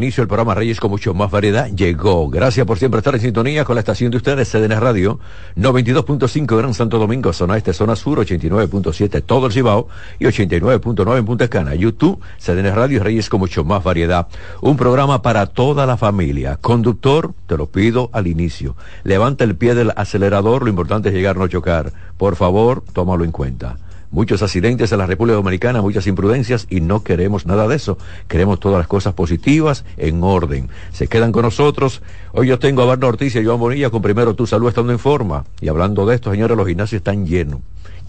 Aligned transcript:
Inicio 0.00 0.22
del 0.22 0.26
programa 0.26 0.56
Reyes 0.56 0.80
con 0.80 0.90
mucho 0.90 1.14
más 1.14 1.30
variedad. 1.30 1.70
Llegó. 1.70 2.28
Gracias 2.28 2.66
por 2.66 2.80
siempre 2.80 2.98
estar 2.98 3.14
en 3.14 3.20
sintonía 3.20 3.64
con 3.64 3.76
la 3.76 3.80
estación 3.80 4.10
de 4.10 4.16
ustedes, 4.16 4.50
CDN 4.50 4.80
Radio, 4.80 5.20
92.5 5.54 6.58
Gran 6.58 6.74
Santo 6.74 6.98
Domingo, 6.98 7.32
zona 7.32 7.56
este, 7.56 7.72
zona 7.72 7.94
sur, 7.94 8.18
89.7 8.18 9.22
todo 9.24 9.46
el 9.46 9.52
Cibao 9.52 9.86
y 10.18 10.24
89.9 10.24 11.18
en 11.18 11.24
Punta 11.24 11.46
Cana. 11.46 11.76
YouTube, 11.76 12.20
CDN 12.40 12.74
Radio 12.74 13.04
Reyes 13.04 13.28
con 13.28 13.38
mucho 13.38 13.62
más 13.62 13.84
variedad. 13.84 14.26
Un 14.62 14.76
programa 14.76 15.22
para 15.22 15.46
toda 15.46 15.86
la 15.86 15.96
familia. 15.96 16.56
Conductor, 16.56 17.32
te 17.46 17.56
lo 17.56 17.66
pido 17.66 18.10
al 18.12 18.26
inicio. 18.26 18.74
Levanta 19.04 19.44
el 19.44 19.54
pie 19.54 19.76
del 19.76 19.92
acelerador, 19.94 20.64
lo 20.64 20.70
importante 20.70 21.10
es 21.10 21.14
llegar, 21.14 21.36
no 21.36 21.46
chocar. 21.46 21.92
Por 22.18 22.34
favor, 22.34 22.82
tómalo 22.92 23.22
en 23.22 23.30
cuenta 23.30 23.76
muchos 24.14 24.42
accidentes 24.42 24.92
en 24.92 24.98
la 24.98 25.06
República 25.06 25.34
Dominicana, 25.34 25.82
muchas 25.82 26.06
imprudencias 26.06 26.66
y 26.70 26.80
no 26.80 27.02
queremos 27.02 27.46
nada 27.46 27.66
de 27.66 27.74
eso. 27.74 27.98
Queremos 28.28 28.60
todas 28.60 28.78
las 28.78 28.86
cosas 28.86 29.12
positivas 29.12 29.84
en 29.96 30.22
orden. 30.22 30.70
Se 30.92 31.08
quedan 31.08 31.32
con 31.32 31.42
nosotros. 31.42 32.00
Hoy 32.32 32.46
yo 32.46 32.58
tengo 32.60 32.82
a 32.82 32.86
Barna 32.86 33.08
Ortiz 33.08 33.34
y 33.34 33.44
Joan 33.44 33.58
Bonilla 33.58 33.90
con 33.90 34.02
Primero 34.02 34.34
Tu 34.34 34.46
Salud 34.46 34.68
estando 34.68 34.92
en 34.92 35.00
forma. 35.00 35.44
Y 35.60 35.68
hablando 35.68 36.06
de 36.06 36.14
esto, 36.14 36.30
señores, 36.30 36.56
los 36.56 36.66
gimnasios 36.66 37.00
están 37.00 37.26
llenos. 37.26 37.60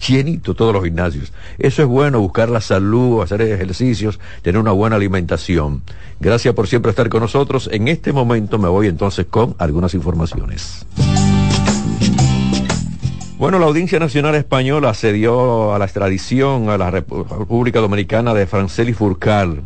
Llenito 0.06 0.54
todos 0.54 0.72
los 0.72 0.84
gimnasios. 0.84 1.32
Eso 1.58 1.82
es 1.82 1.88
bueno, 1.88 2.20
buscar 2.20 2.50
la 2.50 2.60
salud, 2.60 3.22
hacer 3.22 3.42
ejercicios, 3.42 4.20
tener 4.42 4.60
una 4.60 4.72
buena 4.72 4.96
alimentación. 4.96 5.82
Gracias 6.20 6.54
por 6.54 6.68
siempre 6.68 6.90
estar 6.90 7.08
con 7.08 7.20
nosotros. 7.22 7.68
En 7.72 7.88
este 7.88 8.12
momento 8.12 8.58
me 8.58 8.68
voy 8.68 8.86
entonces 8.86 9.26
con 9.26 9.56
algunas 9.58 9.94
informaciones. 9.94 10.86
Bueno, 13.38 13.58
la 13.58 13.66
Audiencia 13.66 13.98
Nacional 13.98 14.34
Española 14.34 14.94
cedió 14.94 15.74
a 15.74 15.78
la 15.78 15.84
extradición 15.84 16.70
a 16.70 16.78
la 16.78 16.90
República 16.90 17.80
Dominicana 17.80 18.32
de 18.32 18.46
Franceli 18.46 18.94
Furcal, 18.94 19.60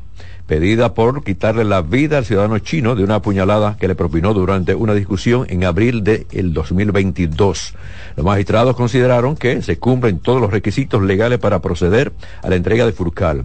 pedida 0.49 0.93
por 0.93 1.23
quitarle 1.23 1.65
la 1.65 1.81
vida 1.81 2.19
al 2.19 2.25
ciudadano 2.25 2.59
chino 2.59 2.97
de 2.97 3.05
una 3.05 3.23
puñalada 3.23 3.77
que 3.79 3.87
le 3.87 3.95
propinó 3.95 4.35
durante 4.35 4.75
una 4.75 4.93
discusión 4.93 5.47
en 5.51 5.63
abril 5.63 6.03
del 6.03 6.27
de 6.29 6.43
2022. 6.43 7.75
Los 8.17 8.27
magistrados 8.27 8.75
consideraron 8.75 9.37
que 9.37 9.63
se 9.63 9.79
cumplen 9.79 10.19
todos 10.19 10.41
los 10.41 10.51
requisitos 10.51 11.01
legales 11.03 11.39
para 11.39 11.63
proceder 11.63 12.13
a 12.43 12.49
la 12.49 12.57
entrega 12.57 12.85
de 12.87 12.93
Furcal. 12.93 13.45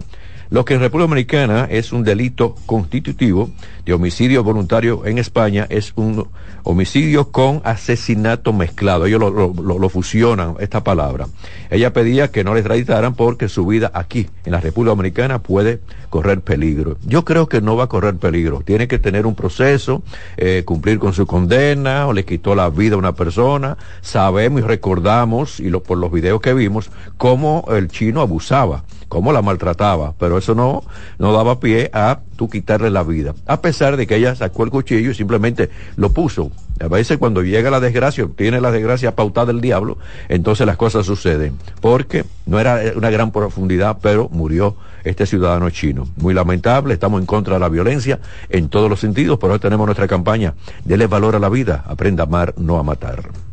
Lo 0.50 0.64
que 0.64 0.74
en 0.74 0.80
República 0.80 1.08
Dominicana 1.08 1.66
es 1.70 1.92
un 1.92 2.04
delito 2.04 2.54
constitutivo 2.66 3.50
de 3.86 3.92
homicidio 3.92 4.42
voluntario 4.42 5.06
en 5.06 5.18
España 5.18 5.66
es 5.70 5.92
un 5.94 6.28
homicidio 6.64 7.30
con 7.30 7.62
asesinato 7.64 8.52
mezclado. 8.52 9.06
Ellos 9.06 9.20
lo, 9.20 9.88
fusionan, 9.88 10.56
esta 10.58 10.82
palabra. 10.82 11.28
Ella 11.70 11.92
pedía 11.92 12.32
que 12.32 12.42
no 12.42 12.52
le 12.52 12.60
extraditaran 12.60 13.14
porque 13.14 13.48
su 13.48 13.64
vida 13.64 13.92
aquí, 13.94 14.28
en 14.44 14.52
la 14.52 14.60
República 14.60 14.90
Dominicana, 14.90 15.38
puede 15.38 15.80
correr 16.10 16.40
peligro. 16.40 16.98
Yo 17.06 17.24
creo 17.24 17.48
que 17.48 17.60
no 17.60 17.76
va 17.76 17.84
a 17.84 17.88
correr 17.88 18.16
peligro. 18.16 18.62
Tiene 18.64 18.88
que 18.88 18.98
tener 18.98 19.24
un 19.24 19.36
proceso, 19.36 20.02
eh, 20.36 20.64
cumplir 20.66 20.98
con 20.98 21.12
su 21.12 21.24
condena, 21.24 22.08
o 22.08 22.12
le 22.12 22.24
quitó 22.24 22.56
la 22.56 22.68
vida 22.70 22.96
a 22.96 22.98
una 22.98 23.14
persona. 23.14 23.78
Sabemos 24.00 24.62
y 24.62 24.64
recordamos, 24.64 25.60
y 25.60 25.70
por 25.70 25.98
los 25.98 26.10
videos 26.10 26.40
que 26.40 26.54
vimos, 26.54 26.90
cómo 27.16 27.66
el 27.70 27.86
chino 27.88 28.20
abusaba, 28.20 28.82
cómo 29.08 29.32
la 29.32 29.42
maltrataba, 29.42 30.14
pero 30.18 30.38
eso 30.38 30.54
no, 30.54 30.82
no 31.18 31.32
daba 31.32 31.60
pie 31.60 31.90
a 31.92 32.20
tú 32.36 32.48
quitarle 32.48 32.90
la 32.90 33.02
vida. 33.02 33.34
A 33.46 33.60
pesar 33.60 33.96
de 33.96 34.06
que 34.06 34.16
ella 34.16 34.34
sacó 34.34 34.64
el 34.64 34.70
cuchillo 34.70 35.10
y 35.10 35.14
simplemente 35.14 35.70
lo 35.96 36.10
puso. 36.10 36.50
A 36.80 36.88
veces 36.88 37.16
cuando 37.16 37.42
llega 37.42 37.70
la 37.70 37.80
desgracia, 37.80 38.28
tiene 38.36 38.60
la 38.60 38.70
desgracia 38.70 39.16
pautada 39.16 39.46
del 39.46 39.60
diablo, 39.60 39.98
entonces 40.28 40.66
las 40.66 40.76
cosas 40.76 41.06
suceden. 41.06 41.56
Porque 41.80 42.24
no 42.44 42.58
era 42.58 42.80
una 42.94 43.10
gran 43.10 43.30
profundidad, 43.32 43.98
pero 44.02 44.28
murió 44.30 44.76
este 45.04 45.24
ciudadano 45.24 45.70
chino. 45.70 46.06
Muy 46.16 46.34
lamentable, 46.34 46.94
estamos 46.94 47.20
en 47.20 47.26
contra 47.26 47.54
de 47.54 47.60
la 47.60 47.68
violencia 47.68 48.20
en 48.50 48.68
todos 48.68 48.90
los 48.90 49.00
sentidos, 49.00 49.38
por 49.38 49.50
eso 49.50 49.60
tenemos 49.60 49.86
nuestra 49.86 50.08
campaña. 50.08 50.54
Dele 50.84 51.06
valor 51.06 51.36
a 51.36 51.38
la 51.38 51.48
vida, 51.48 51.84
aprenda 51.86 52.24
a 52.24 52.26
amar, 52.26 52.54
no 52.58 52.78
a 52.78 52.82
matar. 52.82 53.45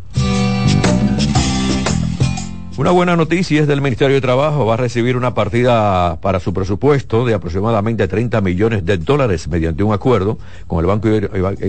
Una 2.75 2.89
buena 2.89 3.15
noticia 3.15 3.61
es 3.61 3.67
del 3.67 3.81
Ministerio 3.81 4.15
de 4.15 4.21
Trabajo. 4.21 4.65
Va 4.65 4.73
a 4.73 4.77
recibir 4.77 5.15
una 5.15 5.35
partida 5.35 6.19
para 6.21 6.39
su 6.39 6.55
presupuesto 6.55 7.23
de 7.23 7.35
aproximadamente 7.35 8.07
30 8.07 8.41
millones 8.41 8.83
de 8.83 8.97
dólares 8.97 9.47
mediante 9.47 9.83
un 9.83 9.93
acuerdo 9.93 10.39
con 10.65 10.79
el 10.79 10.87
Banco 10.87 11.07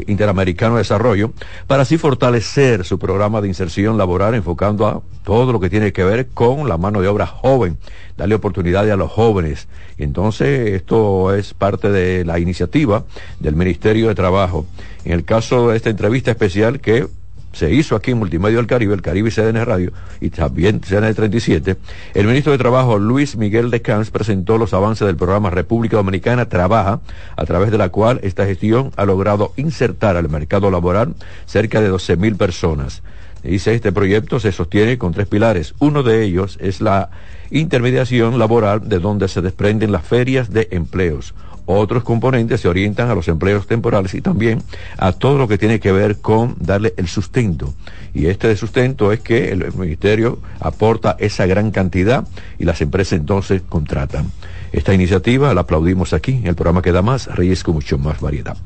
Interamericano 0.06 0.76
de 0.76 0.78
Desarrollo 0.78 1.34
para 1.66 1.82
así 1.82 1.98
fortalecer 1.98 2.86
su 2.86 2.98
programa 2.98 3.42
de 3.42 3.48
inserción 3.48 3.98
laboral 3.98 4.34
enfocando 4.34 4.86
a 4.86 5.02
todo 5.24 5.52
lo 5.52 5.60
que 5.60 5.68
tiene 5.68 5.92
que 5.92 6.04
ver 6.04 6.28
con 6.28 6.70
la 6.70 6.78
mano 6.78 7.02
de 7.02 7.08
obra 7.08 7.26
joven, 7.26 7.76
darle 8.16 8.36
oportunidades 8.36 8.90
a 8.90 8.96
los 8.96 9.12
jóvenes. 9.12 9.68
Entonces, 9.98 10.72
esto 10.72 11.34
es 11.34 11.52
parte 11.52 11.90
de 11.90 12.24
la 12.24 12.38
iniciativa 12.38 13.04
del 13.40 13.56
Ministerio 13.56 14.08
de 14.08 14.14
Trabajo. 14.14 14.64
En 15.04 15.12
el 15.12 15.26
caso 15.26 15.68
de 15.68 15.76
esta 15.76 15.90
entrevista 15.90 16.30
especial 16.30 16.80
que 16.80 17.08
se 17.54 17.72
hizo 17.72 17.96
aquí 17.96 18.10
en 18.10 18.18
Multimedio 18.18 18.58
del 18.58 18.66
Caribe, 18.66 18.94
el 18.94 19.02
Caribe 19.02 19.30
y 19.30 19.32
CDN 19.32 19.64
Radio, 19.64 19.92
y 20.20 20.30
también 20.30 20.80
CDN 20.80 21.14
37, 21.14 21.76
el 22.14 22.26
ministro 22.26 22.52
de 22.52 22.58
Trabajo 22.58 22.98
Luis 22.98 23.36
Miguel 23.36 23.70
de 23.70 23.80
Camps 23.80 24.10
presentó 24.10 24.58
los 24.58 24.74
avances 24.74 25.06
del 25.06 25.16
programa 25.16 25.50
República 25.50 25.96
Dominicana 25.96 26.48
Trabaja, 26.48 27.00
a 27.36 27.44
través 27.46 27.70
de 27.70 27.78
la 27.78 27.88
cual 27.88 28.20
esta 28.22 28.44
gestión 28.44 28.90
ha 28.96 29.04
logrado 29.04 29.52
insertar 29.56 30.16
al 30.16 30.28
mercado 30.28 30.70
laboral 30.70 31.14
cerca 31.46 31.80
de 31.80 31.88
12 31.88 32.16
mil 32.16 32.36
personas. 32.36 33.02
Dice, 33.42 33.74
este 33.74 33.92
proyecto 33.92 34.40
se 34.40 34.52
sostiene 34.52 34.96
con 34.96 35.12
tres 35.12 35.26
pilares. 35.26 35.74
Uno 35.78 36.02
de 36.02 36.24
ellos 36.24 36.56
es 36.62 36.80
la 36.80 37.10
intermediación 37.50 38.38
laboral 38.38 38.88
de 38.88 38.98
donde 38.98 39.28
se 39.28 39.42
desprenden 39.42 39.92
las 39.92 40.04
ferias 40.04 40.50
de 40.50 40.68
empleos. 40.70 41.34
Otros 41.66 42.04
componentes 42.04 42.60
se 42.60 42.68
orientan 42.68 43.10
a 43.10 43.14
los 43.14 43.28
empleos 43.28 43.66
temporales 43.66 44.14
y 44.14 44.20
también 44.20 44.62
a 44.98 45.12
todo 45.12 45.38
lo 45.38 45.48
que 45.48 45.58
tiene 45.58 45.80
que 45.80 45.92
ver 45.92 46.18
con 46.18 46.56
darle 46.58 46.94
el 46.96 47.08
sustento. 47.08 47.74
Y 48.12 48.26
este 48.26 48.54
sustento 48.56 49.12
es 49.12 49.20
que 49.20 49.50
el 49.50 49.72
ministerio 49.74 50.38
aporta 50.60 51.16
esa 51.18 51.46
gran 51.46 51.70
cantidad 51.70 52.26
y 52.58 52.64
las 52.64 52.80
empresas 52.80 53.18
entonces 53.18 53.62
contratan. 53.68 54.30
Esta 54.72 54.92
iniciativa 54.92 55.54
la 55.54 55.62
aplaudimos 55.62 56.12
aquí, 56.12 56.32
en 56.32 56.46
el 56.48 56.54
programa 56.54 56.82
que 56.82 56.92
da 56.92 57.02
más, 57.02 57.26
Reyes 57.26 57.62
con 57.62 57.74
mucho 57.74 57.96
más 57.96 58.20
variedad. 58.20 58.56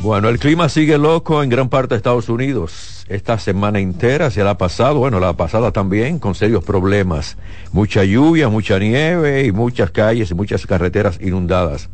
Bueno, 0.00 0.28
el 0.28 0.38
clima 0.38 0.68
sigue 0.68 0.96
loco 0.96 1.42
en 1.42 1.50
gran 1.50 1.68
parte 1.68 1.94
de 1.94 1.96
Estados 1.96 2.28
Unidos 2.28 2.98
esta 3.08 3.38
semana 3.38 3.78
entera 3.78 4.30
se 4.30 4.44
la 4.44 4.50
ha 4.50 4.58
pasado, 4.58 4.98
bueno, 4.98 5.18
la 5.18 5.32
pasada 5.32 5.72
también, 5.72 6.18
con 6.18 6.34
serios 6.34 6.62
problemas. 6.62 7.38
Mucha 7.72 8.04
lluvia, 8.04 8.48
mucha 8.48 8.78
nieve 8.78 9.46
y 9.46 9.52
muchas 9.52 9.90
calles 9.90 10.30
y 10.30 10.34
muchas 10.34 10.66
carreteras 10.66 11.18
inundadas. 11.22 11.88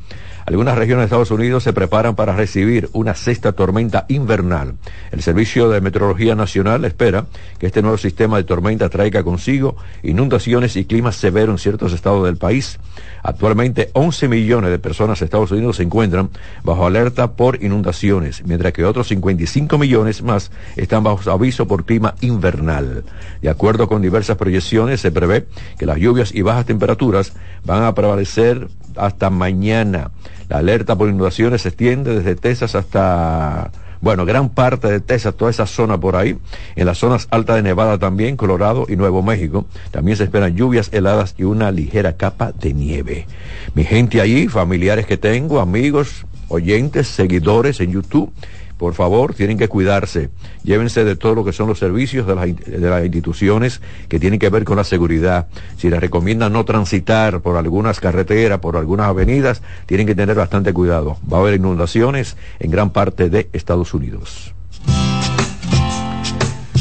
Algunas 0.44 0.76
regiones 0.76 1.03
de 1.03 1.04
Estados 1.04 1.31
Unidos 1.31 1.62
se 1.62 1.72
preparan 1.72 2.16
para 2.16 2.34
recibir 2.37 2.91
una 2.92 3.15
sexta 3.15 3.53
tormenta 3.53 4.04
invernal. 4.09 4.75
El 5.10 5.22
Servicio 5.22 5.71
de 5.71 5.81
Meteorología 5.81 6.34
Nacional 6.34 6.84
espera 6.84 7.26
que 7.59 7.66
este 7.66 7.81
nuevo 7.81 7.97
sistema 7.97 8.36
de 8.36 8.44
tormenta 8.44 8.91
traiga 8.91 9.22
consigo 9.22 9.76
inundaciones 10.03 10.76
y 10.76 10.84
climas 10.84 11.16
severos 11.16 11.54
en 11.54 11.59
ciertos 11.59 11.92
estados 11.92 12.26
del 12.26 12.36
país. 12.36 12.78
Actualmente 13.25 13.89
11 13.95 14.29
millones 14.29 14.71
de 14.71 14.79
personas 14.79 15.21
en 15.21 15.25
Estados 15.25 15.51
Unidos 15.51 15.77
se 15.77 15.83
encuentran 15.83 16.29
bajo 16.62 16.87
alerta 16.87 17.33
por 17.33 17.65
inundaciones, 17.65 18.45
mientras 18.45 18.75
que 18.75 18.85
otros 18.85 19.09
55 19.09 19.79
millones 19.79 20.23
más 20.23 20.51
están 20.77 21.05
bajo 21.05 21.31
aviso 21.31 21.67
por 21.67 21.87
clima 21.87 22.17
invernal. 22.21 23.03
De 23.41 23.49
acuerdo 23.49 23.89
con 23.89 24.03
diversas 24.03 24.37
proyecciones, 24.37 25.01
se 25.01 25.11
prevé 25.11 25.47
que 25.79 25.87
las 25.87 25.97
lluvias 25.97 26.34
y 26.34 26.43
bajas 26.43 26.67
temperaturas 26.67 27.33
van 27.65 27.84
a 27.84 27.95
prevalecer 27.95 28.69
hasta 28.95 29.31
mañana. 29.31 30.11
La 30.51 30.59
alerta 30.59 30.95
por 30.95 31.09
inundaciones 31.09 31.63
se 31.63 31.69
extiende 31.69 32.15
desde 32.15 32.37
Texas 32.37 32.75
hasta, 32.75 33.73
bueno, 34.04 34.26
gran 34.26 34.50
parte 34.50 34.88
de 34.88 35.00
Texas, 35.00 35.34
toda 35.34 35.50
esa 35.50 35.66
zona 35.66 35.98
por 35.98 36.15
ahí. 36.15 36.37
En 36.76 36.84
las 36.84 36.98
zonas 36.98 37.26
altas 37.31 37.56
de 37.56 37.62
Nevada 37.62 37.97
también, 37.97 38.37
Colorado 38.37 38.84
y 38.87 38.97
Nuevo 38.97 39.22
México. 39.22 39.65
También 39.91 40.19
se 40.19 40.25
esperan 40.25 40.54
lluvias 40.54 40.91
heladas 40.92 41.34
y 41.38 41.44
una 41.44 41.72
ligera 41.72 42.19
capa 42.19 42.53
de 42.53 42.75
nieve. 42.75 43.26
Mi 43.75 43.82
gente 43.84 44.20
allí, 44.20 44.47
familiares 44.47 45.06
que 45.06 45.16
tengo, 45.16 45.59
amigos, 45.59 46.27
oyentes, 46.48 47.09
seguidores 47.09 47.80
en 47.80 47.92
YouTube 47.92 48.30
por 48.78 48.94
favor, 48.94 49.34
tienen 49.34 49.59
que 49.59 49.68
cuidarse. 49.68 50.30
Llévense 50.65 51.04
de 51.04 51.16
todo 51.16 51.34
lo 51.34 51.44
que 51.44 51.53
son 51.53 51.68
los 51.68 51.78
servicios 51.78 52.26
de 52.26 52.34
las, 52.34 53.04
instituciones 53.04 53.80
que 54.09 54.18
tienen 54.18 54.38
que 54.38 54.48
ver 54.48 54.65
con 54.65 54.76
la 54.76 54.84
seguridad. 54.84 55.47
Si 55.76 55.91
les 55.91 56.00
recomiendan 56.00 56.53
no 56.53 56.65
transitar 56.65 57.41
por 57.41 57.56
algunas 57.56 58.00
carreteras, 58.00 58.59
por 58.59 58.76
algunas 58.76 59.06
avenidas, 59.06 59.62
tienen 59.86 60.06
que 60.06 60.15
tener 60.15 60.36
bastante 60.36 60.72
cuidado. 60.72 61.16
Va 61.32 61.38
a 61.38 61.41
haber 61.41 61.54
inundaciones 61.54 62.36
en 62.59 62.71
gran 62.71 62.91
parte 62.91 63.30
de 63.30 63.48
Estados 63.53 63.94
Unidos. 63.94 64.54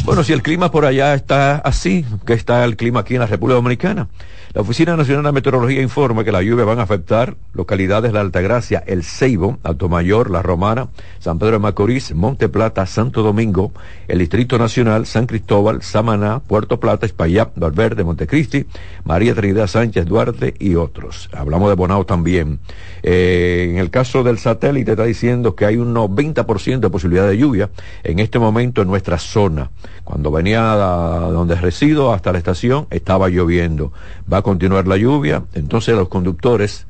Bueno, 0.05 0.23
si 0.23 0.33
el 0.33 0.41
clima 0.41 0.69
por 0.69 0.85
allá 0.85 1.13
está 1.13 1.55
así, 1.55 2.05
que 2.25 2.33
está 2.33 2.65
el 2.65 2.75
clima 2.75 3.01
aquí 3.01 3.13
en 3.13 3.21
la 3.21 3.27
República 3.27 3.55
Dominicana. 3.55 4.09
La 4.53 4.61
Oficina 4.61 4.95
Nacional 4.95 5.23
de 5.23 5.31
Meteorología 5.31 5.81
informa 5.81 6.23
que 6.23 6.31
la 6.31 6.43
lluvia 6.43 6.63
van 6.63 6.77
a 6.77 6.83
afectar 6.83 7.37
localidades 7.53 8.11
de 8.11 8.13
la 8.13 8.21
Altagracia, 8.21 8.83
El 8.85 9.03
Ceibo, 9.03 9.57
Mayor, 9.89 10.29
La 10.29 10.43
Romana, 10.43 10.89
San 11.17 11.39
Pedro 11.39 11.53
de 11.53 11.59
Macorís, 11.59 12.13
Monte 12.13 12.49
Plata, 12.49 12.85
Santo 12.85 13.23
Domingo, 13.23 13.71
el 14.07 14.19
Distrito 14.19 14.59
Nacional, 14.59 15.07
San 15.07 15.25
Cristóbal, 15.25 15.81
Samaná, 15.81 16.39
Puerto 16.39 16.79
Plata, 16.79 17.07
Espaillá, 17.07 17.49
Valverde, 17.55 18.03
Montecristi, 18.03 18.67
María 19.05 19.33
Trinidad 19.33 19.65
Sánchez 19.65 20.05
Duarte 20.05 20.53
y 20.59 20.75
otros. 20.75 21.31
Hablamos 21.33 21.69
de 21.69 21.75
Bonao 21.75 22.05
también. 22.05 22.59
Eh, 23.01 23.69
en 23.71 23.77
el 23.79 23.89
caso 23.89 24.21
del 24.21 24.37
satélite 24.37 24.91
está 24.91 25.05
diciendo 25.05 25.55
que 25.55 25.65
hay 25.65 25.77
un 25.77 25.95
90% 25.95 26.79
de 26.79 26.89
posibilidad 26.91 27.27
de 27.27 27.39
lluvia 27.39 27.71
en 28.03 28.19
este 28.19 28.37
momento 28.37 28.83
en 28.83 28.87
nuestra 28.87 29.17
zona. 29.17 29.71
Cuando 30.03 30.31
venía 30.31 30.61
donde 30.61 31.55
resido 31.55 32.13
hasta 32.13 32.31
la 32.31 32.37
estación 32.37 32.85
estaba 32.91 33.29
lloviendo. 33.29 33.93
Continuar 34.43 34.87
la 34.87 34.97
lluvia, 34.97 35.43
entonces 35.53 35.95
los 35.95 36.09
conductores 36.09 36.85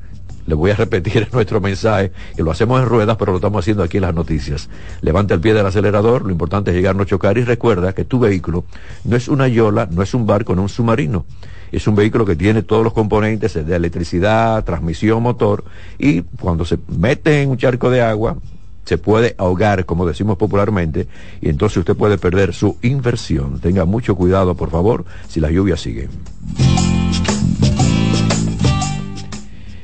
le 0.46 0.54
voy 0.54 0.70
a 0.70 0.76
repetir 0.76 1.28
nuestro 1.32 1.60
mensaje, 1.60 2.12
que 2.36 2.42
lo 2.42 2.50
hacemos 2.50 2.80
en 2.82 2.88
ruedas, 2.88 3.16
pero 3.16 3.32
lo 3.32 3.38
estamos 3.38 3.64
haciendo 3.64 3.82
aquí 3.82 3.96
en 3.96 4.02
las 4.02 4.14
noticias. 4.14 4.68
Levanta 5.00 5.34
el 5.34 5.40
pie 5.40 5.54
del 5.54 5.66
acelerador, 5.66 6.22
lo 6.22 6.30
importante 6.30 6.70
es 6.70 6.76
llegar, 6.76 6.96
no 6.96 7.04
chocar 7.04 7.38
y 7.38 7.44
recuerda 7.44 7.92
que 7.92 8.04
tu 8.04 8.18
vehículo 8.18 8.64
no 9.04 9.16
es 9.16 9.28
una 9.28 9.48
yola, 9.48 9.88
no 9.90 10.02
es 10.02 10.14
un 10.14 10.26
barco, 10.26 10.54
no 10.54 10.62
es 10.62 10.72
un 10.72 10.76
submarino. 10.76 11.24
Es 11.72 11.88
un 11.88 11.96
vehículo 11.96 12.24
que 12.24 12.36
tiene 12.36 12.62
todos 12.62 12.84
los 12.84 12.92
componentes 12.92 13.54
de 13.54 13.74
electricidad, 13.74 14.62
transmisión, 14.64 15.22
motor, 15.22 15.64
y 15.98 16.22
cuando 16.22 16.64
se 16.64 16.78
mete 16.86 17.42
en 17.42 17.50
un 17.50 17.56
charco 17.56 17.90
de 17.90 18.00
agua, 18.00 18.36
se 18.84 18.98
puede 18.98 19.34
ahogar, 19.38 19.84
como 19.84 20.06
decimos 20.06 20.36
popularmente, 20.36 21.08
y 21.40 21.48
entonces 21.48 21.78
usted 21.78 21.96
puede 21.96 22.16
perder 22.16 22.54
su 22.54 22.76
inversión. 22.82 23.58
Tenga 23.60 23.86
mucho 23.86 24.14
cuidado, 24.14 24.54
por 24.54 24.70
favor, 24.70 25.04
si 25.26 25.40
las 25.40 25.50
lluvias 25.50 25.80
siguen. 25.80 26.10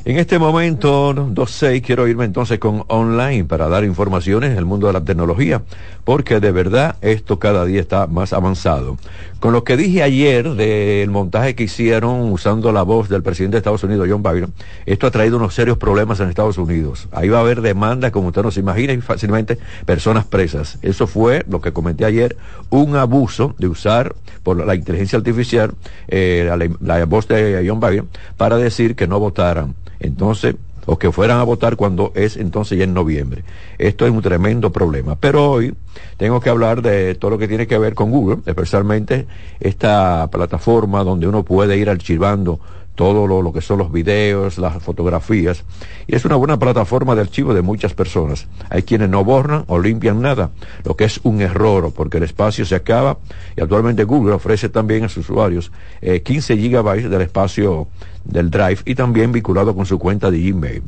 En 0.02 0.16
este 0.16 0.38
momento, 0.38 1.12
2.6, 1.12 1.82
quiero 1.82 2.08
irme 2.08 2.24
entonces 2.24 2.58
con 2.58 2.84
online 2.88 3.44
para 3.44 3.68
dar 3.68 3.84
informaciones 3.84 4.50
en 4.50 4.56
el 4.56 4.64
mundo 4.64 4.86
de 4.86 4.94
la 4.94 5.04
tecnología, 5.04 5.60
porque 6.04 6.40
de 6.40 6.50
verdad 6.52 6.96
esto 7.02 7.38
cada 7.38 7.66
día 7.66 7.82
está 7.82 8.06
más 8.06 8.32
avanzado. 8.32 8.96
Con 9.40 9.54
lo 9.54 9.64
que 9.64 9.78
dije 9.78 10.02
ayer 10.02 10.50
del 10.50 11.08
montaje 11.08 11.54
que 11.54 11.64
hicieron 11.64 12.30
usando 12.30 12.72
la 12.72 12.82
voz 12.82 13.08
del 13.08 13.22
presidente 13.22 13.54
de 13.54 13.60
Estados 13.60 13.82
Unidos, 13.82 14.06
John 14.10 14.22
Biden, 14.22 14.52
esto 14.84 15.06
ha 15.06 15.10
traído 15.10 15.38
unos 15.38 15.54
serios 15.54 15.78
problemas 15.78 16.20
en 16.20 16.28
Estados 16.28 16.58
Unidos. 16.58 17.08
Ahí 17.10 17.30
va 17.30 17.38
a 17.38 17.40
haber 17.40 17.62
demanda, 17.62 18.10
como 18.10 18.28
usted 18.28 18.42
no 18.42 18.50
se 18.50 18.60
imagina, 18.60 18.92
y 18.92 19.00
fácilmente 19.00 19.58
personas 19.86 20.26
presas. 20.26 20.78
Eso 20.82 21.06
fue 21.06 21.42
lo 21.48 21.62
que 21.62 21.72
comenté 21.72 22.04
ayer, 22.04 22.36
un 22.68 22.96
abuso 22.96 23.54
de 23.58 23.68
usar 23.68 24.14
por 24.42 24.58
la 24.62 24.74
inteligencia 24.74 25.16
artificial 25.16 25.72
eh, 26.08 26.46
la, 26.46 26.98
la 26.98 27.06
voz 27.06 27.26
de 27.26 27.64
John 27.66 27.80
Biden 27.80 28.08
para 28.36 28.58
decir 28.58 28.94
que 28.94 29.06
no 29.06 29.18
votaran 29.18 29.74
entonces, 30.00 30.56
o 30.90 30.98
que 30.98 31.12
fueran 31.12 31.38
a 31.38 31.44
votar 31.44 31.76
cuando 31.76 32.10
es 32.16 32.36
entonces 32.36 32.76
ya 32.76 32.82
en 32.82 32.92
noviembre. 32.92 33.44
Esto 33.78 34.06
es 34.06 34.10
un 34.10 34.22
tremendo 34.22 34.72
problema. 34.72 35.14
Pero 35.14 35.52
hoy 35.52 35.72
tengo 36.16 36.40
que 36.40 36.50
hablar 36.50 36.82
de 36.82 37.14
todo 37.14 37.30
lo 37.30 37.38
que 37.38 37.46
tiene 37.46 37.68
que 37.68 37.78
ver 37.78 37.94
con 37.94 38.10
Google, 38.10 38.38
especialmente 38.44 39.28
esta 39.60 40.28
plataforma 40.32 41.04
donde 41.04 41.28
uno 41.28 41.44
puede 41.44 41.78
ir 41.78 41.88
archivando 41.90 42.58
todo 43.00 43.26
lo, 43.26 43.50
que 43.50 43.62
son 43.62 43.78
los 43.78 43.90
videos, 43.90 44.58
las 44.58 44.82
fotografías. 44.82 45.64
Y 46.06 46.16
es 46.16 46.26
una 46.26 46.36
buena 46.36 46.58
plataforma 46.58 47.14
de 47.14 47.22
archivo 47.22 47.54
de 47.54 47.62
muchas 47.62 47.94
personas. 47.94 48.46
Hay 48.68 48.82
quienes 48.82 49.08
no 49.08 49.24
borran 49.24 49.64
o 49.68 49.78
limpian 49.78 50.20
nada, 50.20 50.50
lo 50.84 50.96
que 50.96 51.04
es 51.04 51.18
un 51.22 51.40
error, 51.40 51.94
porque 51.96 52.18
el 52.18 52.24
espacio 52.24 52.66
se 52.66 52.74
acaba. 52.74 53.16
Y 53.56 53.62
actualmente 53.62 54.04
Google 54.04 54.34
ofrece 54.34 54.68
también 54.68 55.04
a 55.04 55.08
sus 55.08 55.30
usuarios 55.30 55.72
15 56.02 56.52
eh, 56.52 56.56
gigabytes 56.58 57.08
del 57.08 57.22
espacio 57.22 57.88
del 58.26 58.50
Drive 58.50 58.80
y 58.84 58.94
también 58.94 59.32
vinculado 59.32 59.74
con 59.74 59.86
su 59.86 59.98
cuenta 59.98 60.30
de 60.30 60.50
Gmail. 60.50 60.82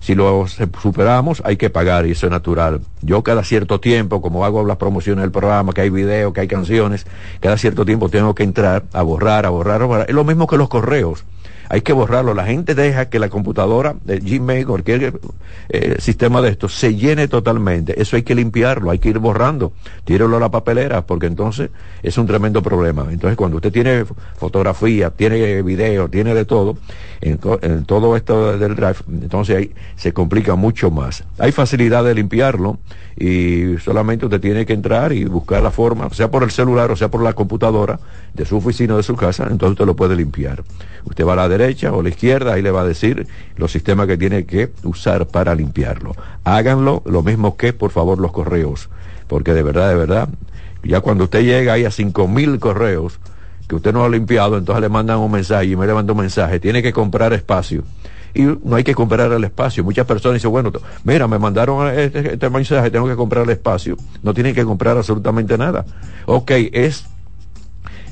Si 0.00 0.16
lo 0.16 0.46
superamos, 0.48 1.40
hay 1.44 1.56
que 1.56 1.70
pagar 1.70 2.04
y 2.04 2.10
eso 2.10 2.26
es 2.26 2.32
natural. 2.32 2.80
Yo 3.00 3.22
cada 3.22 3.44
cierto 3.44 3.78
tiempo, 3.78 4.20
como 4.20 4.44
hago 4.44 4.64
las 4.64 4.76
promociones 4.76 5.22
del 5.22 5.30
programa, 5.30 5.72
que 5.72 5.82
hay 5.82 5.90
videos, 5.90 6.34
que 6.34 6.40
hay 6.40 6.48
canciones, 6.48 7.06
cada 7.38 7.56
cierto 7.58 7.84
tiempo 7.84 8.08
tengo 8.08 8.34
que 8.34 8.42
entrar 8.42 8.82
a 8.92 9.02
borrar, 9.02 9.46
a 9.46 9.50
borrar, 9.50 9.82
a 9.82 9.84
borrar. 9.84 10.06
Es 10.08 10.14
lo 10.16 10.24
mismo 10.24 10.48
que 10.48 10.56
los 10.56 10.68
correos 10.68 11.24
hay 11.68 11.82
que 11.82 11.92
borrarlo. 11.92 12.34
La 12.34 12.44
gente 12.46 12.74
deja 12.74 13.08
que 13.08 13.18
la 13.18 13.28
computadora, 13.28 13.94
de 14.04 14.20
Gmail, 14.20 14.66
cualquier 14.66 15.20
eh, 15.68 15.96
sistema 15.98 16.40
de 16.40 16.50
esto, 16.50 16.68
se 16.68 16.94
llene 16.94 17.28
totalmente. 17.28 18.00
Eso 18.00 18.16
hay 18.16 18.22
que 18.22 18.34
limpiarlo, 18.34 18.90
hay 18.90 18.98
que 18.98 19.08
ir 19.08 19.18
borrando. 19.18 19.72
Tírelo 20.04 20.36
a 20.36 20.40
la 20.40 20.50
papelera, 20.50 21.06
porque 21.06 21.26
entonces 21.26 21.70
es 22.02 22.18
un 22.18 22.26
tremendo 22.26 22.62
problema. 22.62 23.06
Entonces, 23.10 23.36
cuando 23.36 23.56
usted 23.56 23.72
tiene 23.72 24.04
fotografía, 24.36 25.10
tiene 25.10 25.62
video, 25.62 26.08
tiene 26.08 26.34
de 26.34 26.44
todo, 26.44 26.76
en, 27.20 27.84
todo 27.84 28.16
esto 28.16 28.58
del 28.58 28.76
drive, 28.76 28.96
entonces 29.08 29.56
ahí 29.56 29.72
se 29.96 30.12
complica 30.12 30.54
mucho 30.54 30.90
más. 30.90 31.24
Hay 31.38 31.52
facilidad 31.52 32.04
de 32.04 32.14
limpiarlo 32.14 32.78
y 33.16 33.76
solamente 33.78 34.26
usted 34.26 34.40
tiene 34.40 34.66
que 34.66 34.72
entrar 34.72 35.12
y 35.12 35.24
buscar 35.24 35.62
la 35.62 35.70
forma, 35.70 36.10
sea 36.10 36.30
por 36.30 36.42
el 36.42 36.50
celular 36.50 36.90
o 36.90 36.96
sea 36.96 37.08
por 37.08 37.22
la 37.22 37.32
computadora 37.32 37.98
de 38.32 38.44
su 38.44 38.56
oficina 38.56 38.94
o 38.94 38.96
de 38.96 39.02
su 39.02 39.16
casa, 39.16 39.44
entonces 39.44 39.72
usted 39.72 39.86
lo 39.86 39.96
puede 39.96 40.16
limpiar. 40.16 40.62
Usted 41.04 41.24
va 41.24 41.34
a 41.34 41.36
la 41.36 41.48
derecha 41.56 41.92
o 41.92 42.02
la 42.02 42.08
izquierda, 42.08 42.54
ahí 42.54 42.62
le 42.62 42.70
va 42.70 42.82
a 42.82 42.86
decir 42.86 43.26
los 43.56 43.72
sistemas 43.72 44.06
que 44.06 44.16
tiene 44.16 44.44
que 44.44 44.70
usar 44.82 45.26
para 45.26 45.54
limpiarlo. 45.54 46.14
Háganlo 46.44 47.02
lo 47.04 47.22
mismo 47.22 47.56
que, 47.56 47.72
por 47.72 47.90
favor, 47.90 48.18
los 48.18 48.32
correos, 48.32 48.88
porque 49.26 49.54
de 49.54 49.62
verdad, 49.62 49.88
de 49.88 49.94
verdad, 49.96 50.28
ya 50.82 51.00
cuando 51.00 51.24
usted 51.24 51.42
llega 51.42 51.72
ahí 51.72 51.84
a 51.84 51.90
cinco 51.90 52.28
mil 52.28 52.58
correos 52.58 53.18
que 53.68 53.76
usted 53.76 53.92
no 53.92 54.04
ha 54.04 54.08
limpiado, 54.08 54.58
entonces 54.58 54.82
le 54.82 54.88
mandan 54.88 55.18
un 55.18 55.32
mensaje 55.32 55.66
y 55.66 55.76
me 55.76 55.86
le 55.86 55.94
manda 55.94 56.12
un 56.12 56.20
mensaje, 56.20 56.60
tiene 56.60 56.82
que 56.82 56.92
comprar 56.92 57.32
espacio 57.32 57.84
y 58.34 58.42
no 58.42 58.76
hay 58.76 58.84
que 58.84 58.94
comprar 58.94 59.32
el 59.32 59.44
espacio. 59.44 59.84
Muchas 59.84 60.06
personas 60.06 60.34
dicen, 60.34 60.50
bueno, 60.50 60.72
mira, 61.04 61.28
me 61.28 61.38
mandaron 61.38 61.88
este, 61.96 62.34
este, 62.34 62.50
mensaje, 62.50 62.90
tengo 62.90 63.06
que 63.06 63.14
comprar 63.14 63.44
el 63.44 63.50
espacio. 63.50 63.96
No 64.22 64.34
tienen 64.34 64.54
que 64.54 64.64
comprar 64.64 64.96
absolutamente 64.96 65.56
nada. 65.56 65.86
Ok, 66.26 66.50
es 66.72 67.06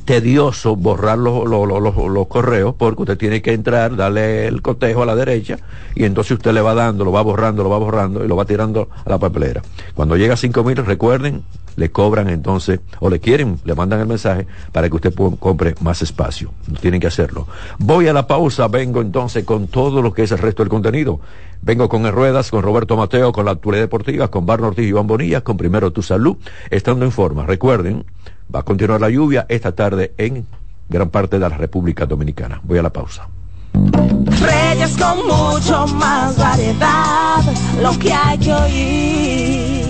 tedioso 0.05 0.77
borrar 0.77 1.19
los, 1.19 1.49
los, 1.49 2.27
correos 2.27 2.75
porque 2.77 3.03
usted 3.03 3.19
tiene 3.19 3.43
que 3.43 3.53
entrar, 3.53 3.97
darle 3.97 4.47
el 4.47 4.63
cotejo 4.63 5.03
a 5.03 5.07
la 5.07 5.15
derecha 5.15 5.59
y 5.95 6.05
entonces 6.05 6.33
usted 6.33 6.53
le 6.53 6.61
va 6.61 6.75
dando, 6.75 7.05
lo 7.05 7.13
va 7.13 7.23
borrando, 7.23 7.63
lo 7.63 7.71
va 7.71 7.79
borrando 7.79 8.25
y 8.25 8.29
lo 8.29 8.37
va 8.37 8.45
tirando 8.45 8.89
a 9.05 9.11
la 9.11 9.19
papelera. 9.19 9.63
Cuando 9.95 10.17
llega 10.17 10.35
a 10.35 10.37
5000, 10.37 10.85
recuerden, 10.85 11.43
le 11.77 11.91
cobran 11.91 12.29
entonces, 12.29 12.81
o 13.01 13.09
le 13.09 13.21
quieren, 13.21 13.59
le 13.65 13.75
mandan 13.75 14.01
el 14.01 14.07
mensaje 14.07 14.47
para 14.73 14.89
que 14.89 14.97
usted 14.97 15.15
compre 15.39 15.75
más 15.81 16.03
espacio. 16.03 16.53
No 16.69 16.79
tienen 16.79 17.01
que 17.01 17.07
hacerlo. 17.07 17.47
Voy 17.79 18.09
a 18.09 18.13
la 18.13 18.27
pausa, 18.27 18.69
vengo 18.69 19.01
entonces 19.01 19.45
con 19.45 19.69
todo 19.69 20.03
lo 20.03 20.13
que 20.13 20.25
es 20.25 20.33
el 20.33 20.39
resto 20.39 20.63
del 20.63 20.71
contenido. 20.71 21.21
Vengo 21.63 21.89
con 21.89 22.05
el 22.07 22.13
Ruedas, 22.13 22.51
con 22.51 22.63
Roberto 22.63 22.97
Mateo, 22.97 23.33
con 23.33 23.45
la 23.45 23.53
actualidad 23.53 23.85
deportiva, 23.85 24.29
con 24.29 24.45
Barno 24.47 24.69
Ortiz 24.69 24.85
y 24.85 24.89
Iván 24.89 25.07
Bonilla, 25.07 25.43
con 25.43 25.57
Primero 25.57 25.93
Tu 25.93 26.03
Salud, 26.03 26.37
estando 26.71 27.05
en 27.05 27.13
forma. 27.13 27.47
Recuerden, 27.47 28.05
Va 28.55 28.61
a 28.61 28.63
continuar 28.63 29.01
la 29.01 29.09
lluvia 29.09 29.47
esta 29.49 29.73
tarde 29.73 30.13
en 30.19 30.47
gran 30.89 31.09
parte 31.09 31.39
de 31.39 31.49
la 31.49 31.57
República 31.57 32.05
Dominicana. 32.07 32.61
Voy 32.63 32.79
a 32.79 32.83
la 32.83 32.93
pausa. 32.93 33.29
Reyes 33.73 34.97
con 34.99 35.27
mucho 35.27 35.87
más 35.95 36.37
variedad, 36.37 37.43
lo 37.81 37.99
que 37.99 38.13
hay 38.13 38.39
que 38.39 38.53
oír. 38.53 39.83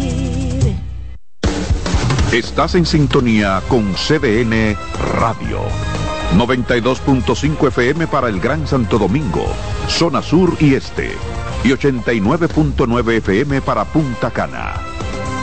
Estás 2.32 2.76
en 2.76 2.86
sintonía 2.86 3.60
con 3.68 3.92
CDN 3.94 4.76
Radio. 5.18 5.60
92.5 6.36 7.68
FM 7.68 8.06
para 8.06 8.28
el 8.28 8.40
Gran 8.40 8.66
Santo 8.66 8.98
Domingo, 8.98 9.44
zona 9.88 10.22
sur 10.22 10.56
y 10.60 10.74
este. 10.74 11.10
Y 11.64 11.70
89.9 11.70 13.12
FM 13.18 13.60
para 13.60 13.84
Punta 13.84 14.30
Cana 14.30 14.91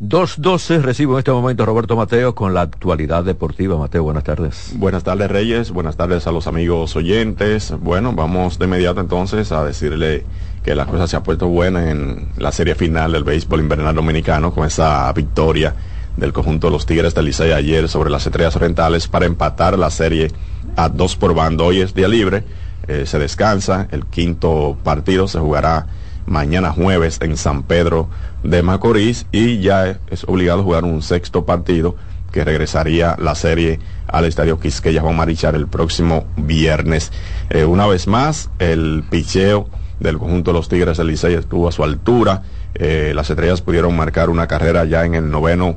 2.12 0.00 0.82
recibo 0.82 1.14
en 1.14 1.20
este 1.20 1.32
momento 1.32 1.62
a 1.62 1.66
Roberto 1.66 1.96
Mateo 1.96 2.34
con 2.34 2.52
la 2.52 2.60
actualidad 2.60 3.24
deportiva. 3.24 3.78
Mateo, 3.78 4.02
buenas 4.02 4.24
tardes. 4.24 4.72
Buenas 4.74 5.04
tardes 5.04 5.30
Reyes, 5.30 5.70
buenas 5.70 5.96
tardes 5.96 6.26
a 6.26 6.32
los 6.32 6.46
amigos 6.46 6.94
oyentes. 6.96 7.72
Bueno, 7.80 8.12
vamos 8.12 8.58
de 8.58 8.66
inmediato 8.66 9.00
entonces 9.00 9.52
a 9.52 9.64
decirle 9.64 10.26
que 10.62 10.74
la 10.74 10.84
cosa 10.84 11.08
se 11.08 11.16
ha 11.16 11.22
puesto 11.22 11.48
buena 11.48 11.90
en 11.90 12.28
la 12.36 12.52
serie 12.52 12.74
final 12.74 13.12
del 13.12 13.24
béisbol 13.24 13.60
invernal 13.60 13.94
dominicano 13.94 14.52
con 14.52 14.66
esa 14.66 15.10
victoria 15.14 15.74
del 16.18 16.34
conjunto 16.34 16.66
de 16.66 16.72
los 16.72 16.84
Tigres 16.84 17.14
del 17.14 17.24
Licey 17.24 17.52
ayer 17.52 17.88
sobre 17.88 18.10
las 18.10 18.26
Estrellas 18.26 18.54
Orientales 18.54 19.08
para 19.08 19.24
empatar 19.24 19.78
la 19.78 19.90
serie 19.90 20.30
a 20.76 20.90
dos 20.90 21.16
por 21.16 21.34
bando. 21.34 21.64
Hoy 21.64 21.80
es 21.80 21.94
día 21.94 22.08
libre, 22.08 22.44
eh, 22.86 23.06
se 23.06 23.18
descansa, 23.18 23.88
el 23.90 24.04
quinto 24.04 24.76
partido 24.84 25.26
se 25.26 25.38
jugará 25.38 25.86
mañana 26.26 26.72
jueves 26.72 27.18
en 27.22 27.36
San 27.36 27.62
Pedro 27.62 28.08
de 28.42 28.62
Macorís 28.62 29.26
y 29.32 29.60
ya 29.60 29.98
es 30.10 30.24
obligado 30.24 30.60
a 30.60 30.64
jugar 30.64 30.84
un 30.84 31.02
sexto 31.02 31.46
partido 31.46 31.96
que 32.32 32.44
regresaría 32.44 33.16
la 33.18 33.34
serie 33.34 33.78
al 34.06 34.24
Estadio 34.24 34.60
Quisqueya 34.60 35.00
Juan 35.00 35.16
Marichar 35.16 35.54
el 35.54 35.68
próximo 35.68 36.26
viernes. 36.36 37.12
Eh, 37.50 37.64
una 37.64 37.86
vez 37.86 38.06
más, 38.06 38.50
el 38.58 39.04
picheo 39.08 39.68
del 40.00 40.18
conjunto 40.18 40.52
de 40.52 40.58
los 40.58 40.68
Tigres 40.68 40.98
del 40.98 41.06
Licey 41.06 41.34
estuvo 41.34 41.68
a 41.68 41.72
su 41.72 41.82
altura. 41.82 42.42
Eh, 42.74 43.12
las 43.14 43.30
estrellas 43.30 43.62
pudieron 43.62 43.96
marcar 43.96 44.28
una 44.28 44.46
carrera 44.46 44.84
ya 44.84 45.04
en 45.06 45.14
el 45.14 45.30
noveno 45.30 45.76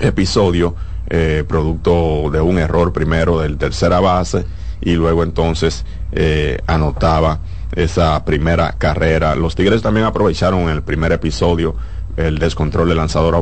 episodio, 0.00 0.74
eh, 1.08 1.44
producto 1.46 2.28
de 2.32 2.40
un 2.40 2.58
error 2.58 2.92
primero 2.92 3.38
del 3.38 3.56
tercera 3.56 4.00
base 4.00 4.44
y 4.80 4.94
luego 4.94 5.22
entonces 5.22 5.84
anotaba 6.66 7.40
esa 7.74 8.24
primera 8.24 8.72
carrera. 8.72 9.34
Los 9.34 9.54
Tigres 9.54 9.82
también 9.82 10.06
aprovecharon 10.06 10.60
en 10.62 10.70
el 10.70 10.82
primer 10.82 11.12
episodio 11.12 11.74
el 12.16 12.38
descontrol 12.38 12.88
del 12.88 12.96
lanzador 12.98 13.34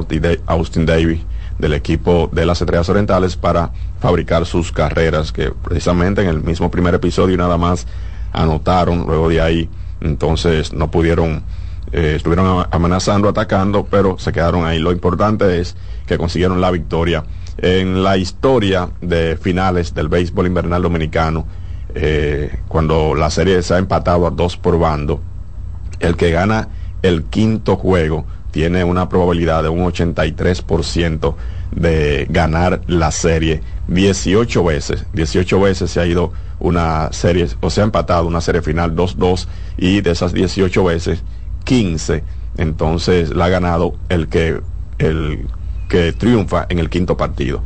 Austin 0.47 0.87
Davis 0.87 1.21
del 1.59 1.73
equipo 1.73 2.29
de 2.33 2.47
las 2.47 2.61
Estrellas 2.61 2.89
Orientales 2.89 3.37
para 3.37 3.73
fabricar 4.01 4.45
sus 4.47 4.73
carreras, 4.73 5.33
que 5.33 5.51
precisamente 5.51 6.23
en 6.23 6.29
el 6.29 6.43
mismo 6.43 6.71
primer 6.71 6.95
episodio 6.95 7.37
nada 7.37 7.57
más 7.57 7.87
anotaron, 8.33 9.07
luego 9.07 9.29
de 9.29 9.41
ahí 9.41 9.71
entonces 10.01 10.73
no 10.73 10.91
pudieron, 10.91 11.43
eh, 11.93 12.15
estuvieron 12.17 12.67
amenazando, 12.71 13.29
atacando, 13.29 13.87
pero 13.91 14.19
se 14.19 14.33
quedaron 14.33 14.67
ahí. 14.67 14.79
Lo 14.79 14.93
importante 14.93 15.61
es 15.61 15.77
que 16.07 16.19
consiguieron 16.19 16.61
la 16.61 16.71
victoria. 16.71 17.25
En 17.59 18.05
la 18.05 18.19
historia 18.19 18.91
de 19.01 19.39
finales 19.39 19.95
del 19.95 20.09
béisbol 20.09 20.47
invernal 20.47 20.83
dominicano, 20.83 21.47
eh, 21.97 22.59
cuando 22.69 23.15
la 23.15 23.31
serie 23.31 23.63
se 23.63 23.75
ha 23.75 23.79
empatado 23.79 24.27
a 24.27 24.31
dos 24.31 24.57
por 24.57 24.79
bando, 24.79 25.21
el 25.99 26.17
que 26.17 26.31
gana 26.31 26.69
el 27.03 27.25
quinto 27.25 27.77
juego 27.77 28.27
tiene 28.51 28.85
una 28.85 29.09
probabilidad 29.09 29.63
de 29.63 29.69
un 29.69 29.85
83% 29.85 31.35
de 31.73 32.27
ganar 32.31 32.83
la 32.87 33.11
serie 33.11 33.63
18 33.89 34.65
veces. 34.65 35.07
18 35.13 35.61
veces 35.61 35.91
se 35.91 36.01
ha 36.01 36.07
ido 36.07 36.33
una 36.61 37.13
serie, 37.13 37.49
o 37.61 37.71
se 37.71 37.81
ha 37.81 37.85
empatado 37.85 38.27
una 38.27 38.41
serie 38.41 38.63
final 38.63 38.95
2-2 38.95 39.47
y 39.77 40.01
de 40.01 40.11
esas 40.11 40.33
18 40.33 40.85
veces, 40.85 41.23
15 41.65 42.23
entonces 42.59 43.35
la 43.35 43.47
ha 43.47 43.49
ganado 43.49 43.95
el 44.09 44.29
que, 44.29 44.61
el 44.99 45.47
que 45.89 46.13
triunfa 46.13 46.67
en 46.69 46.79
el 46.79 46.91
quinto 46.91 47.17
partido. 47.17 47.63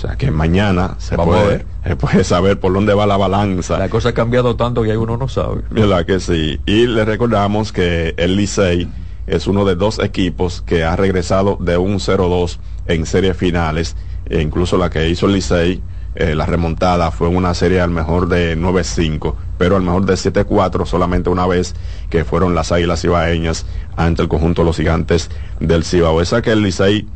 O 0.00 0.06
sea 0.08 0.16
que 0.16 0.30
mañana 0.30 0.94
se 0.96 1.14
puede, 1.14 1.66
se 1.84 1.94
puede, 1.94 2.24
saber 2.24 2.58
por 2.58 2.72
dónde 2.72 2.94
va 2.94 3.04
la 3.06 3.18
balanza. 3.18 3.78
La 3.78 3.90
cosa 3.90 4.08
ha 4.08 4.14
cambiado 4.14 4.56
tanto 4.56 4.82
que 4.82 4.96
uno 4.96 5.18
no 5.18 5.28
sabe. 5.28 5.60
¿Verdad 5.68 6.06
que 6.06 6.20
sí? 6.20 6.58
Y 6.64 6.86
le 6.86 7.04
recordamos 7.04 7.70
que 7.70 8.14
el 8.16 8.34
Licey 8.34 8.88
es 9.26 9.46
uno 9.46 9.66
de 9.66 9.74
dos 9.74 9.98
equipos 9.98 10.62
que 10.62 10.84
ha 10.84 10.96
regresado 10.96 11.58
de 11.60 11.76
un 11.76 11.96
0-2 11.96 12.56
en 12.86 13.04
series 13.04 13.36
finales. 13.36 13.94
E 14.24 14.40
incluso 14.40 14.78
la 14.78 14.88
que 14.88 15.06
hizo 15.06 15.26
el 15.26 15.34
Licey, 15.34 15.82
eh, 16.14 16.34
la 16.34 16.46
remontada 16.46 17.10
fue 17.10 17.28
una 17.28 17.52
serie 17.52 17.82
al 17.82 17.90
mejor 17.90 18.26
de 18.26 18.56
9-5, 18.56 19.34
pero 19.58 19.76
al 19.76 19.82
mejor 19.82 20.06
de 20.06 20.14
7-4 20.14 20.86
solamente 20.86 21.28
una 21.28 21.46
vez, 21.46 21.74
que 22.08 22.24
fueron 22.24 22.54
las 22.54 22.72
Águilas 22.72 23.04
Ibaeñas 23.04 23.66
ante 23.98 24.22
el 24.22 24.28
conjunto 24.28 24.62
de 24.62 24.66
los 24.66 24.78
gigantes 24.78 25.28
del 25.60 25.84
Cibao. 25.84 26.22
Esa 26.22 26.40
que 26.40 26.52
el 26.52 26.62
Licey 26.62 27.06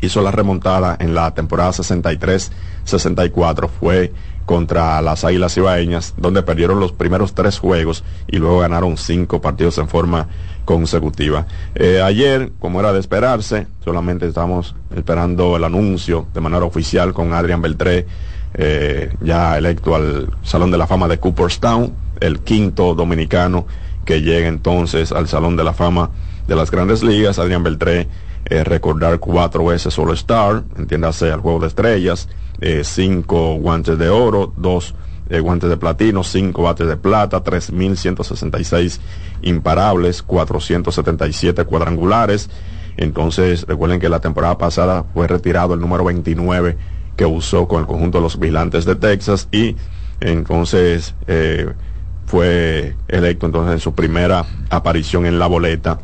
hizo 0.00 0.22
la 0.22 0.30
remontada 0.30 0.96
en 0.98 1.14
la 1.14 1.34
temporada 1.34 1.70
63-64 1.70 3.68
fue 3.68 4.12
contra 4.46 5.00
las 5.00 5.24
Águilas 5.24 5.56
Ibaeñas, 5.56 6.14
donde 6.16 6.42
perdieron 6.42 6.78
los 6.80 6.92
primeros 6.92 7.34
tres 7.34 7.58
juegos 7.58 8.04
y 8.26 8.36
luego 8.36 8.58
ganaron 8.58 8.96
cinco 8.96 9.40
partidos 9.40 9.78
en 9.78 9.88
forma 9.88 10.28
consecutiva. 10.64 11.46
Eh, 11.74 12.02
ayer, 12.02 12.52
como 12.58 12.80
era 12.80 12.92
de 12.92 13.00
esperarse, 13.00 13.66
solamente 13.84 14.26
estamos 14.26 14.74
esperando 14.94 15.56
el 15.56 15.64
anuncio 15.64 16.26
de 16.34 16.40
manera 16.40 16.64
oficial 16.64 17.12
con 17.14 17.32
Adrián 17.32 17.62
Beltré, 17.62 18.06
eh, 18.54 19.12
ya 19.20 19.58
electo 19.58 19.94
al 19.94 20.30
Salón 20.42 20.70
de 20.70 20.78
la 20.78 20.86
Fama 20.86 21.08
de 21.08 21.18
Cooperstown, 21.18 21.92
el 22.20 22.40
quinto 22.40 22.94
dominicano 22.94 23.66
que 24.04 24.20
llegue 24.20 24.46
entonces 24.46 25.12
al 25.12 25.28
Salón 25.28 25.56
de 25.56 25.64
la 25.64 25.72
Fama 25.72 26.10
de 26.46 26.54
las 26.54 26.70
Grandes 26.70 27.02
Ligas. 27.02 27.38
Adrián 27.38 27.62
Beltré 27.62 28.06
eh, 28.46 28.62
recordar 28.62 29.18
cuatro 29.20 29.64
veces 29.64 29.98
All 29.98 30.12
Star, 30.12 30.64
entiéndase 30.76 31.32
al 31.32 31.40
Juego 31.40 31.60
de 31.60 31.68
Estrellas, 31.68 32.28
eh, 32.60 32.82
cinco 32.84 33.54
guantes 33.54 33.98
de 33.98 34.10
oro, 34.10 34.52
dos 34.56 34.94
eh, 35.30 35.40
guantes 35.40 35.70
de 35.70 35.78
platino, 35.78 36.22
cinco 36.22 36.64
bates 36.64 36.86
de 36.86 36.98
plata, 36.98 37.42
3.166 37.42 39.00
imparables, 39.42 40.22
477 40.22 41.64
cuadrangulares. 41.64 42.50
Entonces, 42.98 43.64
recuerden 43.66 43.98
que 43.98 44.10
la 44.10 44.20
temporada 44.20 44.58
pasada 44.58 45.04
fue 45.14 45.26
retirado 45.26 45.72
el 45.72 45.80
número 45.80 46.04
29 46.04 46.76
que 47.16 47.24
usó 47.24 47.66
con 47.66 47.80
el 47.80 47.86
conjunto 47.86 48.18
de 48.18 48.22
los 48.22 48.38
vigilantes 48.38 48.84
de 48.84 48.96
Texas 48.96 49.48
y 49.52 49.76
entonces 50.20 51.14
fue 52.26 52.96
electo 53.08 53.46
entonces 53.46 53.74
en 53.74 53.80
su 53.80 53.94
primera 53.94 54.44
aparición 54.70 55.26
en 55.26 55.38
la 55.38 55.46
boleta 55.46 55.98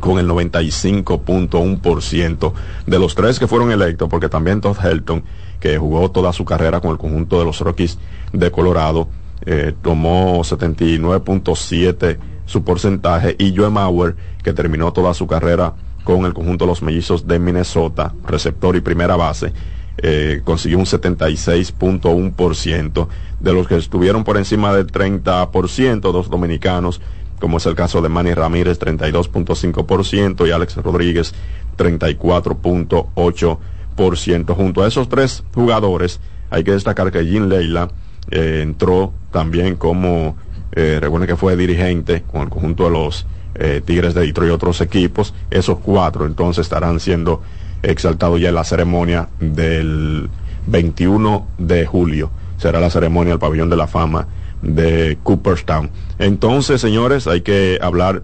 con 0.00 0.18
el 0.18 0.28
95.1% 0.28 2.52
de 2.86 2.98
los 2.98 3.14
tres 3.14 3.38
que 3.38 3.46
fueron 3.46 3.70
electos, 3.70 4.08
porque 4.08 4.28
también 4.28 4.60
Todd 4.60 4.76
Helton, 4.82 5.22
que 5.60 5.78
jugó 5.78 6.10
toda 6.10 6.32
su 6.32 6.44
carrera 6.44 6.80
con 6.80 6.90
el 6.90 6.98
conjunto 6.98 7.38
de 7.38 7.44
los 7.44 7.60
Rockies 7.60 8.00
de 8.32 8.50
Colorado, 8.50 9.06
eh, 9.44 9.72
tomó 9.82 10.40
79.7 10.40 12.18
su 12.46 12.62
porcentaje, 12.62 13.36
y 13.38 13.54
Joe 13.54 13.68
Mauer, 13.70 14.16
que 14.42 14.52
terminó 14.52 14.92
toda 14.92 15.14
su 15.14 15.26
carrera 15.26 15.74
con 16.04 16.24
el 16.24 16.32
conjunto 16.32 16.64
de 16.64 16.70
los 16.70 16.82
mellizos 16.82 17.26
de 17.26 17.40
Minnesota, 17.40 18.14
receptor 18.24 18.76
y 18.76 18.80
primera 18.80 19.16
base, 19.16 19.52
eh, 19.98 20.42
consiguió 20.44 20.78
un 20.78 20.84
76.1% 20.84 23.08
de 23.40 23.52
los 23.52 23.66
que 23.66 23.76
estuvieron 23.76 24.22
por 24.24 24.36
encima 24.36 24.72
del 24.72 24.86
30%, 24.86 26.12
dos 26.12 26.30
dominicanos, 26.30 27.00
como 27.40 27.56
es 27.58 27.66
el 27.66 27.74
caso 27.74 28.00
de 28.02 28.08
Manny 28.08 28.34
Ramírez, 28.34 28.78
32.5%, 28.80 30.46
y 30.46 30.50
Alex 30.50 30.76
Rodríguez, 30.76 31.34
34.8%. 31.76 34.54
Junto 34.54 34.82
a 34.82 34.88
esos 34.88 35.08
tres 35.08 35.42
jugadores, 35.54 36.20
hay 36.50 36.64
que 36.64 36.72
destacar 36.72 37.10
que 37.10 37.24
Jim 37.24 37.48
Leila 37.48 37.88
eh, 38.30 38.60
entró 38.62 39.12
también 39.30 39.76
como, 39.76 40.36
eh, 40.72 40.98
recuerden 41.00 41.28
que 41.28 41.36
fue 41.36 41.56
dirigente 41.56 42.22
con 42.22 42.42
el 42.42 42.48
conjunto 42.48 42.84
de 42.84 42.90
los 42.90 43.26
eh, 43.54 43.80
Tigres 43.84 44.14
de 44.14 44.26
Detroit 44.26 44.50
y 44.50 44.54
otros 44.54 44.80
equipos. 44.80 45.34
Esos 45.50 45.78
cuatro 45.78 46.26
entonces 46.26 46.66
estarán 46.66 47.00
siendo 47.00 47.42
exaltados 47.82 48.40
ya 48.40 48.50
en 48.50 48.54
la 48.54 48.64
ceremonia 48.64 49.28
del 49.40 50.28
21 50.66 51.46
de 51.58 51.86
julio. 51.86 52.30
Será 52.58 52.80
la 52.80 52.90
ceremonia 52.90 53.32
del 53.32 53.38
Pabellón 53.38 53.70
de 53.70 53.76
la 53.76 53.86
Fama 53.86 54.26
de 54.62 55.18
Cooperstown. 55.22 55.90
Entonces, 56.18 56.80
señores, 56.80 57.26
hay 57.26 57.42
que 57.42 57.78
hablar 57.80 58.22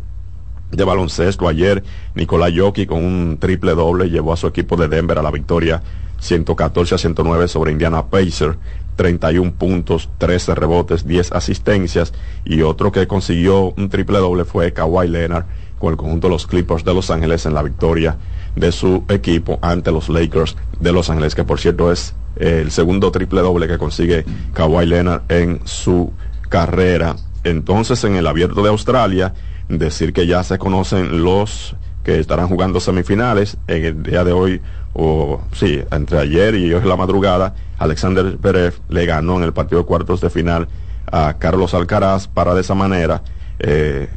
de 0.71 0.85
baloncesto. 0.85 1.49
Ayer, 1.49 1.83
Nicolás 2.15 2.53
Yoki 2.53 2.87
con 2.87 3.05
un 3.05 3.39
triple 3.39 3.75
doble 3.75 4.11
llevó 4.11 4.33
a 4.33 4.37
su 4.37 4.47
equipo 4.47 4.77
de 4.77 4.89
Denver 4.89 5.19
a 5.19 5.23
la 5.23 5.31
victoria 5.31 5.83
114 6.21 6.95
a 6.95 6.99
109 6.99 7.49
sobre 7.49 7.73
Indiana 7.73 8.07
Pacers. 8.07 8.57
31 8.97 9.53
puntos, 9.53 10.11
13 10.19 10.55
rebotes, 10.55 11.07
10 11.07 11.33
asistencias. 11.33 12.13
Y 12.45 12.63
otro 12.63 12.93
que 12.93 13.07
consiguió 13.07 13.73
un 13.77 13.89
triple 13.89 14.19
doble 14.19 14.45
fue 14.45 14.73
Kawhi 14.73 15.09
Leonard 15.09 15.47
con 15.79 15.93
el 15.93 15.97
conjunto 15.97 16.29
de 16.29 16.33
los 16.35 16.47
Clippers 16.47 16.85
de 16.85 16.95
Los 16.95 17.11
Ángeles 17.11 17.47
en 17.47 17.55
la 17.55 17.63
victoria 17.63 18.17
de 18.57 18.73
su 18.73 19.05
equipo 19.09 19.59
ante 19.63 19.93
los 19.93 20.09
Lakers 20.09 20.57
de 20.81 20.93
Los 20.93 21.11
Ángeles, 21.11 21.35
que 21.35 21.45
por 21.45 21.61
cierto 21.61 21.93
es 21.93 22.15
el 22.37 22.71
segundo 22.71 23.11
triple 23.11 23.41
doble 23.41 23.69
que 23.69 23.79
consigue 23.79 24.25
Kawhi 24.55 24.87
Leonard 24.87 25.23
en 25.29 25.61
su 25.65 26.13
carrera. 26.49 27.17
Entonces, 27.45 28.05
en 28.05 28.17
el 28.17 28.27
abierto 28.27 28.63
de 28.63 28.69
Australia, 28.71 29.35
decir 29.69 30.13
que 30.13 30.27
ya 30.27 30.43
se 30.45 30.59
conocen 30.59 31.23
los 31.23 31.77
que 32.05 32.19
estarán 32.19 32.49
jugando 32.49 32.81
semifinales 32.81 33.57
en 33.69 33.85
el 33.85 34.03
día 34.03 34.25
de 34.25 34.33
hoy, 34.33 34.61
o 34.93 35.41
sí, 35.53 35.81
entre 35.91 36.19
ayer 36.19 36.55
y 36.55 36.73
hoy 36.73 36.83
en 36.83 36.89
la 36.89 36.97
madrugada, 36.97 37.55
Alexander 37.79 38.37
Berev 38.39 38.75
le 38.89 39.07
ganó 39.07 39.37
en 39.37 39.45
el 39.45 39.53
partido 39.53 39.81
de 39.81 39.87
cuartos 39.87 40.21
de 40.21 40.31
final 40.31 40.69
a 41.11 41.35
Carlos 41.39 41.75
Alcaraz 41.75 42.27
para 42.27 42.55
de 42.55 42.61
esa 42.63 42.75
manera 42.75 43.23
eh, 43.59 44.09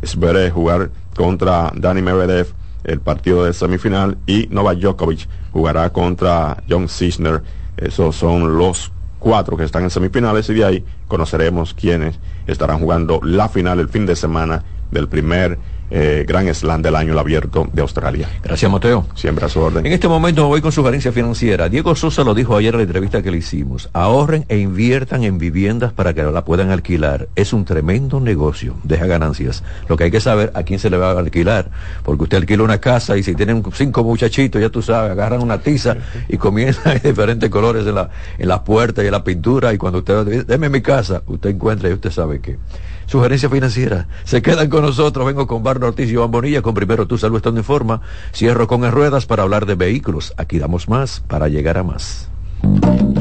jugar 0.53 0.91
contra 1.15 1.71
Dani 1.75 2.01
Medvedev 2.01 2.47
el 2.85 3.01
partido 3.01 3.43
de 3.43 3.53
semifinal 3.53 4.17
y 4.25 4.47
Novak 4.51 4.79
Djokovic 4.79 5.27
jugará 5.51 5.91
contra 5.91 6.63
John 6.69 6.87
Cisner. 6.87 7.43
Esos 7.77 8.15
son 8.15 8.57
los 8.57 8.91
cuatro 9.19 9.57
que 9.57 9.63
están 9.63 9.83
en 9.83 9.89
semifinales 9.89 10.49
y 10.49 10.53
de 10.53 10.65
ahí 10.65 10.85
conoceremos 11.07 11.74
quiénes 11.74 12.19
estarán 12.48 12.79
jugando 12.79 13.19
la 13.24 13.50
final 13.50 13.79
el 13.79 13.89
fin 13.89 14.05
de 14.05 14.15
semana 14.15 14.63
del 14.91 15.07
primer 15.07 15.57
eh, 15.98 16.25
Gran 16.27 16.53
Slam 16.53 16.81
del 16.81 16.94
año 16.94 17.14
el 17.14 17.20
abierto 17.20 17.70
de 17.72 17.81
Australia. 17.81 18.29
Gracias, 18.44 18.70
Mateo. 18.70 19.08
Siempre 19.16 19.46
a 19.46 19.50
su 19.50 19.62
orden. 19.62 19.86
En 19.86 19.94
este 19.94 20.10
momento 20.10 20.46
voy 20.46 20.60
con 20.60 20.74
sugerencia 20.74 21.14
financiera. 21.14 21.70
Diego 21.70 21.96
Sosa 21.96 22.25
lo 22.25 22.34
dijo 22.34 22.58
ayer 22.58 22.74
en 22.74 22.79
la 22.79 22.84
entrevista 22.84 23.22
que 23.22 23.31
le 23.31 23.38
hicimos. 23.38 23.90
Ahorren 23.94 24.44
e 24.50 24.58
inviertan 24.58 25.24
en 25.24 25.38
viviendas 25.38 25.94
para 25.94 26.14
que 26.14 26.22
la 26.24 26.44
puedan 26.44 26.70
alquilar. 26.70 27.29
Es 27.38 27.53
un 27.53 27.64
tremendo 27.64 28.20
negocio. 28.20 28.75
Deja 28.84 29.05
ganancias. 29.05 29.64
Lo 29.88 29.96
que 29.96 30.03
hay 30.03 30.12
que 30.12 30.20
saber 30.20 30.51
a 30.53 30.64
quién 30.64 30.79
se 30.79 30.90
le 30.90 30.98
va 30.98 31.12
a 31.12 31.20
alquilar. 31.20 31.70
Porque 32.03 32.24
usted 32.24 32.38
alquila 32.40 32.64
una 32.64 32.79
casa 32.79 33.16
y 33.16 33.24
si 33.24 33.34
tienen 33.34 33.64
cinco 33.74 34.03
muchachitos, 34.03 34.62
ya 34.62 34.70
tú 34.70 34.81
sabes, 34.81 35.12
agarran 35.12 35.42
una 35.42 35.60
tiza 35.60 35.96
y 36.27 36.36
comienzan 36.36 37.00
diferentes 37.03 37.50
colores 37.50 37.88
en 37.88 37.96
la, 37.96 38.10
en 38.38 38.50
la 38.50 38.66
puerta 38.66 39.01
y 39.01 39.05
en 39.05 39.14
la 39.14 39.24
pintura. 39.24 39.74
Y 39.74 39.77
cuando 39.77 40.00
usted 40.00 40.46
deme 40.46 40.68
mi 40.68 40.81
casa, 40.81 41.22
usted 41.27 41.51
encuentra 41.51 41.90
y 41.90 41.94
usted 41.94 42.12
sabe 42.12 42.42
que 42.42 42.58
sugerencia 43.05 43.50
financiera. 43.50 44.07
Se 44.24 44.41
quedan 44.41 44.70
con 44.70 44.81
nosotros. 44.83 45.25
Vengo 45.25 45.48
con 45.48 45.63
Barno 45.63 45.87
Ortiz 45.87 46.09
y 46.09 46.13
Iván 46.13 46.31
Bonilla 46.31 46.61
con 46.61 46.74
Primero 46.74 47.07
Tu 47.07 47.18
Salud 47.18 47.37
Estando 47.37 47.59
en 47.59 47.65
Forma. 47.65 48.01
Cierro 48.33 48.68
con 48.68 48.89
ruedas 48.91 49.25
para 49.25 49.44
hablar 49.44 49.65
de 49.65 49.75
vehículos. 49.75 50.33
Aquí 50.37 50.59
damos 50.59 50.87
más 50.89 51.22
para 51.27 51.48
llegar 51.48 51.77
a 51.77 51.83
más. 51.83 52.29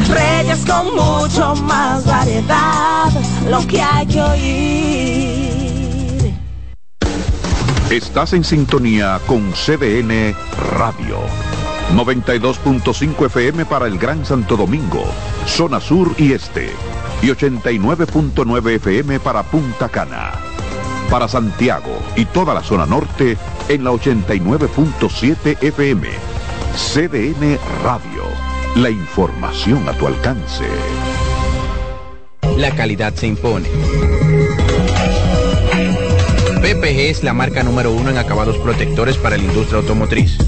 Reyes 0.09 0.65
con 0.65 0.95
mucho 0.95 1.55
más 1.65 2.07
variedad, 2.07 3.11
lo 3.51 3.67
que 3.67 3.81
hay 3.81 4.07
que 4.07 4.23
oír. 4.23 5.45
Estás 7.91 8.33
en 8.33 8.45
sintonía 8.45 9.21
con 9.27 9.53
CDN 9.53 10.35
Radio. 10.79 11.19
92.5 11.93 13.27
FM 13.27 13.67
para 13.67 13.87
el 13.87 13.99
Gran 13.99 14.25
Santo 14.25 14.57
Domingo, 14.57 15.05
zona 15.47 15.81
sur 15.81 16.13
y 16.19 16.33
este 16.33 16.73
y 17.23 17.27
89.9 17.29 18.71
FM 18.77 19.21
para 19.21 19.43
Punta 19.43 19.89
Cana. 19.89 20.33
Para 21.11 21.29
Santiago 21.29 21.99
y 22.17 22.25
toda 22.25 22.55
la 22.55 22.63
zona 22.63 22.87
norte 22.87 23.37
en 23.69 23.85
la 23.85 23.91
89.7 23.91 25.63
FM. 25.63 26.09
CDN 26.75 27.59
Radio. 27.83 28.25
La 28.77 28.91
información 28.91 29.89
a 29.89 29.93
tu 29.93 30.07
alcance. 30.07 30.65
La 32.57 32.71
calidad 32.73 33.15
se 33.15 33.27
impone. 33.27 33.69
PPG 36.61 37.11
es 37.11 37.23
la 37.23 37.33
marca 37.33 37.63
número 37.63 37.93
uno 37.93 38.11
en 38.11 38.19
acabados 38.19 38.57
protectores 38.59 39.17
para 39.17 39.37
la 39.37 39.45
industria 39.45 39.81
automotriz, 39.81 40.39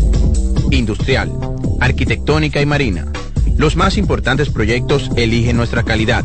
industrial, 0.71 1.31
arquitectónica 1.81 2.61
y 2.61 2.67
marina. 2.67 3.07
Los 3.57 3.77
más 3.77 3.97
importantes 3.97 4.51
proyectos 4.51 5.11
eligen 5.17 5.57
nuestra 5.57 5.83
calidad 5.83 6.25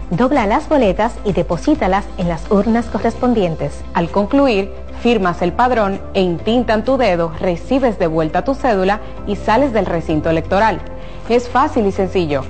dobla 0.11 0.45
las 0.45 0.69
boletas 0.69 1.13
y 1.25 1.33
deposítalas 1.33 2.05
en 2.17 2.29
las 2.29 2.49
urnas 2.51 2.85
correspondientes. 2.85 3.81
Al 3.93 4.09
concluir, 4.09 4.71
firmas 5.01 5.41
el 5.41 5.53
padrón 5.53 5.99
e 6.13 6.21
intintan 6.21 6.83
tu 6.83 6.97
dedo, 6.97 7.33
recibes 7.39 7.97
de 7.97 8.07
vuelta 8.07 8.43
tu 8.43 8.53
cédula 8.53 9.01
y 9.25 9.35
sales 9.35 9.73
del 9.73 9.85
recinto 9.85 10.29
electoral. 10.29 10.81
Es 11.29 11.49
fácil 11.49 11.87
y 11.87 11.91
sencillo. 11.91 12.43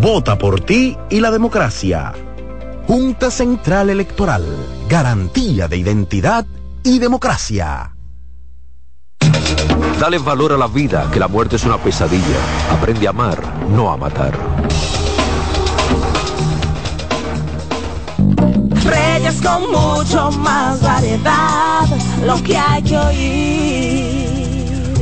Vota 0.00 0.36
por 0.36 0.60
ti 0.60 0.96
y 1.08 1.20
la 1.20 1.30
democracia. 1.30 2.12
Junta 2.86 3.30
Central 3.30 3.88
Electoral. 3.90 4.44
Garantía 4.88 5.68
de 5.68 5.76
identidad 5.76 6.44
y 6.82 6.98
democracia. 6.98 7.92
Dale 9.98 10.18
valor 10.18 10.52
a 10.52 10.58
la 10.58 10.66
vida, 10.66 11.08
que 11.10 11.18
la 11.18 11.26
muerte 11.26 11.56
es 11.56 11.64
una 11.64 11.78
pesadilla. 11.78 12.38
Aprende 12.70 13.06
a 13.06 13.10
amar, 13.10 13.40
no 13.70 13.90
a 13.90 13.96
matar. 13.96 14.34
Reyes 18.86 19.40
con 19.42 19.70
mucho 19.70 20.30
más 20.38 20.80
variedad, 20.80 21.86
lo 22.24 22.42
que 22.42 22.56
hay 22.56 22.82
que 22.82 22.96
oír. 22.96 24.05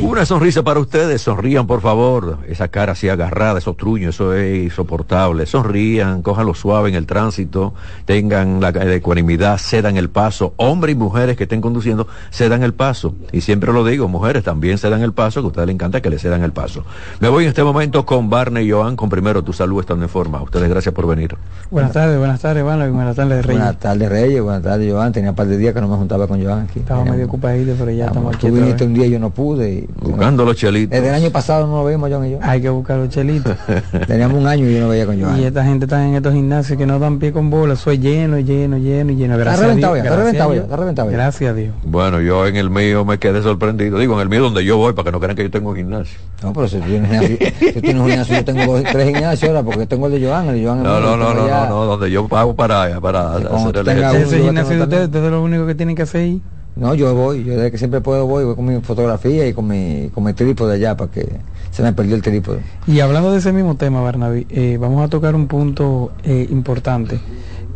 Una 0.04 0.26
sonrisa 0.26 0.62
para 0.62 0.80
ustedes, 0.80 1.22
sonrían 1.22 1.66
por 1.66 1.80
favor. 1.80 2.36
Esa 2.46 2.68
cara 2.68 2.92
así 2.92 3.08
agarrada, 3.08 3.58
esos 3.58 3.74
truños, 3.78 4.14
eso 4.14 4.34
es 4.34 4.64
insoportable. 4.64 5.46
Sonrían, 5.46 6.20
cójanlo 6.20 6.52
suave 6.52 6.90
en 6.90 6.94
el 6.94 7.06
tránsito, 7.06 7.72
tengan 8.04 8.60
la 8.60 8.68
ecuanimidad, 8.94 9.56
cedan 9.56 9.96
el 9.96 10.10
paso. 10.10 10.52
Hombres 10.56 10.94
y 10.94 10.98
mujeres 10.98 11.38
que 11.38 11.44
estén 11.44 11.62
conduciendo, 11.62 12.06
cedan 12.30 12.62
el 12.62 12.74
paso. 12.74 13.14
Y 13.32 13.40
siempre 13.40 13.72
lo 13.72 13.82
digo, 13.82 14.06
mujeres 14.06 14.44
también 14.44 14.76
cedan 14.76 15.00
el 15.00 15.14
paso, 15.14 15.40
que 15.40 15.46
a 15.46 15.48
ustedes 15.48 15.68
les 15.68 15.74
encanta 15.74 16.02
que 16.02 16.10
le 16.10 16.18
cedan 16.18 16.42
el 16.42 16.52
paso. 16.52 16.84
Me 17.20 17.30
voy 17.30 17.44
en 17.44 17.48
este 17.48 17.64
momento 17.64 18.04
con 18.04 18.28
Barney 18.28 18.68
y 18.68 18.70
Joan, 18.70 18.96
con 18.96 19.08
primero 19.08 19.42
tu 19.42 19.54
salud 19.54 19.80
estando 19.80 20.04
en 20.04 20.10
forma. 20.10 20.42
Ustedes 20.42 20.68
gracias 20.68 20.94
por 20.94 21.06
venir. 21.06 21.34
Buenas 21.70 21.92
tardes, 21.92 22.18
buenas 22.18 22.40
tardes, 22.40 22.62
Iván, 22.62 22.86
y 22.86 22.90
buenas 22.90 23.16
tardes, 23.16 23.46
Reyes. 23.46 23.62
Buenas 23.62 23.80
tardes, 23.80 24.08
Reyes, 24.10 24.42
buenas 24.42 24.62
tardes, 24.62 24.92
Joan. 24.92 25.12
Tenía 25.14 25.30
un 25.30 25.36
par 25.36 25.46
de 25.46 25.56
días 25.56 25.72
que 25.72 25.80
no 25.80 25.88
me 25.88 25.96
juntaba 25.96 26.28
con 26.28 26.44
Joan 26.44 26.66
aquí. 26.68 26.80
Estaba 26.80 27.06
medio 27.06 27.24
ocupadito, 27.24 27.74
pero 27.78 27.90
ya 27.90 28.08
estamos 28.08 28.36
aquí. 28.36 28.48
Tú 28.48 28.54
viniste 28.54 28.84
un 28.84 28.92
día 28.92 29.06
y 29.06 29.10
yo 29.10 29.18
no 29.18 29.30
pude. 29.30 29.88
Buscando 30.00 30.44
los 30.44 30.56
chelitos. 30.56 30.90
Desde 30.90 31.08
el 31.08 31.14
año 31.14 31.30
pasado 31.30 31.66
no 31.66 31.82
lo 31.82 31.88
vimos, 31.88 32.10
John 32.12 32.26
y 32.26 32.32
yo. 32.32 32.38
Hay 32.42 32.60
que 32.60 32.68
buscar 32.68 32.98
los 32.98 33.08
chelitos. 33.08 33.56
Teníamos 34.06 34.38
un 34.38 34.46
año 34.46 34.68
y 34.68 34.74
yo 34.74 34.80
no 34.80 34.88
veía 34.88 35.06
con 35.06 35.20
Joan. 35.20 35.40
Y 35.40 35.44
esta 35.44 35.64
gente 35.64 35.86
está 35.86 36.04
en 36.06 36.14
estos 36.14 36.34
gimnasios 36.34 36.76
que 36.78 36.86
no 36.86 36.98
dan 36.98 37.18
pie 37.18 37.32
con 37.32 37.50
bola. 37.50 37.74
Es 37.74 37.86
lleno, 37.86 38.38
lleno, 38.38 38.78
lleno 38.78 39.12
y 39.12 39.16
lleno. 39.16 39.36
Gracias 39.38 39.60
está 39.60 39.66
reventado 39.66 39.92
a 39.92 39.96
Dios. 39.96 40.04
ya, 40.04 40.10
está 40.10 40.16
gracias 40.16 40.24
reventado 40.24 40.50
a 40.50 40.54
ya, 40.54 40.62
está 40.62 40.76
reventado 40.76 41.10
ya. 41.10 41.16
Gracias 41.16 41.50
a 41.50 41.54
Dios. 41.54 41.74
Bueno, 41.84 42.20
yo 42.20 42.46
en 42.46 42.56
el 42.56 42.70
mío 42.70 43.04
me 43.04 43.18
quedé 43.18 43.42
sorprendido. 43.42 43.98
Digo, 43.98 44.14
en 44.14 44.20
el 44.20 44.28
mío 44.28 44.42
donde 44.42 44.64
yo 44.64 44.76
voy, 44.76 44.92
para 44.92 45.06
que 45.06 45.12
no 45.12 45.20
crean 45.20 45.36
que 45.36 45.42
yo 45.44 45.50
tengo 45.50 45.70
un 45.70 45.76
gimnasio. 45.76 46.18
No, 46.42 46.52
pero 46.52 46.68
si 46.68 46.78
tú 46.78 46.84
tienes, 46.86 47.10
gimnasio, 47.10 47.38
si 47.58 47.80
tienes 47.80 48.02
un 48.02 48.08
gimnasio, 48.08 48.36
yo 48.36 48.44
tengo 48.44 48.72
dos, 48.72 48.84
tres 48.90 49.06
gimnasios 49.08 49.48
ahora 49.48 49.62
porque 49.62 49.86
tengo 49.86 50.06
el 50.08 50.20
de 50.20 50.26
Joan, 50.26 50.48
el 50.48 50.54
de 50.56 50.66
Joan. 50.66 50.82
No, 50.82 51.00
no, 51.00 51.16
no, 51.16 51.34
no, 51.34 51.46
no, 51.46 51.68
no, 51.68 51.84
donde 51.86 52.10
yo 52.10 52.28
pago 52.28 52.54
para, 52.54 53.00
para 53.00 53.36
hacer 53.36 53.76
el 53.76 53.88
ejercicio. 53.88 54.26
Ese 54.26 54.44
gimnasio 54.44 54.76
de 54.76 54.82
ustedes, 54.82 55.06
ustedes 55.06 55.30
lo 55.30 55.42
único 55.42 55.66
que 55.66 55.74
tienen 55.74 55.96
que 55.96 56.02
hacer 56.02 56.22
ahí. 56.22 56.42
No, 56.76 56.94
yo 56.94 57.14
voy, 57.14 57.44
yo 57.44 57.54
desde 57.54 57.70
que 57.70 57.78
siempre 57.78 58.00
puedo 58.00 58.26
voy, 58.26 58.44
voy 58.44 58.56
con 58.56 58.64
mi 58.64 58.80
fotografía 58.80 59.46
y 59.46 59.52
con 59.52 59.68
mi, 59.68 60.10
con 60.12 60.24
mi 60.24 60.32
trípode 60.32 60.74
allá 60.74 60.96
para 60.96 61.10
que 61.10 61.38
se 61.70 61.82
me 61.82 61.92
perdió 61.92 62.16
el 62.16 62.22
trípode. 62.22 62.60
Y 62.86 63.00
hablando 63.00 63.30
de 63.30 63.38
ese 63.38 63.52
mismo 63.52 63.76
tema, 63.76 64.00
Barnaby, 64.00 64.46
eh, 64.50 64.76
vamos 64.80 65.04
a 65.04 65.08
tocar 65.08 65.34
un 65.36 65.46
punto 65.46 66.12
eh, 66.24 66.46
importante, 66.50 67.20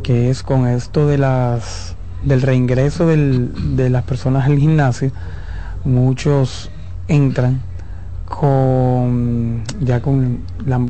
que 0.03 0.31
es 0.31 0.43
con 0.43 0.67
esto 0.67 1.07
de 1.07 1.19
las 1.19 1.95
del 2.25 2.43
reingreso 2.43 3.07
de 3.07 3.91
las 3.91 4.03
personas 4.03 4.47
al 4.47 4.59
gimnasio. 4.59 5.13
Muchos 5.85 6.71
entran 7.07 7.61
con, 8.29 9.63
ya 9.81 10.01
con, 10.01 10.41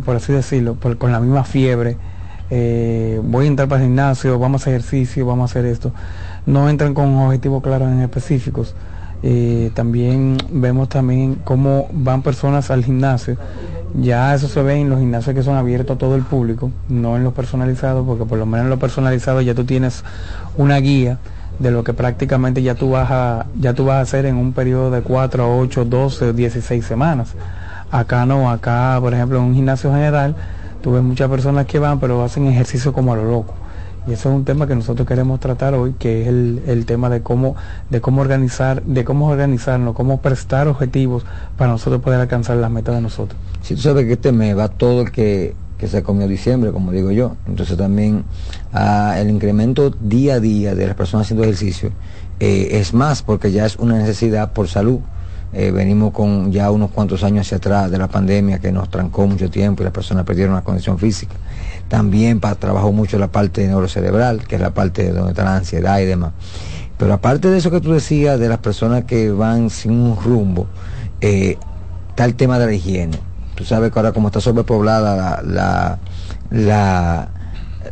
por 0.04 0.16
así 0.16 0.32
decirlo, 0.32 0.76
con 0.98 1.12
la 1.12 1.20
misma 1.20 1.44
fiebre. 1.44 1.96
Eh, 2.50 3.20
voy 3.22 3.46
a 3.46 3.48
entrar 3.48 3.68
para 3.68 3.82
el 3.82 3.88
gimnasio, 3.88 4.38
vamos 4.38 4.62
a 4.62 4.64
hacer 4.64 4.74
ejercicio, 4.74 5.26
vamos 5.26 5.50
a 5.50 5.52
hacer 5.52 5.66
esto. 5.66 5.92
No 6.46 6.68
entran 6.68 6.94
con 6.94 7.14
objetivos 7.16 7.62
claros 7.62 7.88
en 7.88 8.00
específicos. 8.00 8.74
Eh, 9.22 9.72
también 9.74 10.38
vemos 10.50 10.88
también 10.88 11.40
cómo 11.44 11.88
van 11.92 12.22
personas 12.22 12.70
al 12.70 12.84
gimnasio. 12.84 13.36
Ya 13.94 14.34
eso 14.34 14.48
se 14.48 14.62
ve 14.62 14.76
en 14.76 14.90
los 14.90 15.00
gimnasios 15.00 15.34
que 15.34 15.42
son 15.42 15.56
abiertos 15.56 15.96
a 15.96 15.98
todo 15.98 16.14
el 16.14 16.22
público, 16.22 16.70
no 16.88 17.16
en 17.16 17.24
los 17.24 17.32
personalizados, 17.32 18.06
porque 18.06 18.24
por 18.24 18.38
lo 18.38 18.46
menos 18.46 18.64
en 18.64 18.70
los 18.70 18.78
personalizados 18.78 19.44
ya 19.44 19.54
tú 19.54 19.64
tienes 19.64 20.04
una 20.56 20.76
guía 20.78 21.18
de 21.58 21.70
lo 21.70 21.82
que 21.82 21.92
prácticamente 21.92 22.62
ya 22.62 22.74
tú 22.74 22.90
vas 22.90 23.10
a, 23.10 23.46
ya 23.58 23.74
tú 23.74 23.86
vas 23.86 23.96
a 23.96 24.00
hacer 24.02 24.26
en 24.26 24.36
un 24.36 24.52
periodo 24.52 24.90
de 24.90 25.00
4 25.00 25.42
a 25.42 25.56
8, 25.56 25.84
12 25.84 26.24
o 26.26 26.32
16 26.32 26.84
semanas. 26.84 27.34
Acá 27.90 28.26
no, 28.26 28.50
acá 28.50 28.98
por 29.00 29.14
ejemplo 29.14 29.38
en 29.38 29.44
un 29.44 29.54
gimnasio 29.54 29.90
general, 29.92 30.36
tú 30.82 30.92
ves 30.92 31.02
muchas 31.02 31.28
personas 31.28 31.66
que 31.66 31.78
van 31.78 32.00
pero 32.00 32.22
hacen 32.22 32.46
ejercicio 32.46 32.92
como 32.92 33.12
a 33.12 33.16
lo 33.16 33.24
loco. 33.24 33.54
Y 34.06 34.12
eso 34.12 34.30
es 34.30 34.34
un 34.34 34.44
tema 34.44 34.66
que 34.66 34.74
nosotros 34.74 35.06
queremos 35.06 35.38
tratar 35.38 35.74
hoy, 35.74 35.94
que 35.98 36.22
es 36.22 36.28
el, 36.28 36.62
el 36.66 36.86
tema 36.86 37.10
de 37.10 37.20
cómo, 37.20 37.56
de 37.90 38.00
cómo 38.00 38.22
organizar, 38.22 38.82
de 38.82 39.04
cómo 39.04 39.28
organizarnos, 39.28 39.94
cómo 39.94 40.22
prestar 40.22 40.66
objetivos 40.66 41.24
para 41.58 41.72
nosotros 41.72 42.00
poder 42.00 42.18
alcanzar 42.18 42.56
las 42.56 42.70
metas 42.70 42.94
de 42.94 43.02
nosotros. 43.02 43.38
Si 43.60 43.74
tú 43.74 43.82
sabes 43.82 44.06
que 44.06 44.14
este 44.14 44.32
mes 44.32 44.56
va 44.56 44.68
todo 44.68 45.02
el 45.02 45.12
que, 45.12 45.54
que 45.76 45.88
se 45.88 46.02
comió 46.02 46.26
diciembre, 46.26 46.72
como 46.72 46.90
digo 46.90 47.10
yo, 47.10 47.36
entonces 47.46 47.76
también 47.76 48.24
ah, 48.72 49.16
el 49.18 49.28
incremento 49.28 49.90
día 49.90 50.34
a 50.34 50.40
día 50.40 50.74
de 50.74 50.86
las 50.86 50.96
personas 50.96 51.26
haciendo 51.26 51.44
ejercicio 51.44 51.90
eh, 52.40 52.68
es 52.72 52.94
más 52.94 53.22
porque 53.22 53.52
ya 53.52 53.66
es 53.66 53.76
una 53.76 53.98
necesidad 53.98 54.52
por 54.52 54.68
salud. 54.68 55.00
Eh, 55.52 55.70
venimos 55.70 56.12
con 56.12 56.52
ya 56.52 56.70
unos 56.70 56.90
cuantos 56.90 57.24
años 57.24 57.46
hacia 57.46 57.56
atrás 57.56 57.90
de 57.90 57.96
la 57.98 58.08
pandemia 58.08 58.58
que 58.58 58.70
nos 58.70 58.90
trancó 58.90 59.26
mucho 59.26 59.50
tiempo 59.50 59.82
y 59.82 59.84
las 59.84 59.92
personas 59.94 60.24
perdieron 60.24 60.54
la 60.54 60.62
condición 60.62 60.98
física. 60.98 61.34
También 61.88 62.38
pa- 62.38 62.54
trabajó 62.54 62.92
mucho 62.92 63.18
la 63.18 63.28
parte 63.28 63.66
neurocerebral, 63.66 64.46
que 64.46 64.56
es 64.56 64.60
la 64.60 64.74
parte 64.74 65.04
de 65.04 65.12
donde 65.12 65.30
está 65.30 65.44
la 65.44 65.56
ansiedad 65.56 65.98
y 66.00 66.04
demás. 66.04 66.32
Pero 66.98 67.14
aparte 67.14 67.48
de 67.48 67.58
eso 67.58 67.70
que 67.70 67.80
tú 67.80 67.92
decías, 67.92 68.38
de 68.38 68.48
las 68.48 68.58
personas 68.58 69.04
que 69.04 69.30
van 69.30 69.70
sin 69.70 69.92
un 69.92 70.16
rumbo, 70.22 70.66
eh, 71.20 71.56
está 72.10 72.24
el 72.26 72.34
tema 72.34 72.58
de 72.58 72.66
la 72.66 72.72
higiene. 72.74 73.18
Tú 73.54 73.64
sabes 73.64 73.90
que 73.90 73.98
ahora 73.98 74.12
como 74.12 74.28
está 74.28 74.40
sobrepoblada 74.40 75.16
la, 75.16 75.42
la, 75.42 75.98
la, 76.50 77.28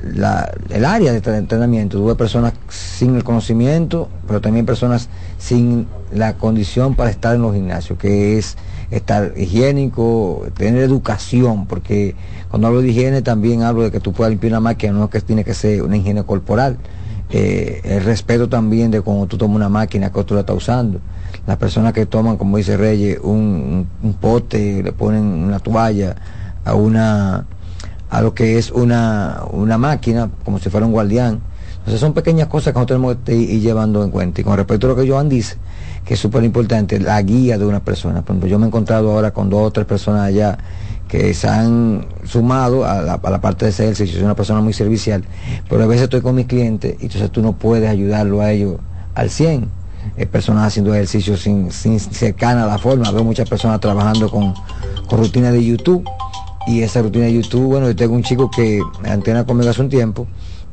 la- 0.03 0.51
el 0.71 0.85
área 0.85 1.13
de 1.13 1.37
entrenamiento, 1.37 1.99
tuve 1.99 2.15
personas 2.15 2.53
sin 2.69 3.17
el 3.17 3.25
conocimiento, 3.25 4.09
pero 4.27 4.41
también 4.41 4.67
personas 4.67 5.09
sin 5.39 5.87
la 6.13 6.35
condición 6.35 6.95
para 6.95 7.11
estar 7.11 7.35
en 7.35 7.43
los 7.43 7.55
gimnasios, 7.55 7.99
que 7.99 8.39
es 8.39 8.57
estar 8.91 9.33
higiénico, 9.37 10.47
tener 10.57 10.83
educación, 10.83 11.67
porque 11.67 12.15
cuando 12.49 12.69
hablo 12.69 12.83
de 12.83 12.89
higiene 12.89 13.23
también 13.23 13.63
hablo 13.63 13.83
de 13.83 13.91
que 13.91 14.01
tú 14.01 14.13
puedas 14.13 14.31
limpiar 14.31 14.53
una 14.53 14.61
máquina, 14.61 14.93
no 14.93 15.05
es 15.05 15.11
que 15.11 15.21
tiene 15.21 15.45
que 15.45 15.55
ser 15.55 15.83
una 15.83 15.97
higiene 15.97 16.23
corporal. 16.23 16.77
Eh, 17.29 17.81
el 17.83 18.05
respeto 18.05 18.49
también 18.49 18.93
de 18.93 19.01
cuando 19.01 19.27
tú 19.27 19.37
tomas 19.37 19.57
una 19.57 19.69
máquina 19.69 20.13
que 20.13 20.21
otro 20.21 20.37
la 20.37 20.41
está 20.41 20.55
usando. 20.55 21.01
Las 21.45 21.57
personas 21.57 21.93
que 21.93 22.07
toman, 22.07 22.37
como 22.37 22.57
dice 22.57 22.77
Reyes, 22.77 23.19
un 23.23 23.89
pote, 24.21 24.83
le 24.83 24.93
ponen 24.93 25.25
una 25.25 25.59
toalla 25.59 26.15
a 26.65 26.75
una 26.75 27.47
a 28.11 28.21
lo 28.23 28.35
que 28.35 28.59
es 28.59 28.71
una, 28.71 29.43
una 29.51 29.79
máquina, 29.79 30.31
como 30.45 30.59
si 30.59 30.71
fuera 30.71 30.87
un 30.87 30.93
guardián. 30.93 31.41
Entonces 31.79 32.01
son 32.01 32.15
pequeñas 32.15 32.49
cosas 32.49 32.73
que 32.73 32.79
nosotros 32.81 32.99
tenemos 32.99 33.17
que 33.25 33.35
ir, 33.35 33.61
llevando 33.61 34.03
en 34.03 34.11
cuenta. 34.11 34.41
Y 34.41 34.45
con 34.45 34.57
respecto 34.57 34.87
a 34.87 34.91
lo 34.91 34.97
que 34.97 35.09
Joan 35.09 35.29
dice, 35.29 35.57
que 36.05 36.15
es 36.15 36.21
súper 36.21 36.43
importante, 36.45 36.99
la 36.99 37.21
guía 37.23 37.59
de 37.59 37.65
una 37.65 37.81
persona. 37.81 38.23
Por 38.23 38.35
ejemplo, 38.35 38.49
yo 38.49 38.59
me 38.59 38.67
he 38.67 38.69
encontrado 38.69 39.13
ahora 39.13 39.33
con 39.33 39.51
dos 39.51 39.69
o 39.69 39.71
tres 39.71 39.87
personas 39.87 40.23
allá 40.23 40.59
que 41.09 41.33
se 41.35 41.47
han 41.49 42.07
sumado 42.25 42.85
a 42.85 43.01
la, 43.03 43.15
a 43.15 43.31
la 43.31 43.41
parte 43.41 43.67
de 43.67 43.71
ese 43.71 43.85
ejercicio. 43.85 44.17
Soy 44.17 44.25
una 44.25 44.35
persona 44.35 44.61
muy 44.61 44.73
servicial, 44.73 45.23
pero 45.69 45.85
a 45.85 45.87
veces 45.87 46.05
estoy 46.05 46.23
con 46.23 46.35
mis 46.35 46.47
clientes 46.47 46.97
y 46.99 47.05
entonces 47.05 47.31
tú 47.31 47.41
no 47.41 47.53
puedes 47.53 47.89
ayudarlo 47.89 48.41
a 48.41 48.51
ellos 48.51 48.79
al 49.15 49.31
100. 49.31 49.69
Hay 50.19 50.27
personas 50.27 50.67
haciendo 50.67 50.93
ejercicio 50.93 51.37
sin, 51.37 51.71
sin 51.71 52.01
cercana 52.01 52.65
a 52.65 52.67
la 52.67 52.79
forma. 52.79 53.11
Veo 53.13 53.23
muchas 53.23 53.49
personas 53.49 53.81
trabajando 53.81 54.29
con, 54.29 54.55
con 55.09 55.19
rutinas 55.21 55.53
de 55.53 55.65
YouTube 55.65 56.05
y 56.67 56.83
esa 56.83 57.03
rutina 57.03 57.27
de 57.27 57.33
YouTube, 57.35 57.67
bueno, 57.67 57.89
yo 57.89 57.97
tengo 57.97 58.15
un 58.15 58.23
chico 58.23 58.51
que 58.51 58.83
antena 59.05 59.45
conmigo 59.47 59.71
hace 59.71 59.83
un 59.83 59.89
tiempo 59.89 60.29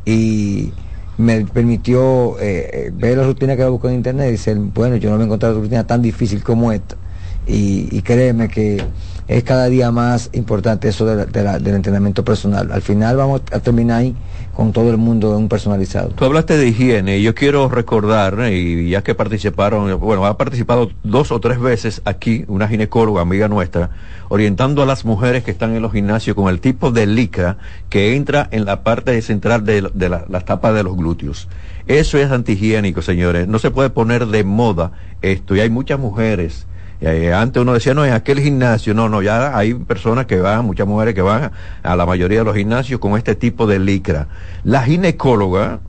y 0.05 0.73
me 1.17 1.45
permitió 1.45 2.39
eh, 2.39 2.69
eh, 2.87 2.91
ver 2.93 3.17
la 3.17 3.23
rutina 3.25 3.55
que 3.55 3.65
busco 3.65 3.89
en 3.89 3.95
internet 3.95 4.29
y 4.29 4.31
decir, 4.31 4.57
bueno, 4.57 4.95
yo 4.97 5.09
no 5.09 5.15
voy 5.17 5.23
a 5.23 5.25
encontrar 5.25 5.51
otra 5.51 5.61
rutina 5.61 5.85
tan 5.87 6.01
difícil 6.01 6.43
como 6.43 6.71
esta. 6.71 6.97
Y, 7.45 7.89
y 7.95 8.01
créeme 8.01 8.49
que 8.49 8.87
es 9.27 9.43
cada 9.43 9.67
día 9.67 9.91
más 9.91 10.29
importante 10.33 10.87
eso 10.89 11.05
de 11.05 11.15
la- 11.17 11.25
de 11.25 11.43
la- 11.43 11.59
del 11.59 11.75
entrenamiento 11.75 12.23
personal. 12.23 12.71
Al 12.71 12.81
final 12.81 13.17
vamos 13.17 13.41
a 13.51 13.59
terminar 13.59 13.99
ahí 14.01 14.17
con 14.53 14.71
todo 14.71 14.91
el 14.91 14.97
mundo 14.97 15.35
un 15.37 15.49
personalizado. 15.49 16.09
Tú 16.09 16.25
hablaste 16.25 16.57
de 16.57 16.67
higiene 16.67 17.17
y 17.17 17.23
yo 17.23 17.33
quiero 17.33 17.69
recordar, 17.69 18.39
¿eh? 18.41 18.55
y 18.55 18.89
ya 18.89 19.01
que 19.01 19.15
participaron, 19.15 19.99
bueno, 19.99 20.25
ha 20.25 20.37
participado 20.37 20.91
dos 21.03 21.31
o 21.31 21.39
tres 21.39 21.59
veces 21.59 22.01
aquí 22.05 22.45
una 22.47 22.67
ginecóloga, 22.67 23.21
amiga 23.21 23.47
nuestra, 23.47 23.89
orientando 24.29 24.83
a 24.83 24.85
las 24.85 25.05
mujeres 25.05 25.43
que 25.43 25.51
están 25.51 25.75
en 25.75 25.81
los 25.81 25.91
gimnasios 25.91 26.35
con 26.35 26.49
el 26.49 26.59
tipo 26.59 26.91
de 26.91 27.07
licra 27.07 27.57
que 27.89 28.15
entra 28.15 28.47
en 28.51 28.65
la 28.65 28.83
parte 28.83 29.19
central 29.21 29.65
de, 29.65 29.81
la, 29.81 30.25
las 30.29 30.45
tapas 30.45 30.75
de 30.75 30.83
los 30.83 30.95
glúteos. 30.95 31.47
Eso 31.87 32.17
es 32.17 32.31
antihigiénico, 32.31 33.01
señores. 33.01 33.47
No 33.47 33.59
se 33.59 33.71
puede 33.71 33.89
poner 33.89 34.27
de 34.27 34.43
moda 34.43 34.91
esto. 35.21 35.55
Y 35.55 35.59
hay 35.59 35.69
muchas 35.69 35.99
mujeres. 35.99 36.65
Eh, 37.05 37.33
antes 37.33 37.61
uno 37.61 37.73
decía, 37.73 37.93
no, 37.93 38.05
en 38.05 38.13
aquel 38.13 38.39
gimnasio, 38.39 38.93
no, 38.93 39.09
no, 39.09 39.21
ya 39.21 39.57
hay 39.57 39.73
personas 39.73 40.25
que 40.25 40.39
van, 40.39 40.65
muchas 40.65 40.87
mujeres 40.87 41.13
que 41.13 41.21
van 41.21 41.51
a 41.83 41.95
la 41.95 42.05
mayoría 42.05 42.39
de 42.39 42.45
los 42.45 42.55
gimnasios 42.55 42.99
con 42.99 43.17
este 43.17 43.35
tipo 43.35 43.67
de 43.67 43.79
licra. 43.79 44.27
La 44.63 44.83
ginecóloga 44.83 45.79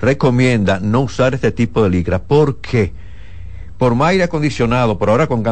recomienda 0.00 0.78
no 0.80 1.00
usar 1.00 1.34
este 1.34 1.52
tipo 1.52 1.82
de 1.82 1.90
licra. 1.90 2.20
¿Por 2.20 2.56
qué? 2.56 2.92
Por 3.78 3.94
más 3.94 4.10
aire 4.10 4.24
acondicionado, 4.24 4.98
por 4.98 5.08
ahora 5.08 5.26
con 5.26 5.42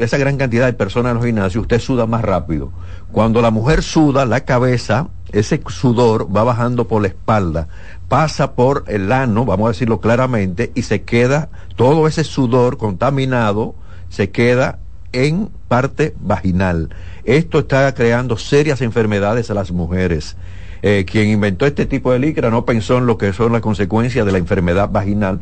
esa 0.00 0.16
gran 0.16 0.36
cantidad 0.36 0.66
de 0.66 0.72
personas 0.72 1.10
en 1.10 1.16
los 1.16 1.26
gimnasios, 1.26 1.62
usted 1.62 1.80
suda 1.80 2.06
más 2.06 2.22
rápido. 2.22 2.70
Cuando 3.10 3.42
la 3.42 3.50
mujer 3.50 3.82
suda, 3.82 4.24
la 4.24 4.44
cabeza, 4.44 5.08
ese 5.32 5.60
sudor 5.66 6.34
va 6.34 6.44
bajando 6.44 6.86
por 6.86 7.02
la 7.02 7.08
espalda, 7.08 7.68
pasa 8.08 8.52
por 8.52 8.84
el 8.86 9.10
ano, 9.10 9.44
vamos 9.44 9.66
a 9.66 9.72
decirlo 9.72 10.00
claramente, 10.00 10.70
y 10.74 10.82
se 10.82 11.02
queda 11.02 11.50
todo 11.74 12.06
ese 12.06 12.22
sudor 12.22 12.78
contaminado, 12.78 13.74
se 14.12 14.30
queda 14.30 14.78
en 15.12 15.48
parte 15.68 16.14
vaginal. 16.20 16.90
Esto 17.24 17.60
está 17.60 17.92
creando 17.94 18.36
serias 18.36 18.82
enfermedades 18.82 19.50
a 19.50 19.54
las 19.54 19.72
mujeres. 19.72 20.36
Eh, 20.82 21.06
quien 21.10 21.28
inventó 21.28 21.64
este 21.64 21.86
tipo 21.86 22.12
de 22.12 22.18
licra 22.18 22.50
no 22.50 22.66
pensó 22.66 22.98
en 22.98 23.06
lo 23.06 23.16
que 23.16 23.32
son 23.32 23.52
las 23.52 23.62
consecuencias 23.62 24.26
de 24.26 24.32
la 24.32 24.38
enfermedad 24.38 24.90
vaginal, 24.90 25.40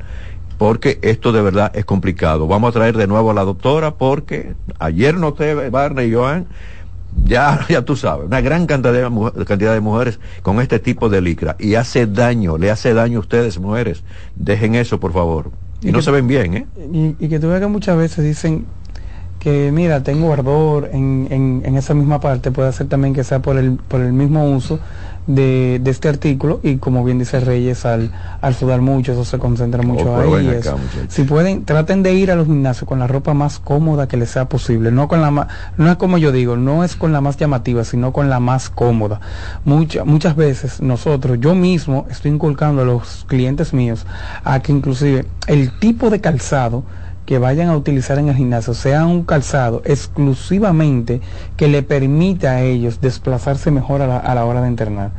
porque 0.56 1.00
esto 1.02 1.33
de 1.33 1.42
verdad 1.42 1.72
es 1.74 1.85
complicado. 1.85 2.46
Vamos 2.46 2.70
a 2.70 2.78
traer 2.78 2.96
de 2.96 3.09
nuevo 3.09 3.33
a 3.33 3.35
la 3.35 3.42
doctora 3.42 3.94
porque 3.94 4.54
ayer 4.78 5.16
noté, 5.16 5.68
Barney 5.68 6.09
y 6.09 6.14
Joan, 6.14 6.46
ya, 7.24 7.66
ya 7.68 7.83
tú 7.83 7.96
sabes, 7.96 8.26
una 8.26 8.40
gran 8.40 8.66
cantidad 8.66 8.92
de, 8.92 9.44
cantidad 9.46 9.74
de 9.74 9.80
mujeres 9.80 10.20
con 10.42 10.61
este 10.61 10.78
tipo 10.78 11.09
de 11.09 11.20
licra 11.20 11.56
y 11.59 11.74
hace 11.74 12.06
daño, 12.06 12.56
le 12.56 12.70
hace 12.70 12.94
daño 12.94 13.18
a 13.18 13.20
ustedes, 13.22 13.59
mujeres. 13.59 14.04
Dejen 14.37 14.76
eso, 14.76 15.00
por 15.00 15.12
favor. 15.12 15.50
Y, 15.82 15.88
Y 15.88 15.92
no 15.92 15.98
que- 15.98 16.04
se 16.04 16.10
ven 16.10 16.26
bien, 16.26 16.54
¿eh? 16.54 16.66
Y, 16.92 17.16
y 17.18 17.28
que 17.28 17.38
tú 17.38 17.48
veas 17.48 17.60
que 17.60 17.66
muchas 17.66 17.96
veces 17.96 18.24
dicen 18.24 18.64
que, 19.38 19.70
mira, 19.72 20.02
tengo 20.02 20.32
ardor 20.32 20.90
en, 20.92 21.26
en, 21.30 21.62
en 21.64 21.76
esa 21.76 21.94
misma 21.94 22.20
parte, 22.20 22.50
puede 22.50 22.72
ser 22.72 22.88
también 22.88 23.14
que 23.14 23.24
sea 23.24 23.40
por 23.40 23.56
el, 23.56 23.72
por 23.76 24.00
el 24.02 24.12
mismo 24.12 24.44
uso 24.54 24.78
de, 25.34 25.80
de 25.82 25.90
este 25.90 26.08
artículo 26.08 26.60
y 26.62 26.76
como 26.76 27.04
bien 27.04 27.18
dice 27.18 27.40
Reyes, 27.40 27.84
al, 27.86 28.10
al 28.40 28.54
sudar 28.54 28.80
mucho, 28.80 29.12
eso 29.12 29.24
se 29.24 29.38
concentra 29.38 29.82
mucho 29.82 30.12
Oh, 30.12 30.34
ahí. 30.36 30.48
acá. 30.48 30.76
Si 31.08 31.24
pueden, 31.24 31.64
traten 31.64 32.02
de 32.02 32.14
ir 32.14 32.30
a 32.30 32.36
los 32.36 32.46
gimnasios 32.46 32.88
con 32.88 32.98
la 32.98 33.06
ropa 33.06 33.34
más 33.34 33.58
cómoda 33.58 34.08
que 34.08 34.16
les 34.16 34.30
sea 34.30 34.48
posible, 34.48 34.90
no 34.90 35.08
con 35.08 35.20
la 35.20 35.30
más, 35.30 35.48
no 35.76 35.90
es 35.90 35.96
como 35.96 36.18
yo 36.18 36.32
digo, 36.32 36.56
no 36.56 36.84
es 36.84 36.96
con 36.96 37.12
la 37.12 37.20
más 37.20 37.36
llamativa, 37.36 37.84
sino 37.84 38.12
con 38.12 38.28
la 38.30 38.40
más 38.40 38.70
cómoda. 38.70 39.20
Mucha, 39.64 40.04
muchas 40.04 40.36
veces 40.36 40.80
nosotros, 40.80 41.38
yo 41.40 41.54
mismo 41.54 42.06
estoy 42.10 42.30
inculcando 42.32 42.82
a 42.82 42.84
los 42.84 43.24
clientes 43.28 43.72
míos 43.72 44.04
a 44.44 44.60
que 44.60 44.72
inclusive 44.72 45.26
el 45.46 45.70
tipo 45.78 46.10
de 46.10 46.20
calzado 46.20 46.82
que 47.30 47.38
vayan 47.38 47.68
a 47.68 47.76
utilizar 47.76 48.18
en 48.18 48.28
el 48.28 48.34
gimnasio 48.34 48.74
sea 48.74 49.06
un 49.06 49.22
calzado 49.22 49.82
exclusivamente 49.84 51.20
que 51.56 51.68
le 51.68 51.84
permita 51.84 52.56
a 52.56 52.62
ellos 52.62 53.00
desplazarse 53.00 53.70
mejor 53.70 54.02
a 54.02 54.08
la, 54.08 54.16
a 54.16 54.34
la 54.34 54.44
hora 54.44 54.62
de 54.62 54.66
entrenar. 54.66 55.12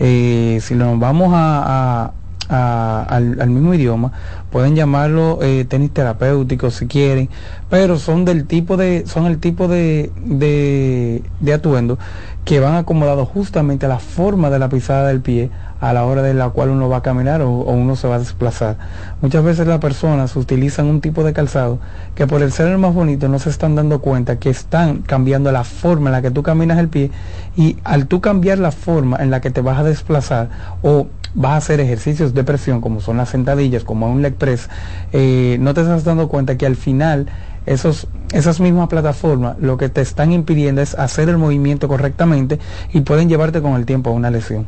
Eh, 0.00 0.58
si 0.60 0.74
nos 0.74 0.98
vamos 0.98 1.28
a, 1.32 2.14
al, 2.48 3.40
al 3.40 3.50
mismo 3.50 3.74
idioma, 3.74 4.10
pueden 4.50 4.74
llamarlo 4.74 5.38
eh, 5.40 5.64
tenis 5.68 5.92
terapéutico 5.92 6.72
si 6.72 6.88
quieren, 6.88 7.28
pero 7.70 7.96
son 7.96 8.24
del 8.24 8.46
tipo 8.46 8.76
de, 8.76 9.04
son 9.06 9.26
el 9.26 9.38
tipo 9.38 9.68
de, 9.68 10.10
de, 10.16 11.22
de 11.38 11.52
atuendo 11.52 11.96
que 12.44 12.58
van 12.60 12.74
acomodados 12.74 13.28
justamente 13.28 13.86
a 13.86 13.88
la 13.88 13.98
forma 13.98 14.50
de 14.50 14.58
la 14.58 14.68
pisada 14.68 15.08
del 15.08 15.20
pie 15.20 15.50
a 15.82 15.92
la 15.92 16.04
hora 16.04 16.22
de 16.22 16.32
la 16.32 16.48
cual 16.50 16.70
uno 16.70 16.88
va 16.88 16.98
a 16.98 17.02
caminar 17.02 17.42
o, 17.42 17.50
uno 17.50 17.96
se 17.96 18.06
va 18.06 18.14
a 18.14 18.18
desplazar. 18.20 18.76
Muchas 19.20 19.42
veces 19.42 19.66
las 19.66 19.80
personas 19.80 20.36
utilizan 20.36 20.86
un 20.86 21.00
tipo 21.00 21.24
de 21.24 21.32
calzado 21.32 21.80
que 22.14 22.26
por 22.28 22.40
el 22.40 22.52
ser 22.52 22.68
el 22.68 22.78
más 22.78 22.94
bonito 22.94 23.28
no 23.28 23.40
se 23.40 23.50
están 23.50 23.74
dando 23.74 24.00
cuenta 24.00 24.38
que 24.38 24.48
están 24.48 24.98
cambiando 24.98 25.50
la 25.50 25.64
forma 25.64 26.08
en 26.10 26.12
la 26.12 26.22
que 26.22 26.30
tú 26.30 26.44
caminas 26.44 26.78
el 26.78 26.88
pie 26.88 27.10
y 27.56 27.78
al 27.82 28.06
tú 28.06 28.20
cambiar 28.20 28.58
la 28.58 28.70
forma 28.70 29.16
en 29.16 29.32
la 29.32 29.40
que 29.40 29.50
te 29.50 29.60
vas 29.60 29.80
a 29.80 29.82
desplazar 29.82 30.50
o 30.82 31.08
vas 31.34 31.52
a 31.52 31.56
hacer 31.56 31.80
ejercicios 31.80 32.32
de 32.32 32.44
presión 32.44 32.80
como 32.80 33.00
son 33.00 33.16
las 33.16 33.30
sentadillas, 33.30 33.82
como 33.82 34.08
un 34.08 34.22
leg 34.22 34.34
press, 34.34 34.68
eh, 35.12 35.56
no 35.60 35.74
te 35.74 35.80
estás 35.80 36.04
dando 36.04 36.28
cuenta 36.28 36.56
que 36.56 36.66
al 36.66 36.76
final 36.76 37.26
esos, 37.66 38.08
esas 38.32 38.60
mismas 38.60 38.88
plataformas 38.88 39.56
lo 39.60 39.76
que 39.76 39.88
te 39.88 40.00
están 40.00 40.32
impidiendo 40.32 40.80
es 40.80 40.94
hacer 40.94 41.28
el 41.28 41.38
movimiento 41.38 41.88
correctamente 41.88 42.58
y 42.92 43.02
pueden 43.02 43.28
llevarte 43.28 43.62
con 43.62 43.74
el 43.74 43.86
tiempo 43.86 44.10
a 44.10 44.12
una 44.12 44.30
lesión. 44.30 44.66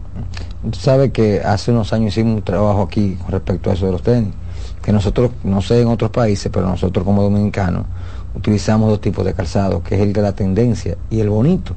Tú 0.62 0.78
sabes 0.78 1.12
que 1.12 1.40
hace 1.40 1.70
unos 1.70 1.92
años 1.92 2.09
hicimos 2.12 2.37
un 2.37 2.42
trabajo 2.42 2.83
aquí 2.83 3.16
con 3.22 3.33
respecto 3.33 3.70
a 3.70 3.74
eso 3.74 3.87
de 3.87 3.92
los 3.92 4.02
tenis, 4.02 4.33
que 4.83 4.92
nosotros, 4.92 5.30
no 5.42 5.61
sé 5.61 5.80
en 5.80 5.88
otros 5.88 6.11
países, 6.11 6.50
pero 6.52 6.66
nosotros 6.66 7.04
como 7.04 7.22
dominicanos 7.22 7.85
utilizamos 8.35 8.90
dos 8.90 9.00
tipos 9.00 9.24
de 9.24 9.35
calzado, 9.35 9.83
que 9.83 9.94
es 9.94 10.00
el 10.00 10.12
de 10.12 10.22
la 10.22 10.33
tendencia 10.33 10.96
y 11.11 11.20
el 11.20 11.30
bonito, 11.30 11.74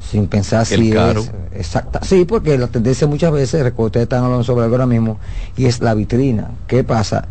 sin 0.00 0.26
pensar 0.26 0.66
El 0.70 0.80
si 0.80 0.90
caro. 0.90 1.20
es 1.20 1.30
exacta. 1.52 2.00
Sí, 2.02 2.24
porque 2.24 2.58
la 2.58 2.66
tendencia 2.66 3.06
muchas 3.06 3.32
veces, 3.32 3.62
recuerdo 3.62 3.86
ustedes 3.86 4.04
están 4.04 4.24
hablando 4.24 4.44
sobre 4.44 4.64
algo 4.64 4.76
ahora 4.76 4.86
mismo, 4.86 5.18
y 5.56 5.66
es 5.66 5.80
la 5.80 5.94
vitrina. 5.94 6.50
¿Qué 6.66 6.84
pasa? 6.84 7.26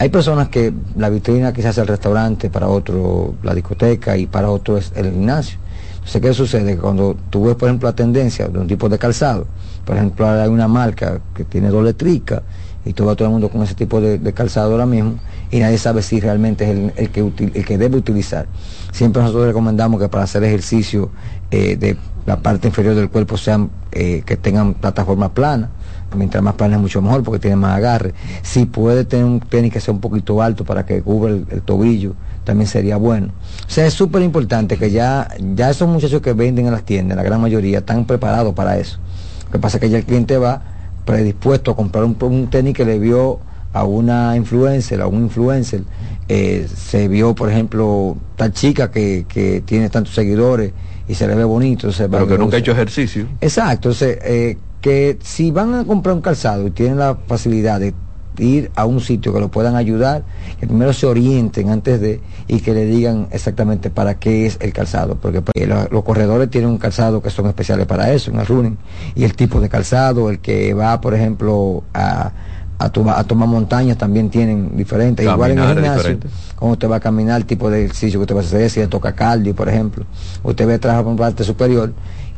Hay 0.00 0.08
personas 0.08 0.48
que 0.48 0.72
la 0.96 1.10
vitrina 1.10 1.52
quizás 1.52 1.76
es 1.76 1.78
el 1.82 1.86
restaurante, 1.86 2.48
para 2.48 2.68
otro 2.68 3.34
la 3.42 3.54
discoteca 3.54 4.16
y 4.16 4.26
para 4.26 4.48
otro 4.48 4.78
es 4.78 4.92
el 4.96 5.10
gimnasio. 5.10 5.58
Entonces, 5.92 6.22
¿qué 6.22 6.32
sucede? 6.32 6.78
Cuando 6.78 7.14
tú 7.28 7.44
ves, 7.44 7.54
por 7.54 7.68
ejemplo, 7.68 7.86
la 7.86 7.94
tendencia 7.94 8.48
de 8.48 8.58
un 8.58 8.66
tipo 8.66 8.88
de 8.88 8.96
calzado, 8.96 9.46
por 9.84 9.96
ejemplo, 9.96 10.26
hay 10.26 10.48
una 10.48 10.68
marca 10.68 11.20
que 11.34 11.44
tiene 11.44 11.68
doble 11.68 11.92
trica 11.92 12.42
y 12.86 12.94
vas 12.94 13.14
todo 13.14 13.28
el 13.28 13.32
mundo 13.32 13.50
con 13.50 13.62
ese 13.62 13.74
tipo 13.74 14.00
de, 14.00 14.32
calzado 14.32 14.72
ahora 14.72 14.86
mismo 14.86 15.16
y 15.50 15.58
nadie 15.58 15.76
sabe 15.76 16.00
si 16.00 16.18
realmente 16.18 16.64
es 16.64 16.92
el, 16.96 17.10
que, 17.10 17.20
el 17.20 17.66
que 17.66 17.76
debe 17.76 17.98
utilizar. 17.98 18.46
Siempre 18.92 19.20
nosotros 19.20 19.48
recomendamos 19.48 20.00
que 20.00 20.08
para 20.08 20.24
hacer 20.24 20.42
ejercicio 20.44 21.10
eh, 21.50 21.76
de 21.76 21.98
la 22.24 22.38
parte 22.38 22.68
inferior 22.68 22.94
del 22.94 23.10
cuerpo 23.10 23.36
sean 23.36 23.68
eh, 23.92 24.22
que 24.24 24.38
tengan 24.38 24.72
plataforma 24.72 25.34
plana. 25.34 25.68
Mientras 26.16 26.42
más 26.42 26.54
plana 26.54 26.76
es 26.76 26.80
mucho 26.80 27.00
mejor 27.02 27.22
porque 27.22 27.38
tiene 27.38 27.56
más 27.56 27.76
agarre. 27.76 28.14
Si 28.42 28.66
puede 28.66 29.04
tener 29.04 29.24
un 29.24 29.40
tenis 29.40 29.72
que 29.72 29.80
sea 29.80 29.94
un 29.94 30.00
poquito 30.00 30.42
alto 30.42 30.64
para 30.64 30.84
que 30.84 31.02
cubra 31.02 31.32
el, 31.32 31.46
el 31.50 31.62
tobillo, 31.62 32.14
también 32.44 32.66
sería 32.66 32.96
bueno. 32.96 33.28
O 33.66 33.70
sea, 33.70 33.86
es 33.86 33.94
súper 33.94 34.22
importante 34.22 34.76
que 34.76 34.90
ya, 34.90 35.28
ya 35.54 35.70
esos 35.70 35.88
muchachos 35.88 36.20
que 36.20 36.32
venden 36.32 36.66
en 36.66 36.72
las 36.72 36.82
tiendas, 36.82 37.16
la 37.16 37.22
gran 37.22 37.40
mayoría, 37.40 37.78
están 37.78 38.04
preparados 38.06 38.54
para 38.54 38.78
eso. 38.78 38.98
Lo 39.46 39.52
que 39.52 39.58
pasa 39.58 39.76
es 39.76 39.80
que 39.80 39.90
ya 39.90 39.98
el 39.98 40.04
cliente 40.04 40.36
va 40.36 40.62
predispuesto 41.04 41.72
a 41.72 41.76
comprar 41.76 42.04
un, 42.04 42.16
un 42.20 42.50
tenis 42.50 42.74
que 42.74 42.84
le 42.84 42.98
vio 42.98 43.40
a 43.72 43.84
una 43.84 44.36
influencer, 44.36 45.00
a 45.00 45.06
un 45.06 45.24
influencer, 45.24 45.82
eh, 46.28 46.68
se 46.72 47.08
vio, 47.08 47.34
por 47.34 47.50
ejemplo, 47.50 48.16
tal 48.36 48.52
chica 48.52 48.90
que, 48.90 49.26
que 49.28 49.62
tiene 49.64 49.90
tantos 49.90 50.14
seguidores 50.14 50.72
y 51.08 51.14
se 51.14 51.26
le 51.26 51.34
ve 51.34 51.44
bonito. 51.44 51.88
Pero 51.96 52.26
que 52.26 52.38
nunca 52.38 52.56
ha 52.56 52.60
hecho 52.60 52.72
ejercicio. 52.72 53.26
Exacto, 53.40 53.90
entonces, 53.90 54.18
eh, 54.22 54.58
que 54.80 55.18
si 55.22 55.50
van 55.50 55.74
a 55.74 55.84
comprar 55.84 56.14
un 56.14 56.22
calzado 56.22 56.66
y 56.66 56.70
tienen 56.70 56.98
la 56.98 57.16
facilidad 57.26 57.80
de 57.80 57.94
ir 58.38 58.70
a 58.74 58.86
un 58.86 59.00
sitio 59.00 59.34
que 59.34 59.40
lo 59.40 59.50
puedan 59.50 59.76
ayudar, 59.76 60.22
que 60.58 60.66
primero 60.66 60.92
se 60.94 61.04
orienten 61.06 61.68
antes 61.68 62.00
de 62.00 62.20
y 62.48 62.60
que 62.60 62.72
le 62.72 62.86
digan 62.86 63.26
exactamente 63.32 63.90
para 63.90 64.18
qué 64.18 64.46
es 64.46 64.56
el 64.62 64.72
calzado, 64.72 65.16
porque 65.16 65.42
pues, 65.42 65.68
lo- 65.68 65.88
los 65.90 66.02
corredores 66.04 66.48
tienen 66.48 66.70
un 66.70 66.78
calzado 66.78 67.20
que 67.22 67.28
son 67.28 67.46
especiales 67.46 67.86
para 67.86 68.10
eso, 68.12 68.30
en 68.30 68.38
el 68.40 68.46
running, 68.46 68.78
y 69.14 69.24
el 69.24 69.34
tipo 69.34 69.60
de 69.60 69.68
calzado, 69.68 70.30
el 70.30 70.38
que 70.38 70.72
va, 70.72 71.00
por 71.02 71.12
ejemplo, 71.14 71.82
a, 71.92 72.32
a, 72.78 72.88
toma- 72.90 73.18
a 73.18 73.24
tomar 73.24 73.46
montañas 73.48 73.98
también 73.98 74.30
tienen 74.30 74.74
diferentes, 74.74 75.26
igual 75.34 75.50
en 75.50 75.58
el 75.58 75.64
gimnasio, 75.82 76.10
cómo 76.56 76.72
usted 76.72 76.88
va 76.88 76.96
a 76.96 77.00
caminar, 77.00 77.38
el 77.40 77.46
tipo 77.46 77.68
de 77.68 77.84
ejercicio 77.84 78.20
que 78.20 78.22
usted 78.22 78.36
va 78.36 78.40
a 78.40 78.44
hacer, 78.44 78.70
si 78.70 78.80
le 78.80 78.86
toca 78.86 79.12
cardio, 79.12 79.54
por 79.54 79.68
ejemplo. 79.68 80.06
Usted 80.42 80.66
ve 80.66 80.78
trabajar 80.78 81.04
por 81.04 81.16
parte 81.16 81.44
superior. 81.44 81.92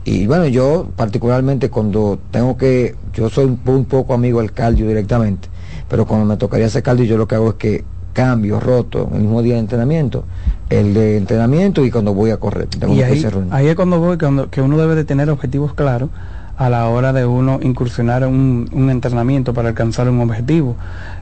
Y 0.04 0.26
bueno, 0.26 0.46
yo 0.46 0.88
particularmente 0.96 1.70
cuando 1.70 2.18
tengo 2.30 2.56
que, 2.56 2.96
yo 3.12 3.30
soy 3.30 3.44
un, 3.44 3.60
un 3.64 3.84
poco 3.84 4.14
amigo 4.14 4.40
del 4.40 4.52
cardio 4.52 4.88
directamente, 4.88 5.48
pero 5.88 6.06
cuando 6.06 6.26
me 6.26 6.36
tocaría 6.36 6.66
hacer 6.66 6.82
cardio 6.82 7.04
yo 7.04 7.16
lo 7.16 7.28
que 7.28 7.36
hago 7.36 7.50
es 7.50 7.54
que 7.54 7.84
cambio, 8.12 8.60
roto, 8.60 9.08
el 9.14 9.20
mismo 9.22 9.42
día 9.42 9.54
de 9.54 9.60
entrenamiento, 9.60 10.24
el 10.70 10.94
de 10.94 11.16
entrenamiento 11.16 11.84
y 11.84 11.90
cuando 11.90 12.14
voy 12.14 12.30
a 12.30 12.36
correr. 12.38 12.68
Y 12.88 13.02
ahí, 13.02 13.24
ahí 13.50 13.68
es 13.68 13.76
cuando 13.76 13.98
voy, 13.98 14.18
cuando, 14.18 14.50
que 14.50 14.60
uno 14.60 14.76
debe 14.78 14.94
de 14.94 15.04
tener 15.04 15.30
objetivos 15.30 15.74
claros 15.74 16.10
a 16.56 16.68
la 16.68 16.88
hora 16.88 17.12
de 17.12 17.26
uno 17.26 17.58
incursionar 17.62 18.26
un, 18.26 18.68
un 18.72 18.90
entrenamiento 18.90 19.54
para 19.54 19.70
alcanzar 19.70 20.08
un 20.08 20.20
objetivo. 20.20 20.76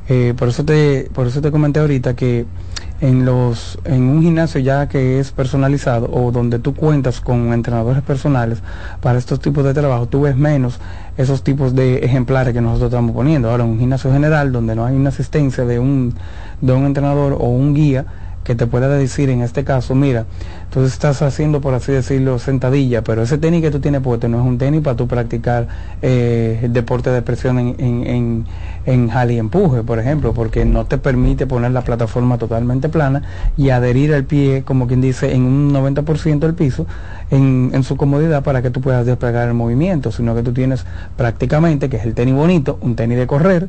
Eh, 0.08 0.34
por 0.36 0.48
eso 0.48 0.64
te, 0.64 1.08
por 1.14 1.26
eso 1.26 1.40
te 1.40 1.50
comenté 1.50 1.80
ahorita 1.80 2.14
que 2.14 2.46
en 3.00 3.24
los, 3.24 3.78
en 3.84 4.02
un 4.02 4.22
gimnasio 4.22 4.60
ya 4.60 4.88
que 4.88 5.18
es 5.18 5.32
personalizado 5.32 6.10
o 6.12 6.30
donde 6.32 6.58
tú 6.58 6.74
cuentas 6.74 7.20
con 7.20 7.52
entrenadores 7.52 8.02
personales 8.02 8.62
para 9.00 9.18
estos 9.18 9.40
tipos 9.40 9.64
de 9.64 9.72
trabajo, 9.72 10.06
tú 10.06 10.22
ves 10.22 10.36
menos 10.36 10.78
esos 11.16 11.42
tipos 11.42 11.74
de 11.74 11.98
ejemplares 11.98 12.52
que 12.52 12.60
nosotros 12.60 12.90
estamos 12.90 13.12
poniendo. 13.12 13.50
Ahora, 13.50 13.64
en 13.64 13.70
un 13.70 13.78
gimnasio 13.78 14.12
general 14.12 14.52
donde 14.52 14.74
no 14.74 14.84
hay 14.84 14.96
una 14.96 15.08
asistencia 15.08 15.64
de 15.64 15.78
un, 15.78 16.14
de 16.60 16.72
un 16.72 16.84
entrenador 16.84 17.32
o 17.32 17.48
un 17.48 17.74
guía, 17.74 18.04
que 18.50 18.56
te 18.56 18.66
pueda 18.66 18.88
decir 18.88 19.30
en 19.30 19.42
este 19.42 19.62
caso, 19.62 19.94
mira, 19.94 20.26
tú 20.72 20.82
estás 20.82 21.22
haciendo, 21.22 21.60
por 21.60 21.72
así 21.72 21.92
decirlo, 21.92 22.40
sentadilla, 22.40 23.04
pero 23.04 23.22
ese 23.22 23.38
tenis 23.38 23.62
que 23.62 23.70
tú 23.70 23.78
tienes 23.78 24.00
puesto 24.00 24.28
no 24.28 24.40
es 24.40 24.44
un 24.44 24.58
tenis 24.58 24.80
para 24.80 24.96
tú 24.96 25.06
practicar 25.06 25.68
eh, 26.02 26.58
el 26.64 26.72
deporte 26.72 27.10
de 27.10 27.22
presión 27.22 27.60
en, 27.60 27.76
en, 27.78 28.44
en, 28.86 29.08
en 29.08 29.30
y 29.30 29.38
empuje, 29.38 29.84
por 29.84 30.00
ejemplo, 30.00 30.34
porque 30.34 30.64
no 30.64 30.84
te 30.84 30.98
permite 30.98 31.46
poner 31.46 31.70
la 31.70 31.82
plataforma 31.82 32.38
totalmente 32.38 32.88
plana 32.88 33.22
y 33.56 33.70
adherir 33.70 34.10
el 34.10 34.24
pie, 34.24 34.64
como 34.64 34.88
quien 34.88 35.00
dice, 35.00 35.32
en 35.32 35.42
un 35.42 35.72
90% 35.72 36.40
del 36.40 36.54
piso, 36.54 36.86
en, 37.30 37.70
en 37.72 37.84
su 37.84 37.96
comodidad 37.96 38.42
para 38.42 38.62
que 38.62 38.70
tú 38.70 38.80
puedas 38.80 39.06
desplegar 39.06 39.46
el 39.46 39.54
movimiento, 39.54 40.10
sino 40.10 40.34
que 40.34 40.42
tú 40.42 40.52
tienes 40.52 40.84
prácticamente, 41.16 41.88
que 41.88 41.98
es 41.98 42.04
el 42.04 42.14
tenis 42.14 42.34
bonito, 42.34 42.80
un 42.82 42.96
tenis 42.96 43.16
de 43.16 43.28
correr, 43.28 43.68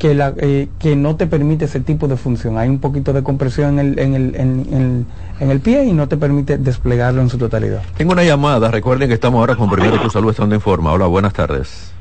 que, 0.00 0.14
la, 0.14 0.32
eh, 0.38 0.66
que 0.78 0.96
no 0.96 1.14
te 1.16 1.26
permite 1.26 1.66
ese 1.66 1.78
tipo 1.78 2.08
de 2.08 2.16
función. 2.16 2.56
Hay 2.56 2.70
un 2.70 2.78
poquito 2.80 3.12
de 3.12 3.22
compresión 3.22 3.78
en 3.78 3.86
el, 3.92 3.98
en, 3.98 4.14
el, 4.14 4.34
en, 4.34 4.66
en- 4.72 5.06
en 5.40 5.50
el 5.50 5.60
pie 5.60 5.84
y 5.84 5.92
no 5.92 6.08
te 6.08 6.16
permite 6.16 6.56
desplegarlo 6.56 7.20
en 7.20 7.28
su 7.28 7.36
totalidad. 7.36 7.82
Tengo 7.98 8.12
una 8.12 8.24
llamada, 8.24 8.70
recuerden 8.70 9.08
que 9.08 9.14
estamos 9.14 9.38
ahora 9.40 9.56
con 9.56 9.68
Primero 9.70 10.00
Tu 10.00 10.08
Salud 10.08 10.30
Estando 10.30 10.54
en 10.54 10.60
Forma. 10.62 10.90
Hola, 10.92 11.06
buenas 11.06 11.34
tardes. 11.34 11.92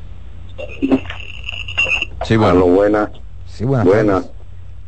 Sí, 2.25 2.37
bueno. 2.37 2.65
buenas. 2.67 3.09
Sí, 3.45 3.65
buenas. 3.65 3.85
Buenas. 3.85 4.29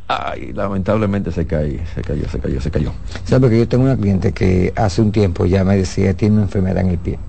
Ay, 0.07 0.53
lamentablemente 0.53 1.31
se 1.33 1.45
cayó, 1.45 1.79
se 1.93 2.01
cayó, 2.01 2.27
se 2.29 2.39
cayó, 2.39 2.61
se 2.61 2.71
cayó. 2.71 2.91
¿Sabe 3.25 3.49
que 3.49 3.57
yo 3.59 3.67
tengo 3.67 3.83
una 3.83 3.97
cliente 3.97 4.31
que 4.31 4.71
hace 4.77 5.01
un 5.01 5.11
tiempo 5.11 5.45
ya 5.45 5.63
me 5.65 5.75
decía 5.75 6.13
tiene 6.13 6.35
una 6.35 6.43
enfermedad 6.43 6.79
en 6.83 6.89
el 6.91 6.97
pie? 6.97 7.19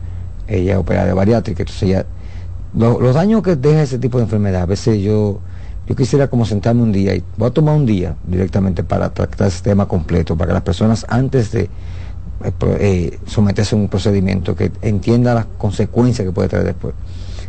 Ella 0.46 0.78
opera 0.78 1.04
de 1.04 1.12
bariátrica, 1.12 1.62
entonces 1.62 1.88
ya 1.88 2.06
lo- 2.76 3.00
los 3.00 3.14
daños 3.16 3.42
que 3.42 3.56
deja 3.56 3.82
ese 3.82 3.98
tipo 3.98 4.18
de 4.18 4.24
enfermedad, 4.24 4.62
a 4.62 4.66
veces 4.66 5.00
yo 5.00 5.38
yo 5.86 5.96
quisiera 5.96 6.28
como 6.28 6.44
sentarme 6.44 6.82
un 6.82 6.92
día 6.92 7.14
y 7.14 7.22
voy 7.36 7.48
a 7.48 7.50
tomar 7.50 7.76
un 7.76 7.86
día 7.86 8.16
directamente 8.26 8.84
para 8.84 9.10
tratar 9.10 9.48
ese 9.48 9.62
tema 9.62 9.86
completo, 9.86 10.36
para 10.36 10.48
que 10.48 10.54
las 10.54 10.62
personas 10.62 11.04
antes 11.08 11.50
de 11.52 11.68
eh, 12.80 13.18
someterse 13.26 13.74
a 13.74 13.78
un 13.78 13.88
procedimiento 13.88 14.54
que 14.54 14.72
entienda 14.82 15.34
las 15.34 15.46
consecuencias 15.58 16.26
que 16.26 16.32
puede 16.32 16.48
traer 16.48 16.66
después. 16.66 16.94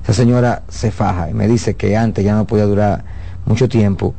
Esa 0.03 0.13
señora 0.13 0.63
se 0.67 0.91
faja 0.91 1.29
y 1.29 1.33
me 1.33 1.47
dice 1.47 1.75
que 1.75 1.95
antes 1.95 2.23
ya 2.25 2.35
no 2.35 2.45
podía 2.45 2.65
durar 2.65 3.03
mucho 3.45 3.69
tiempo 3.69 4.13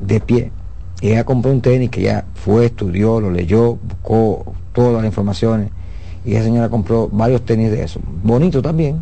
de 0.00 0.20
pie. 0.20 0.52
Y 1.00 1.08
ella 1.08 1.24
compró 1.24 1.50
un 1.50 1.60
tenis 1.60 1.90
que 1.90 2.02
ya 2.02 2.24
fue, 2.34 2.66
estudió, 2.66 3.20
lo 3.20 3.30
leyó, 3.30 3.76
buscó 3.76 4.54
todas 4.72 4.94
las 4.94 5.04
informaciones. 5.04 5.70
Y 6.24 6.34
esa 6.34 6.44
señora 6.44 6.70
compró 6.70 7.08
varios 7.08 7.44
tenis 7.44 7.70
de 7.70 7.82
eso. 7.82 8.00
Bonito 8.22 8.62
también. 8.62 9.00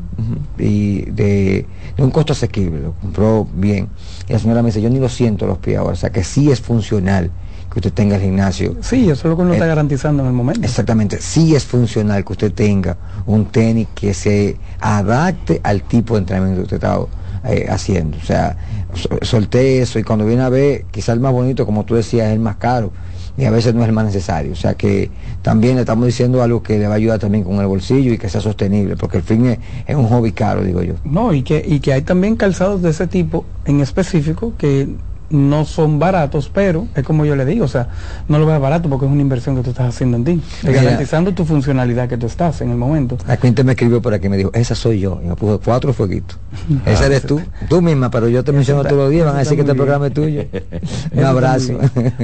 Y 0.58 1.02
de, 1.02 1.66
de 1.96 2.02
un 2.02 2.10
costo 2.10 2.32
asequible. 2.32 2.80
Lo 2.80 2.92
compró 2.94 3.46
bien. 3.54 3.88
Y 4.32 4.34
la 4.34 4.38
señora 4.40 4.62
me 4.62 4.68
dice, 4.70 4.80
yo 4.80 4.88
ni 4.88 4.98
lo 4.98 5.10
siento 5.10 5.46
los 5.46 5.58
pies 5.58 5.76
ahora. 5.76 5.92
O 5.92 5.96
sea 5.96 6.08
que 6.08 6.24
sí 6.24 6.50
es 6.50 6.58
funcional 6.62 7.30
que 7.70 7.78
usted 7.80 7.92
tenga 7.92 8.16
el 8.16 8.22
gimnasio. 8.22 8.74
Sí, 8.80 9.04
eso 9.10 9.12
es 9.12 9.24
lo 9.24 9.36
que 9.36 9.42
uno 9.42 9.52
está 9.52 9.66
Eh, 9.66 9.68
garantizando 9.68 10.22
en 10.22 10.28
el 10.28 10.34
momento. 10.34 10.62
Exactamente, 10.66 11.20
sí 11.20 11.54
es 11.54 11.64
funcional 11.64 12.24
que 12.24 12.32
usted 12.32 12.52
tenga 12.54 12.96
un 13.26 13.44
tenis 13.44 13.88
que 13.94 14.14
se 14.14 14.56
adapte 14.80 15.60
al 15.62 15.82
tipo 15.82 16.14
de 16.14 16.20
entrenamiento 16.20 16.60
que 16.60 16.74
usted 16.74 16.76
está 16.76 16.98
eh, 17.44 17.66
haciendo. 17.68 18.16
O 18.16 18.22
sea, 18.22 18.56
so- 18.94 19.18
solté 19.20 19.82
eso 19.82 19.98
y 19.98 20.02
cuando 20.02 20.24
viene 20.24 20.42
a 20.42 20.48
ver, 20.48 20.86
quizá 20.90 21.12
el 21.12 21.20
más 21.20 21.32
bonito, 21.32 21.66
como 21.66 21.84
tú 21.84 21.94
decías, 21.94 22.28
es 22.28 22.32
el 22.32 22.40
más 22.40 22.56
caro 22.56 22.90
y 23.36 23.44
a 23.44 23.50
veces 23.50 23.74
no 23.74 23.82
es 23.82 23.88
el 23.88 23.94
más 23.94 24.04
necesario. 24.04 24.52
O 24.52 24.56
sea 24.56 24.74
que 24.74 25.10
también 25.42 25.76
le 25.76 25.80
estamos 25.82 26.06
diciendo 26.06 26.42
algo 26.42 26.62
que 26.62 26.78
le 26.78 26.86
va 26.86 26.94
a 26.94 26.96
ayudar 26.96 27.18
también 27.18 27.44
con 27.44 27.56
el 27.60 27.66
bolsillo 27.66 28.12
y 28.12 28.18
que 28.18 28.28
sea 28.28 28.40
sostenible, 28.40 28.96
porque 28.96 29.18
el 29.18 29.22
fin 29.22 29.46
es, 29.46 29.58
es 29.86 29.96
un 29.96 30.08
hobby 30.08 30.32
caro, 30.32 30.62
digo 30.64 30.82
yo. 30.82 30.94
No, 31.04 31.32
y 31.32 31.42
que, 31.42 31.62
y 31.66 31.80
que 31.80 31.92
hay 31.92 32.02
también 32.02 32.36
calzados 32.36 32.82
de 32.82 32.90
ese 32.90 33.06
tipo 33.06 33.44
en 33.64 33.80
específico 33.80 34.54
que 34.58 34.88
no 35.32 35.64
son 35.64 35.98
baratos, 35.98 36.48
pero 36.52 36.86
es 36.94 37.02
como 37.04 37.24
yo 37.24 37.34
le 37.34 37.44
digo, 37.44 37.64
o 37.64 37.68
sea, 37.68 37.88
no 38.28 38.38
lo 38.38 38.46
veas 38.46 38.60
barato 38.60 38.88
porque 38.88 39.06
es 39.06 39.10
una 39.12 39.22
inversión 39.22 39.56
que 39.56 39.62
tú 39.62 39.70
estás 39.70 39.88
haciendo 39.88 40.16
en 40.18 40.24
ti, 40.24 40.40
Mira. 40.62 40.82
garantizando 40.82 41.32
tu 41.32 41.44
funcionalidad 41.44 42.08
que 42.08 42.16
tú 42.18 42.26
estás 42.26 42.60
en 42.60 42.70
el 42.70 42.76
momento. 42.76 43.16
La 43.26 43.36
cliente 43.38 43.64
me 43.64 43.72
escribió 43.72 44.00
por 44.00 44.14
aquí 44.14 44.28
me 44.28 44.36
dijo, 44.36 44.50
esa 44.54 44.74
soy 44.74 45.00
yo. 45.00 45.20
Y 45.24 45.26
me 45.26 45.34
puso 45.34 45.58
cuatro 45.60 45.92
fueguitos. 45.92 46.38
Ah, 46.86 46.90
esa 46.92 47.06
eres 47.06 47.22
tú, 47.26 47.40
tú 47.68 47.80
misma, 47.82 48.10
pero 48.10 48.28
yo 48.28 48.44
te 48.44 48.52
menciono 48.52 48.82
todos 48.84 48.96
los 48.96 49.10
días, 49.10 49.26
van 49.26 49.36
a 49.36 49.38
decir 49.40 49.56
que 49.56 49.62
este 49.62 49.74
programa 49.74 50.06
es 50.08 50.12
tuyo. 50.14 50.42
Un 51.12 51.24
abrazo. 51.24 51.78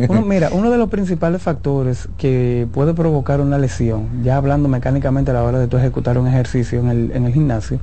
Uno, 0.09 0.23
mira, 0.23 0.51
uno 0.53 0.71
de 0.71 0.79
los 0.79 0.89
principales 0.89 1.41
factores 1.43 2.09
que 2.19 2.67
puede 2.73 2.95
provocar 2.95 3.41
una 3.41 3.59
lesión, 3.59 4.23
ya 4.23 4.37
hablando 4.37 4.69
mecánicamente 4.69 5.31
a 5.31 5.35
la 5.35 5.43
hora 5.43 5.59
de 5.59 5.67
tú 5.69 5.77
ejecutar 5.79 6.19
un 6.19 6.27
ejercicio 6.29 6.81
en 6.81 6.89
el, 6.89 7.11
en 7.13 7.25
el 7.27 7.33
gimnasio, 7.33 7.79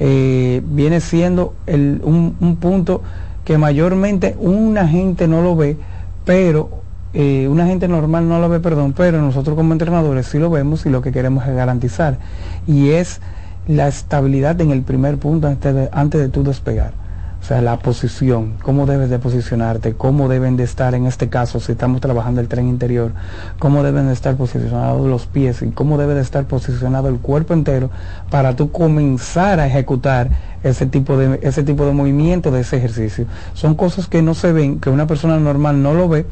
eh, 0.00 0.62
viene 0.64 1.00
siendo 1.00 1.54
el- 1.66 2.00
un, 2.02 2.34
un 2.40 2.56
punto 2.56 3.02
que 3.44 3.58
mayormente 3.58 4.36
una 4.38 4.88
gente 4.88 5.28
no 5.28 5.42
lo 5.42 5.56
ve, 5.56 5.76
pero 6.24 6.82
eh, 7.12 7.46
una 7.48 7.66
gente 7.66 7.86
normal 7.86 8.28
no 8.28 8.40
lo 8.40 8.48
ve, 8.48 8.60
perdón, 8.60 8.92
pero 8.96 9.20
nosotros 9.20 9.56
como 9.56 9.72
entrenadores 9.72 10.26
sí 10.26 10.38
lo 10.38 10.50
vemos 10.50 10.86
y 10.86 10.90
lo 10.90 11.02
que 11.02 11.12
queremos 11.12 11.46
es 11.46 11.54
garantizar. 11.54 12.18
Y 12.66 12.90
es 12.90 13.20
la 13.68 13.88
estabilidad 13.88 14.60
en 14.60 14.70
el 14.70 14.82
primer 14.82 15.18
punto 15.18 15.46
antes 15.46 15.74
de, 15.74 15.88
antes 15.92 16.20
de 16.20 16.28
tú 16.28 16.42
despegar. 16.42 17.03
O 17.44 17.46
sea, 17.46 17.60
la 17.60 17.78
posición, 17.78 18.54
cómo 18.62 18.86
debes 18.86 19.10
de 19.10 19.18
posicionarte, 19.18 19.92
cómo 19.92 20.30
deben 20.30 20.56
de 20.56 20.64
estar 20.64 20.94
en 20.94 21.04
este 21.04 21.28
caso, 21.28 21.60
si 21.60 21.72
estamos 21.72 22.00
trabajando 22.00 22.40
el 22.40 22.48
tren 22.48 22.68
interior, 22.68 23.12
cómo 23.58 23.82
deben 23.82 24.06
de 24.06 24.14
estar 24.14 24.34
posicionados 24.34 25.06
los 25.06 25.26
pies 25.26 25.60
y 25.60 25.68
cómo 25.68 25.98
debe 25.98 26.14
de 26.14 26.22
estar 26.22 26.46
posicionado 26.46 27.08
el 27.08 27.18
cuerpo 27.18 27.52
entero 27.52 27.90
para 28.30 28.56
tú 28.56 28.72
comenzar 28.72 29.60
a 29.60 29.66
ejecutar 29.66 30.30
ese 30.62 30.86
tipo 30.86 31.18
de 31.18 31.38
ese 31.42 31.62
tipo 31.62 31.84
de 31.84 31.92
movimiento 31.92 32.50
de 32.50 32.62
ese 32.62 32.78
ejercicio. 32.78 33.26
Son 33.52 33.74
cosas 33.74 34.06
que 34.06 34.22
no 34.22 34.32
se 34.32 34.50
ven, 34.50 34.80
que 34.80 34.88
una 34.88 35.06
persona 35.06 35.38
normal 35.38 35.82
no 35.82 35.92
lo 35.92 36.08
ve, 36.08 36.24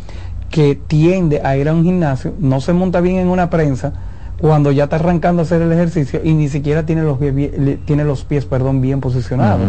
que 0.49 0.77
tiende 0.77 1.43
a 1.45 1.59
ir 1.59 1.69
a 1.69 1.75
un 1.75 1.85
gimnasio, 1.85 2.33
no 2.39 2.63
se 2.63 2.73
monta 2.73 3.03
bien 3.03 3.17
en 3.17 3.29
una 3.29 3.51
prensa, 3.51 3.93
cuando 4.43 4.73
ya 4.73 4.85
está 4.85 4.97
arrancando 4.97 5.41
a 5.41 5.45
hacer 5.45 5.63
el 5.63 5.73
ejercicio 5.73 6.21
y 6.23 6.35
ni 6.35 6.49
siquiera 6.49 6.85
tiene 6.85 7.03
los, 7.03 7.17
pies 7.17 7.35
bien- 7.35 7.53
le- 7.65 7.77
tiene 7.77 8.05
los 8.05 8.25
pies 8.25 8.45
perdón, 8.45 8.81
bien 8.83 9.01
posicionados. 9.01 9.61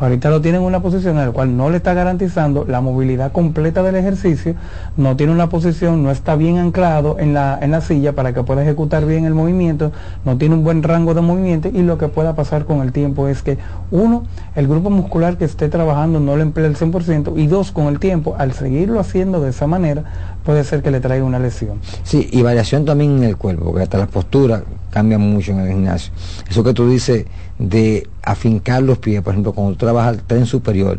Ahorita 0.00 0.30
lo 0.30 0.40
tiene 0.40 0.56
en 0.58 0.64
una 0.64 0.80
posición 0.80 1.18
en 1.18 1.26
la 1.26 1.30
cual 1.32 1.54
no 1.56 1.68
le 1.70 1.76
está 1.76 1.92
garantizando 1.94 2.64
la 2.66 2.80
movilidad 2.80 3.30
completa 3.30 3.82
del 3.82 3.94
ejercicio, 3.94 4.54
no 4.96 5.16
tiene 5.16 5.32
una 5.32 5.48
posición, 5.50 6.02
no 6.02 6.10
está 6.10 6.34
bien 6.34 6.56
anclado 6.58 7.18
en 7.20 7.34
la, 7.34 7.58
en 7.60 7.70
la 7.72 7.82
silla 7.82 8.14
para 8.14 8.32
que 8.32 8.42
pueda 8.42 8.62
ejecutar 8.62 9.04
bien 9.04 9.26
el 9.26 9.34
movimiento, 9.34 9.92
no 10.24 10.36
tiene 10.38 10.54
un 10.54 10.64
buen 10.64 10.82
rango 10.82 11.12
de 11.14 11.20
movimiento 11.20 11.68
y 11.68 11.82
lo 11.82 11.98
que 11.98 12.08
pueda 12.08 12.34
pasar 12.34 12.64
con 12.64 12.80
el 12.80 12.90
tiempo 12.90 13.28
es 13.28 13.42
que 13.42 13.58
uno, 13.90 14.24
el 14.56 14.66
grupo 14.66 14.88
muscular 14.88 15.36
que 15.36 15.44
esté 15.44 15.68
trabajando 15.68 16.20
no 16.20 16.36
lo 16.36 16.42
emplea 16.42 16.68
al 16.68 16.76
100% 16.76 17.34
y 17.36 17.46
dos, 17.48 17.70
con 17.70 17.86
el 17.88 17.98
tiempo, 17.98 18.34
al 18.38 18.52
seguirlo 18.52 18.98
haciendo 18.98 19.40
de 19.42 19.50
esa 19.50 19.66
manera, 19.66 20.04
puede 20.44 20.64
ser 20.64 20.82
que 20.82 20.90
le 20.90 21.00
traiga 21.00 21.24
una 21.24 21.38
lesión. 21.38 21.80
Sí, 22.02 22.28
y 22.32 22.42
variación 22.42 22.84
también 22.84 23.18
en 23.18 23.24
el 23.24 23.36
cuerpo, 23.36 23.66
porque 23.66 23.82
hasta 23.82 23.98
las 23.98 24.08
posturas 24.08 24.62
cambian 24.90 25.20
mucho 25.20 25.52
en 25.52 25.60
el 25.60 25.68
gimnasio. 25.68 26.12
Eso 26.48 26.62
que 26.64 26.74
tú 26.74 26.88
dices 26.88 27.26
de 27.58 28.08
afincar 28.22 28.82
los 28.82 28.98
pies, 28.98 29.22
por 29.22 29.32
ejemplo, 29.32 29.52
cuando 29.52 29.72
tú 29.72 29.78
trabajas 29.86 30.14
el 30.16 30.22
tren 30.22 30.46
superior, 30.46 30.98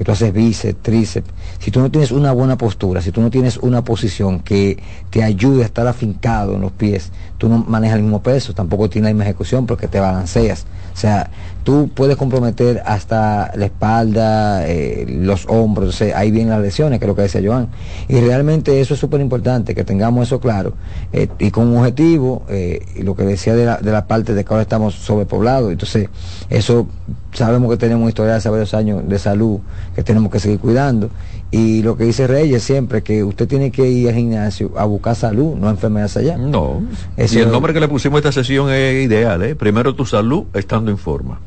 que 0.00 0.04
tú 0.04 0.12
haces 0.12 0.32
bíceps, 0.32 0.82
tríceps, 0.82 1.28
si 1.58 1.70
tú 1.70 1.78
no 1.80 1.90
tienes 1.90 2.10
una 2.10 2.32
buena 2.32 2.56
postura, 2.56 3.02
si 3.02 3.12
tú 3.12 3.20
no 3.20 3.30
tienes 3.30 3.58
una 3.58 3.84
posición 3.84 4.40
que 4.40 4.82
te 5.10 5.22
ayude 5.22 5.62
a 5.62 5.66
estar 5.66 5.86
afincado 5.86 6.54
en 6.54 6.62
los 6.62 6.72
pies, 6.72 7.12
tú 7.36 7.50
no 7.50 7.58
manejas 7.58 7.98
el 7.98 8.04
mismo 8.04 8.22
peso, 8.22 8.54
tampoco 8.54 8.88
tienes 8.88 9.10
la 9.10 9.12
misma 9.12 9.24
ejecución 9.24 9.66
porque 9.66 9.88
te 9.88 10.00
balanceas. 10.00 10.64
O 10.92 10.96
sea, 10.96 11.30
tú 11.64 11.90
puedes 11.94 12.16
comprometer 12.16 12.82
hasta 12.84 13.52
la 13.54 13.66
espalda, 13.66 14.66
eh, 14.66 15.06
los 15.08 15.46
hombros, 15.48 15.88
o 15.88 15.92
sea, 15.92 16.18
ahí 16.18 16.30
vienen 16.30 16.50
las 16.50 16.60
lesiones, 16.60 16.98
que 16.98 17.04
es 17.04 17.08
lo 17.08 17.14
que 17.14 17.22
decía 17.22 17.40
Joan. 17.44 17.68
Y 18.08 18.20
realmente 18.20 18.80
eso 18.80 18.94
es 18.94 19.00
súper 19.00 19.20
importante, 19.20 19.74
que 19.74 19.84
tengamos 19.84 20.26
eso 20.26 20.40
claro. 20.40 20.74
eh, 21.12 21.28
y 21.38 21.50
con 21.50 21.68
un 21.68 21.78
objetivo, 21.78 22.42
eh, 22.48 22.80
y 22.96 23.02
lo 23.02 23.14
que 23.14 23.24
decía 23.24 23.54
de 23.54 23.66
la, 23.66 23.76
de 23.76 23.92
la 23.92 24.06
parte 24.06 24.34
de 24.34 24.44
que 24.44 24.52
ahora 24.52 24.62
estamos 24.62 24.94
sobrepoblados, 24.94 25.72
entonces 25.72 26.08
eso 26.48 26.86
sabemos 27.32 27.70
que 27.70 27.76
tenemos 27.76 28.02
una 28.02 28.10
historia 28.10 28.32
de 28.32 28.38
hace 28.38 28.48
varios 28.48 28.74
años 28.74 29.08
de 29.08 29.18
salud 29.18 29.60
que 29.94 30.02
tenemos 30.02 30.32
que 30.32 30.40
seguir 30.40 30.58
cuidando 30.58 31.10
Y 31.52 31.82
lo 31.82 31.96
que 31.96 32.04
dice 32.04 32.26
Reyes 32.28 32.62
siempre, 32.62 33.02
que 33.02 33.24
usted 33.24 33.48
tiene 33.48 33.72
que 33.72 33.88
ir 33.88 34.08
al 34.08 34.14
gimnasio 34.14 34.70
a 34.76 34.84
buscar 34.84 35.16
salud, 35.16 35.56
no 35.56 35.68
enfermedades 35.68 36.16
allá. 36.16 36.36
No. 36.36 36.80
Eso 37.16 37.38
y 37.38 37.42
el 37.42 37.50
nombre 37.50 37.72
que 37.72 37.80
le 37.80 37.88
pusimos 37.88 38.16
a 38.16 38.28
esta 38.28 38.32
sesión 38.32 38.70
es 38.70 39.04
ideal, 39.04 39.42
¿eh? 39.42 39.56
Primero 39.56 39.94
tu 39.94 40.06
salud 40.06 40.44
estando 40.54 40.90
en 40.92 40.98
forma. 40.98 41.40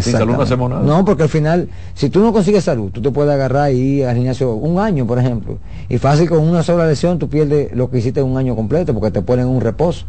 Sin 0.00 0.12
salud 0.12 0.34
no 0.34 0.42
hacemos 0.42 0.68
nada. 0.68 0.82
No, 0.82 1.04
porque 1.04 1.22
al 1.22 1.28
final, 1.28 1.68
si 1.94 2.10
tú 2.10 2.20
no 2.20 2.32
consigues 2.32 2.64
salud, 2.64 2.90
tú 2.90 3.00
te 3.00 3.10
puedes 3.10 3.32
agarrar 3.32 3.72
y 3.72 3.76
ir 3.76 4.06
al 4.06 4.16
gimnasio 4.16 4.52
un 4.52 4.78
año, 4.78 5.06
por 5.06 5.18
ejemplo. 5.18 5.58
Y 5.88 5.98
fácil 5.98 6.28
con 6.28 6.40
una 6.40 6.62
sola 6.62 6.86
lesión 6.86 7.18
tú 7.18 7.28
pierdes 7.28 7.74
lo 7.74 7.90
que 7.90 7.98
hiciste 7.98 8.22
un 8.22 8.36
año 8.36 8.54
completo 8.54 8.92
porque 8.92 9.10
te 9.10 9.22
ponen 9.22 9.46
un 9.46 9.60
reposo. 9.60 10.04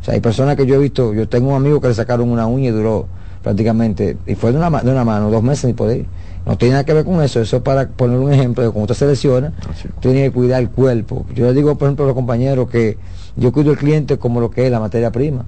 O 0.00 0.04
sea, 0.04 0.14
hay 0.14 0.20
personas 0.20 0.56
que 0.56 0.66
yo 0.66 0.76
he 0.76 0.78
visto, 0.78 1.14
yo 1.14 1.28
tengo 1.28 1.50
un 1.50 1.56
amigo 1.56 1.80
que 1.80 1.88
le 1.88 1.94
sacaron 1.94 2.30
una 2.30 2.46
uña 2.46 2.68
y 2.68 2.72
duró 2.72 3.06
prácticamente, 3.42 4.16
y 4.26 4.34
fue 4.36 4.52
de 4.52 4.58
una, 4.58 4.70
de 4.70 4.90
una 4.90 5.04
mano, 5.04 5.30
dos 5.30 5.42
meses 5.42 5.64
ni 5.64 5.72
poder 5.72 5.98
ir. 5.98 6.06
No 6.46 6.58
tiene 6.58 6.72
nada 6.72 6.84
que 6.84 6.92
ver 6.92 7.04
con 7.04 7.22
eso, 7.22 7.40
eso 7.40 7.56
es 7.56 7.62
para 7.62 7.88
poner 7.88 8.18
un 8.18 8.32
ejemplo 8.32 8.62
de 8.62 8.70
cuando 8.70 8.92
usted 8.92 9.06
se 9.06 9.06
lesiona, 9.06 9.52
tú 10.00 10.10
tienes 10.10 10.24
que 10.24 10.32
cuidar 10.32 10.60
el 10.60 10.68
cuerpo. 10.68 11.24
Yo 11.34 11.46
le 11.46 11.54
digo, 11.54 11.74
por 11.76 11.88
ejemplo, 11.88 12.04
a 12.04 12.08
los 12.08 12.14
compañeros 12.14 12.68
que 12.68 12.98
yo 13.36 13.50
cuido 13.50 13.72
el 13.72 13.78
cliente 13.78 14.18
como 14.18 14.40
lo 14.40 14.50
que 14.50 14.66
es 14.66 14.70
la 14.70 14.80
materia 14.80 15.10
prima. 15.10 15.46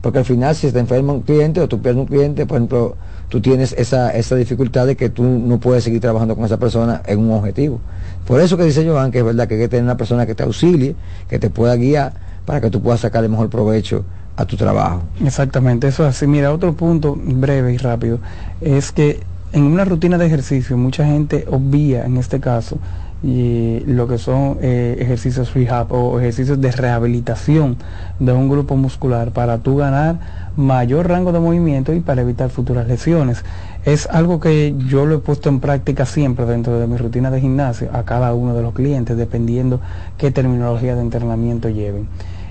Porque 0.00 0.18
al 0.18 0.24
final 0.24 0.54
si 0.54 0.70
te 0.70 0.78
enferma 0.78 1.12
un 1.12 1.22
cliente 1.22 1.60
o 1.60 1.68
tú 1.68 1.82
pierdes 1.82 2.00
un 2.00 2.06
cliente, 2.06 2.46
por 2.46 2.58
ejemplo, 2.58 2.96
tú 3.28 3.40
tienes 3.40 3.74
esa, 3.76 4.10
esa 4.10 4.36
dificultad 4.36 4.86
de 4.86 4.96
que 4.96 5.10
tú 5.10 5.24
no 5.24 5.58
puedes 5.58 5.82
seguir 5.82 6.00
trabajando 6.00 6.36
con 6.36 6.44
esa 6.44 6.56
persona 6.56 7.02
en 7.06 7.18
un 7.18 7.32
objetivo. 7.32 7.80
Por 8.24 8.40
eso 8.40 8.56
que 8.56 8.62
dice 8.62 8.86
Joan 8.86 9.10
que 9.10 9.18
es 9.18 9.24
verdad 9.24 9.48
que 9.48 9.54
hay 9.54 9.60
que 9.60 9.68
tener 9.68 9.84
una 9.84 9.96
persona 9.96 10.24
que 10.24 10.36
te 10.36 10.44
auxilie, 10.44 10.94
que 11.28 11.40
te 11.40 11.50
pueda 11.50 11.74
guiar 11.74 12.12
para 12.46 12.60
que 12.60 12.70
tú 12.70 12.80
puedas 12.80 13.00
sacar 13.00 13.24
el 13.24 13.30
mejor 13.30 13.50
provecho 13.50 14.04
a 14.36 14.44
tu 14.44 14.56
trabajo. 14.56 15.02
Exactamente, 15.24 15.88
eso 15.88 16.04
es 16.04 16.10
así. 16.14 16.28
Mira, 16.28 16.52
otro 16.52 16.74
punto 16.74 17.18
breve 17.20 17.72
y 17.72 17.76
rápido 17.76 18.20
es 18.60 18.92
que 18.92 19.20
en 19.52 19.62
una 19.64 19.84
rutina 19.84 20.18
de 20.18 20.26
ejercicio 20.26 20.76
mucha 20.76 21.04
gente 21.04 21.46
obvia 21.50 22.04
en 22.04 22.16
este 22.16 22.40
caso 22.40 22.78
y 23.22 23.80
lo 23.80 24.06
que 24.06 24.16
son 24.16 24.58
eh, 24.60 24.96
ejercicios 25.00 25.52
rehab 25.52 25.92
o 25.92 26.20
ejercicios 26.20 26.60
de 26.60 26.70
rehabilitación 26.70 27.76
de 28.20 28.32
un 28.32 28.48
grupo 28.48 28.76
muscular 28.76 29.32
para 29.32 29.58
tú 29.58 29.76
ganar 29.76 30.52
mayor 30.56 31.08
rango 31.08 31.32
de 31.32 31.40
movimiento 31.40 31.92
y 31.92 32.00
para 32.00 32.22
evitar 32.22 32.50
futuras 32.50 32.86
lesiones. 32.86 33.44
Es 33.84 34.06
algo 34.06 34.38
que 34.38 34.74
yo 34.86 35.04
lo 35.04 35.16
he 35.16 35.18
puesto 35.18 35.48
en 35.48 35.58
práctica 35.58 36.06
siempre 36.06 36.46
dentro 36.46 36.78
de 36.78 36.86
mi 36.86 36.96
rutina 36.96 37.30
de 37.30 37.40
gimnasio 37.40 37.88
a 37.92 38.04
cada 38.04 38.34
uno 38.34 38.54
de 38.54 38.62
los 38.62 38.72
clientes, 38.72 39.16
dependiendo 39.16 39.80
qué 40.16 40.30
terminología 40.30 40.94
de 40.94 41.00
entrenamiento 41.00 41.68
lleven 41.68 42.06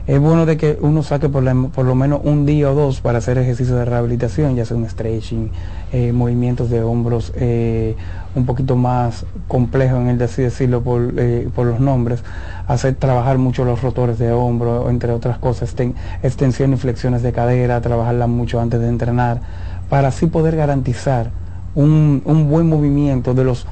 es 0.07 0.19
bueno 0.19 0.45
de 0.45 0.55
que 0.57 0.77
uno 0.81 1.03
saque 1.03 1.27
por, 1.27 1.43
la- 1.43 1.53
por 1.73 1.85
lo 1.85 1.93
menos 1.93 2.21
un 2.23 2.45
día 2.45 2.71
o 2.71 2.75
dos 2.75 3.01
para 3.01 3.17
hacer 3.17 3.37
ejercicios 3.37 3.77
de 3.77 3.83
rehabilitación, 3.85 4.55
ya 4.55 4.63
sea 4.65 4.77
un 4.77 4.89
stretching, 4.89 5.51
eh, 5.91 6.13
movimientos 6.13 6.69
de 6.69 6.81
hombros 6.81 7.33
eh, 7.35 7.95
un 8.33 8.45
poquito 8.45 8.75
más 8.77 9.25
complejos 9.47 9.99
en 9.99 10.07
el 10.07 10.21
así 10.21 10.41
decirlo 10.41 10.81
por, 10.81 11.13
eh, 11.17 11.49
por 11.53 11.67
los 11.67 11.79
nombres, 11.81 12.23
hacer 12.67 12.95
trabajar 12.95 13.37
mucho 13.37 13.65
los 13.65 13.81
rotores 13.81 14.17
de 14.17 14.31
hombro, 14.31 14.89
entre 14.89 15.11
otras 15.11 15.39
cosas, 15.39 15.75
exten- 15.75 15.95
extensión 16.23 16.73
y 16.73 16.77
flexiones 16.77 17.21
de 17.21 17.33
cadera, 17.33 17.81
trabajarla 17.81 18.27
mucho 18.27 18.61
antes 18.61 18.79
de 18.79 18.87
entrenar, 18.87 19.41
para 19.89 20.09
así 20.09 20.27
poder 20.27 20.55
garantizar 20.55 21.31
un, 21.75 22.21
un 22.25 22.49
buen 22.49 22.67
movimiento 22.67 23.33
de 23.33 23.43
los 23.43 23.67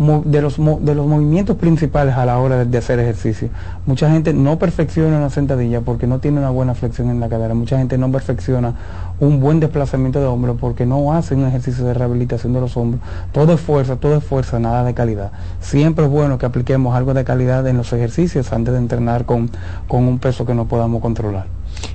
de 0.00 0.40
los, 0.40 0.56
de 0.56 0.94
los 0.94 1.06
movimientos 1.06 1.56
principales 1.56 2.14
a 2.14 2.24
la 2.24 2.38
hora 2.38 2.56
de, 2.56 2.64
de 2.64 2.78
hacer 2.78 2.98
ejercicio. 2.98 3.50
Mucha 3.84 4.10
gente 4.10 4.32
no 4.32 4.58
perfecciona 4.58 5.18
una 5.18 5.28
sentadilla 5.28 5.82
porque 5.82 6.06
no 6.06 6.20
tiene 6.20 6.38
una 6.38 6.48
buena 6.48 6.74
flexión 6.74 7.10
en 7.10 7.20
la 7.20 7.28
cadera. 7.28 7.52
Mucha 7.52 7.76
gente 7.76 7.98
no 7.98 8.10
perfecciona 8.10 8.74
un 9.20 9.40
buen 9.40 9.60
desplazamiento 9.60 10.18
de 10.18 10.24
hombro 10.24 10.56
porque 10.56 10.86
no 10.86 11.12
hace 11.12 11.34
un 11.34 11.46
ejercicio 11.46 11.84
de 11.84 11.92
rehabilitación 11.92 12.54
de 12.54 12.60
los 12.60 12.78
hombros. 12.78 13.02
Todo 13.32 13.52
es 13.52 13.60
fuerza, 13.60 13.96
todo 13.96 14.16
es 14.16 14.24
fuerza, 14.24 14.58
nada 14.58 14.84
de 14.84 14.94
calidad. 14.94 15.32
Siempre 15.60 16.06
es 16.06 16.10
bueno 16.10 16.38
que 16.38 16.46
apliquemos 16.46 16.96
algo 16.96 17.12
de 17.12 17.22
calidad 17.24 17.66
en 17.68 17.76
los 17.76 17.92
ejercicios 17.92 18.52
antes 18.54 18.72
de 18.72 18.80
entrenar 18.80 19.26
con, 19.26 19.50
con 19.86 20.04
un 20.08 20.18
peso 20.18 20.46
que 20.46 20.54
no 20.54 20.66
podamos 20.66 21.02
controlar. 21.02 21.46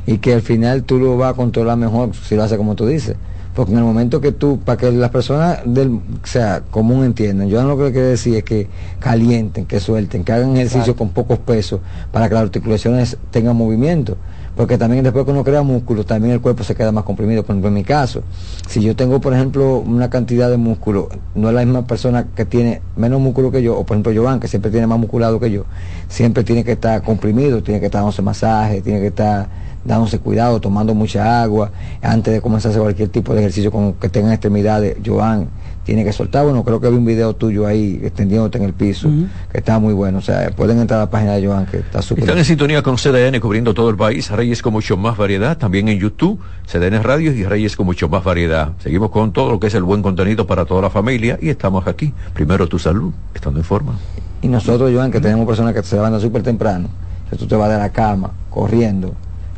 y 0.06 0.20
que 0.20 0.34
al 0.34 0.42
final 0.42 0.84
tú 0.84 1.00
lo 1.00 1.18
vas 1.18 1.32
a 1.32 1.34
controlar 1.36 1.78
mejor 1.78 2.14
si 2.16 2.36
lo 2.36 2.44
haces 2.44 2.58
como 2.58 2.76
tú 2.76 2.86
dices. 2.86 3.18
Porque 3.56 3.72
en 3.72 3.78
el 3.78 3.86
momento 3.86 4.20
que 4.20 4.34
tú, 4.34 4.60
para 4.60 4.78
que 4.78 4.92
las 4.92 5.12
personas 5.12 5.60
del, 5.66 5.94
o 5.94 6.28
sea, 6.28 6.62
común 6.70 7.06
entiendan, 7.06 7.48
yo 7.48 7.64
lo 7.64 7.78
que 7.78 7.94
quiero 7.94 8.08
decir 8.08 8.36
es 8.36 8.44
que 8.44 8.68
calienten, 9.00 9.66
que 9.66 9.80
suelten, 9.80 10.26
que 10.26 10.34
hagan 10.34 10.52
ejercicio 10.58 10.82
Exacto. 10.82 10.98
con 10.98 11.10
pocos 11.10 11.40
pesos 11.40 11.80
para 12.12 12.28
que 12.28 12.34
las 12.34 12.44
articulaciones 12.44 13.18
tengan 13.32 13.56
movimiento. 13.56 14.18
Porque 14.58 14.78
también 14.78 15.04
después 15.04 15.26
que 15.26 15.32
uno 15.32 15.44
crea 15.44 15.64
músculo, 15.64 16.06
también 16.06 16.34
el 16.34 16.42
cuerpo 16.42 16.64
se 16.64 16.76
queda 16.76 16.92
más 16.92 17.04
comprimido. 17.04 17.44
Por 17.44 17.54
ejemplo, 17.54 17.68
en 17.68 17.74
mi 17.74 17.84
caso, 17.84 18.24
si 18.68 18.82
yo 18.82 18.96
tengo, 18.96 19.20
por 19.20 19.34
ejemplo, 19.34 19.80
una 19.80 20.10
cantidad 20.10 20.50
de 20.50 20.58
músculo, 20.58 21.10
no 21.34 21.50
es 21.50 21.56
la 21.56 21.66
misma 21.66 21.86
persona 21.86 22.28
que 22.36 22.46
tiene 22.46 22.82
menos 22.96 23.20
músculo 23.20 23.52
que 23.52 23.62
yo, 23.62 23.78
o 23.78 23.86
por 23.86 23.96
ejemplo 23.98 24.14
Joan, 24.16 24.40
que 24.40 24.48
siempre 24.48 24.72
tiene 24.72 24.88
más 24.88 24.98
musculado 24.98 25.40
que 25.40 25.52
yo, 25.52 25.66
siempre 26.08 26.44
tiene 26.44 26.64
que 26.64 26.74
estar 26.74 27.02
comprimido, 27.04 27.64
tiene 27.64 27.82
que 27.82 27.88
estar 27.88 28.00
dándose 28.00 28.22
masaje, 28.22 28.82
tiene 28.82 29.02
que 29.02 29.08
estar 29.08 29.48
dándose 29.86 30.20
cuidado, 30.20 30.60
tomando 30.60 30.94
mucha 30.94 31.42
agua, 31.42 31.72
antes 32.02 32.34
de 32.34 32.42
comenzar 32.42 32.70
a 32.70 32.72
hacer 32.72 32.82
cualquier 32.82 33.10
tipo 33.10 33.34
de 33.34 33.40
ejercicio 33.40 33.72
con 33.72 33.94
que 33.94 34.10
tengan 34.10 34.34
extremidades, 34.34 34.98
Joan 35.06 35.48
tiene 35.86 36.04
que 36.04 36.12
soltar, 36.12 36.44
bueno, 36.44 36.64
creo 36.64 36.82
que 36.82 36.90
vi 36.90 36.98
un 36.98 37.06
video 37.06 37.36
tuyo 37.36 37.68
ahí 37.68 38.00
extendiéndote 38.04 38.58
en 38.58 38.64
el 38.64 38.74
piso, 38.74 39.08
que 39.52 39.60
está 39.60 39.78
muy 39.78 39.94
bueno, 39.94 40.18
o 40.18 40.22
sea, 40.22 40.50
pueden 40.50 40.80
entrar 40.80 41.00
a 41.00 41.04
la 41.04 41.10
página 41.12 41.34
de 41.34 41.46
Joan, 41.46 41.68
que 41.68 41.78
está 41.78 42.02
súper 42.02 42.24
Están 42.24 42.40
en 42.40 42.46
sintonía 42.46 42.82
con 42.82 42.96
CDN 42.96 43.40
cubriendo 43.40 43.76
todo 43.76 43.92
el 43.92 43.96
país, 43.96 44.32
Reyes 44.32 44.64
con 44.64 44.74
mucho 44.74 44.98
más 44.98 45.16
variedad, 45.16 45.58
también 45.58 45.88
en 45.88 46.00
YouTube, 46.00 46.40
CDN 46.66 47.04
Radio 47.04 47.32
y 47.32 47.44
Reyes 47.44 47.76
con 47.76 47.86
mucho 47.86 48.10
más 48.10 48.24
variedad. 48.24 48.72
Seguimos 48.80 49.12
con 49.12 49.32
todo 49.32 49.52
lo 49.52 49.60
que 49.60 49.68
es 49.68 49.76
el 49.76 49.84
buen 49.84 50.02
contenido 50.02 50.48
para 50.48 50.66
toda 50.66 50.82
la 50.82 50.90
familia 50.90 51.38
y 51.40 51.50
estamos 51.50 51.86
aquí. 51.86 52.12
Primero 52.34 52.68
tu 52.68 52.80
salud, 52.80 53.14
estando 53.36 53.60
en 53.60 53.66
forma. 53.66 53.94
Y 54.42 54.48
nosotros, 54.48 54.92
Joan, 54.92 55.12
que 55.12 55.22
tenemos 55.22 55.46
personas 55.46 55.76
que 55.76 55.84
se 55.84 55.96
levantan 55.96 56.20
súper 56.20 56.42
temprano, 56.42 56.90
que 57.30 57.36
tú 57.36 57.46
te 57.46 57.56
vas 57.56 57.70
de 57.70 57.78
la 57.78 57.92
cama 57.92 58.32
corriendo 58.50 59.14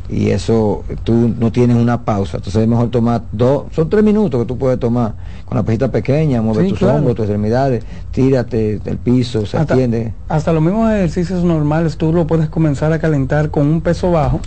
y 0.08 0.30
eso 0.30 0.84
tú 1.04 1.34
no 1.38 1.52
tienes 1.52 1.76
una 1.76 2.02
pausa, 2.04 2.38
entonces 2.38 2.62
es 2.62 2.68
mejor 2.68 2.90
tomar 2.90 3.22
dos, 3.32 3.64
son 3.74 3.90
tres 3.90 4.02
minutos 4.02 4.40
que 4.40 4.46
tú 4.46 4.56
puedes 4.56 4.78
tomar 4.80 5.14
con 5.44 5.56
la 5.56 5.62
pesita 5.62 5.90
pequeña, 5.90 6.42
Sí, 6.54 6.68
tus 6.70 6.78
claro. 6.78 6.96
hombros, 6.96 7.16
tus 7.16 7.24
extremidades, 7.24 7.84
tírate 8.10 8.78
del 8.78 8.96
piso, 8.98 9.44
se 9.46 9.56
Hasta- 9.58 9.74
atiende. 9.74 10.12
Hasta 10.28 10.52
los 10.52 10.62
mismos 10.62 10.90
ejercicios 10.92 11.44
normales 11.44 11.96
tú 11.96 12.12
lo 12.12 12.26
puedes 12.26 12.48
comenzar 12.48 12.92
a 12.92 12.98
calentar 12.98 13.50
con 13.50 13.66
un 13.66 13.80
peso 13.80 14.10
bajo, 14.10 14.40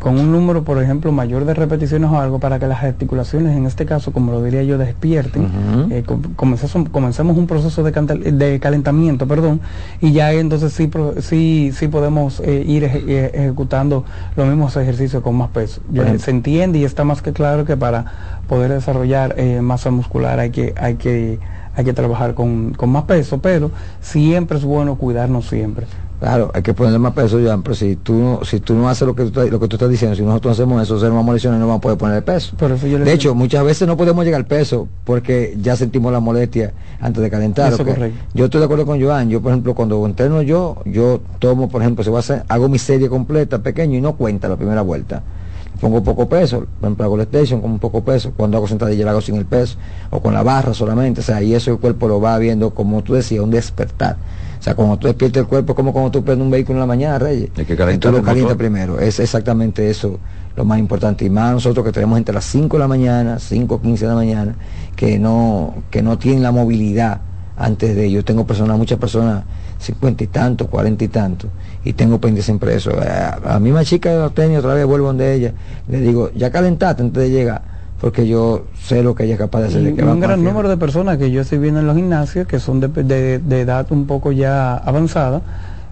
con 0.00 0.18
un 0.18 0.32
número, 0.32 0.64
por 0.64 0.82
ejemplo, 0.82 1.12
mayor 1.12 1.44
de 1.44 1.54
repeticiones 1.54 2.10
o 2.10 2.18
algo, 2.18 2.38
para 2.38 2.58
que 2.58 2.66
las 2.66 2.82
articulaciones, 2.82 3.56
en 3.56 3.66
este 3.66 3.84
caso, 3.86 4.12
como 4.12 4.32
lo 4.32 4.42
diría 4.42 4.62
yo, 4.62 4.78
despierten. 4.78 5.46
Eh, 5.90 6.02
com- 6.06 6.22
comenzamos, 6.36 6.88
comenzamos 6.90 7.36
un 7.36 7.46
proceso 7.46 7.82
de, 7.82 7.92
de 8.32 8.60
calentamiento, 8.60 9.26
perdón, 9.26 9.60
y 10.00 10.12
ya 10.12 10.32
entonces 10.32 10.72
sí, 10.72 10.86
pro- 10.86 11.14
sí, 11.20 11.70
sí 11.74 11.88
podemos 11.88 12.40
eh, 12.40 12.64
ir 12.66 12.84
eje- 12.84 13.04
eh, 13.08 13.30
ejecutando 13.34 14.04
los 14.36 14.46
mismos 14.46 14.76
ejercicios 14.76 15.01
con 15.22 15.36
más 15.36 15.50
peso. 15.50 15.80
Ya 15.90 16.18
se 16.18 16.30
entiende 16.30 16.78
y 16.78 16.84
está 16.84 17.04
más 17.04 17.22
que 17.22 17.32
claro 17.32 17.64
que 17.64 17.76
para 17.76 18.04
poder 18.48 18.72
desarrollar 18.72 19.34
eh, 19.38 19.60
masa 19.60 19.90
muscular 19.90 20.38
hay 20.38 20.50
que, 20.50 20.74
hay 20.76 20.94
que, 20.96 21.38
hay 21.74 21.84
que 21.84 21.92
trabajar 21.92 22.34
con, 22.34 22.74
con 22.74 22.90
más 22.90 23.04
peso, 23.04 23.38
pero 23.38 23.70
siempre 24.00 24.58
es 24.58 24.64
bueno 24.64 24.96
cuidarnos 24.96 25.48
siempre. 25.48 25.86
Claro, 26.22 26.52
hay 26.54 26.62
que 26.62 26.72
ponerle 26.72 27.00
más 27.00 27.14
peso, 27.14 27.40
Joan, 27.42 27.64
pero 27.64 27.74
si 27.74 27.96
tú 27.96 28.12
no, 28.14 28.44
si 28.44 28.60
tú 28.60 28.74
no 28.74 28.88
haces 28.88 29.08
lo 29.08 29.16
que 29.16 29.24
tú, 29.24 29.40
lo 29.40 29.58
que 29.58 29.66
tú 29.66 29.74
estás 29.74 29.90
diciendo, 29.90 30.14
si 30.14 30.22
nosotros 30.22 30.52
hacemos 30.52 30.80
eso, 30.80 31.00
ser 31.00 31.10
más 31.10 31.26
lesiones 31.26 31.58
no 31.58 31.66
vamos 31.66 31.80
a 31.80 31.80
poder 31.80 31.98
poner 31.98 32.24
peso. 32.24 32.54
Por 32.56 32.70
eso 32.70 32.86
yo 32.86 33.00
le 33.00 33.04
De 33.04 33.12
hecho, 33.12 33.34
muchas 33.34 33.64
veces 33.64 33.88
no 33.88 33.96
podemos 33.96 34.24
llegar 34.24 34.38
al 34.38 34.46
peso 34.46 34.86
porque 35.02 35.58
ya 35.60 35.74
sentimos 35.74 36.12
la 36.12 36.20
molestia 36.20 36.74
antes 37.00 37.24
de 37.24 37.28
calentar. 37.28 37.72
Eso 37.72 37.82
¿ok? 37.82 37.88
correcto. 37.88 38.24
Yo 38.34 38.44
estoy 38.44 38.60
de 38.60 38.66
acuerdo 38.66 38.86
con 38.86 39.02
Joan. 39.02 39.30
Yo, 39.30 39.42
por 39.42 39.50
ejemplo, 39.50 39.74
cuando 39.74 40.06
entreno 40.06 40.42
yo, 40.42 40.76
yo 40.84 41.22
tomo, 41.40 41.68
por 41.68 41.82
ejemplo, 41.82 42.04
si 42.04 42.10
voy 42.10 42.18
a 42.18 42.20
hacer, 42.20 42.44
hago 42.46 42.68
mi 42.68 42.78
serie 42.78 43.08
completa, 43.08 43.58
pequeño, 43.58 43.98
y 43.98 44.00
no 44.00 44.14
cuenta 44.14 44.48
la 44.48 44.54
primera 44.54 44.82
vuelta. 44.82 45.24
Pongo 45.80 46.04
poco 46.04 46.28
peso, 46.28 46.66
por 46.78 46.86
ejemplo, 46.86 47.04
hago 47.04 47.16
el 47.16 47.22
station 47.22 47.60
con 47.60 47.72
un 47.72 47.78
poco 47.80 48.04
peso. 48.04 48.32
Cuando 48.36 48.58
hago 48.58 48.68
sentadilla, 48.68 49.04
la 49.06 49.10
hago 49.10 49.22
sin 49.22 49.34
el 49.34 49.46
peso, 49.46 49.76
o 50.10 50.20
con 50.20 50.34
la 50.34 50.44
barra 50.44 50.72
solamente. 50.72 51.20
O 51.20 51.24
sea, 51.24 51.42
y 51.42 51.52
eso 51.52 51.72
el 51.72 51.78
cuerpo 51.78 52.06
lo 52.06 52.20
va 52.20 52.38
viendo, 52.38 52.70
como 52.70 53.02
tú 53.02 53.14
decías, 53.14 53.42
un 53.42 53.50
despertar. 53.50 54.18
O 54.62 54.64
sea, 54.64 54.76
cuando 54.76 54.96
tú 54.96 55.08
despiertas 55.08 55.40
el 55.40 55.48
cuerpo, 55.48 55.72
es 55.72 55.76
como 55.76 55.92
cuando 55.92 56.12
tú 56.12 56.22
prendes 56.22 56.44
un 56.44 56.50
vehículo 56.52 56.76
en 56.76 56.80
la 56.82 56.86
mañana, 56.86 57.18
Reyes. 57.18 57.50
Hay 57.56 57.64
que 57.64 57.72
Y 57.72 57.76
calentar 57.76 58.12
tú 58.12 58.16
lo 58.16 58.22
calientas 58.22 58.56
primero. 58.56 59.00
Es 59.00 59.18
exactamente 59.18 59.90
eso 59.90 60.20
lo 60.54 60.64
más 60.64 60.78
importante. 60.78 61.24
Y 61.24 61.30
más 61.30 61.52
nosotros 61.52 61.84
que 61.84 61.90
tenemos 61.90 62.16
entre 62.16 62.32
las 62.32 62.44
5 62.44 62.76
de 62.76 62.78
la 62.78 62.86
mañana, 62.86 63.40
5 63.40 63.74
o 63.74 63.80
15 63.80 64.04
de 64.04 64.08
la 64.08 64.14
mañana, 64.14 64.54
que 64.94 65.18
no, 65.18 65.82
que 65.90 66.00
no 66.00 66.16
tienen 66.16 66.44
la 66.44 66.52
movilidad 66.52 67.22
antes 67.56 67.96
de 67.96 68.08
yo 68.08 68.24
tengo 68.24 68.46
personas, 68.46 68.78
muchas 68.78 69.00
personas, 69.00 69.42
50 69.80 70.22
y 70.22 70.26
tantos, 70.28 70.68
40 70.68 71.02
y 71.02 71.08
tantos, 71.08 71.50
y 71.82 71.94
tengo 71.94 72.20
pendiente 72.20 72.44
siempre 72.44 72.76
eso. 72.76 72.92
A, 73.00 73.56
a 73.56 73.58
mí 73.58 73.72
más 73.72 73.88
chica 73.88 74.12
de 74.12 74.18
los 74.18 74.32
tenis, 74.32 74.58
otra 74.58 74.74
vez 74.74 74.86
vuelvo 74.86 75.08
donde 75.08 75.34
ella, 75.34 75.54
le 75.88 76.00
digo, 76.00 76.30
ya 76.36 76.52
calentaste 76.52 77.02
antes 77.02 77.20
de 77.20 77.30
llegar, 77.30 77.62
porque 78.02 78.26
yo 78.26 78.64
sé 78.82 79.02
lo 79.04 79.14
que 79.14 79.22
ella 79.24 79.34
es 79.34 79.38
capaz 79.38 79.60
de 79.60 79.66
hacer. 79.68 79.82
de 79.84 79.90
Y 79.90 79.94
que 79.94 80.02
un 80.02 80.20
gran 80.20 80.40
número 80.52 80.68
de 80.68 80.76
personas 80.76 81.16
que 81.18 81.30
yo 81.30 81.40
estoy 81.40 81.58
viendo 81.58 81.78
en 81.80 81.86
los 81.86 81.94
gimnasios 81.96 82.46
que 82.48 82.58
son 82.58 82.80
de, 82.80 82.88
de- 82.88 83.38
de 83.38 83.60
edad 83.60 83.86
un 83.90 84.06
poco 84.06 84.32
ya 84.32 84.74
avanzada 84.76 85.40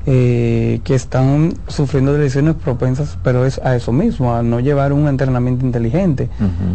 eh, 0.06 0.80
que 0.82 0.94
están 0.96 1.52
sufriendo 1.68 2.12
de 2.12 2.18
lesiones 2.18 2.54
propensas 2.56 3.16
pero 3.22 3.44
es 3.44 3.60
a 3.62 3.76
eso 3.76 3.92
mismo 3.92 4.34
a 4.34 4.42
no 4.42 4.58
llevar 4.58 4.92
un 4.92 5.06
entrenamiento 5.06 5.64
inteligente. 5.64 6.28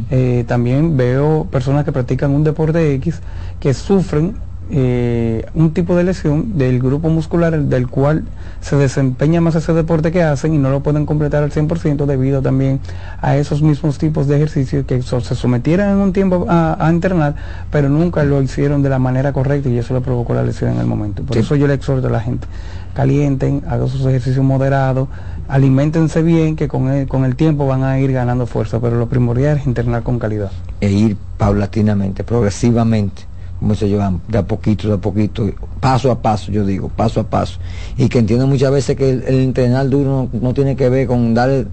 Eh, 0.09 0.45
también 0.47 0.95
veo 0.95 1.45
personas 1.51 1.83
que 1.83 1.91
practican 1.91 2.31
un 2.31 2.43
deporte 2.45 2.93
X 2.95 3.19
que 3.59 3.73
sufren 3.73 4.37
eh, 4.71 5.45
un 5.53 5.73
tipo 5.73 5.95
de 5.95 6.03
lesión 6.03 6.57
del 6.57 6.79
grupo 6.79 7.09
muscular 7.09 7.55
del 7.55 7.87
cual 7.87 8.23
se 8.61 8.75
desempeña 8.75 9.39
más 9.39 9.53
ese 9.53 9.73
deporte 9.73 10.11
que 10.11 10.23
hacen 10.23 10.55
y 10.55 10.57
no 10.57 10.71
lo 10.71 10.79
pueden 10.81 11.05
completar 11.05 11.43
al 11.43 11.51
100% 11.51 12.05
debido 12.07 12.41
también 12.41 12.79
a 13.21 13.37
esos 13.37 13.61
mismos 13.61 13.99
tipos 13.99 14.27
de 14.27 14.37
ejercicios 14.37 14.85
que 14.87 15.03
se 15.03 15.35
sometieron 15.35 15.89
en 15.89 15.97
un 15.97 16.13
tiempo 16.13 16.47
a, 16.49 16.77
entrenar, 16.89 17.35
pero 17.71 17.89
nunca 17.89 18.23
lo 18.23 18.41
hicieron 18.41 18.81
de 18.81 18.89
la 18.89 18.97
manera 18.97 19.33
correcta 19.33 19.69
y 19.69 19.77
eso 19.77 19.93
le 19.93 20.01
provocó 20.01 20.33
la 20.33 20.43
lesión 20.43 20.71
en 20.71 20.79
el 20.79 20.87
momento. 20.87 21.21
Por 21.23 21.37
eso 21.37 21.55
yo 21.55 21.67
le 21.67 21.75
exhorto 21.75 22.07
a 22.07 22.11
la 22.11 22.21
gente, 22.21 22.47
calienten, 22.95 23.61
hagan 23.67 23.87
sus 23.87 24.01
ejercicios 24.05 24.43
moderados, 24.43 25.09
alimentense 25.47 26.23
bien, 26.23 26.55
que 26.55 26.67
con 26.67 26.89
el, 26.89 27.07
con 27.07 27.23
el 27.23 27.35
tiempo 27.35 27.67
van 27.67 27.83
a 27.83 27.99
ir 27.99 28.11
ganando 28.11 28.47
fuerza, 28.47 28.79
pero 28.79 28.97
lo 28.97 29.07
primordial 29.07 29.57
es 29.57 29.67
entrenar 29.67 30.01
con 30.01 30.17
calidad. 30.17 30.51
E 30.81 30.89
ir 30.89 31.17
paulatinamente, 31.37 32.23
progresivamente 32.23 33.34
como 33.59 33.75
se 33.75 33.87
llevan 33.87 34.21
de 34.27 34.37
a 34.37 34.43
poquito, 34.43 34.87
de 34.87 34.95
a 34.95 34.97
poquito, 34.97 35.49
paso 35.79 36.11
a 36.11 36.21
paso, 36.21 36.51
yo 36.51 36.65
digo, 36.65 36.89
paso 36.89 37.19
a 37.19 37.23
paso. 37.23 37.59
Y 37.97 38.09
que 38.09 38.19
entiendo 38.19 38.47
muchas 38.47 38.71
veces 38.71 38.95
que 38.95 39.09
el, 39.09 39.23
entrenar 39.27 39.89
duro 39.89 40.29
no, 40.31 40.53
tiene 40.53 40.75
que 40.75 40.89
ver 40.89 41.07
con 41.07 41.33
darle, 41.33 41.67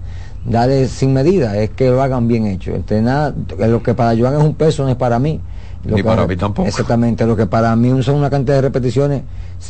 darle 0.45 0.87
sin 0.87 1.13
medida, 1.13 1.57
es 1.57 1.71
que 1.71 1.89
lo 1.89 2.01
hagan 2.01 2.27
bien 2.27 2.47
hecho. 2.47 2.73
Entrenar, 2.73 3.33
lo 3.57 3.83
que 3.83 3.93
para 3.93 4.17
Joan 4.17 4.35
es 4.35 4.43
un 4.43 4.55
peso 4.55 4.83
no 4.83 4.89
es 4.89 4.95
para 4.95 5.19
mí. 5.19 5.39
Lo 5.85 5.97
Ni 5.97 6.03
para 6.03 6.25
mí 6.25 6.37
tampoco. 6.37 6.67
Exactamente, 6.67 7.25
lo 7.25 7.35
que 7.35 7.45
para 7.45 7.75
mí 7.75 8.01
son 8.03 8.15
una 8.15 8.29
cantidad 8.29 8.55
de 8.55 8.61
repeticiones, 8.61 9.23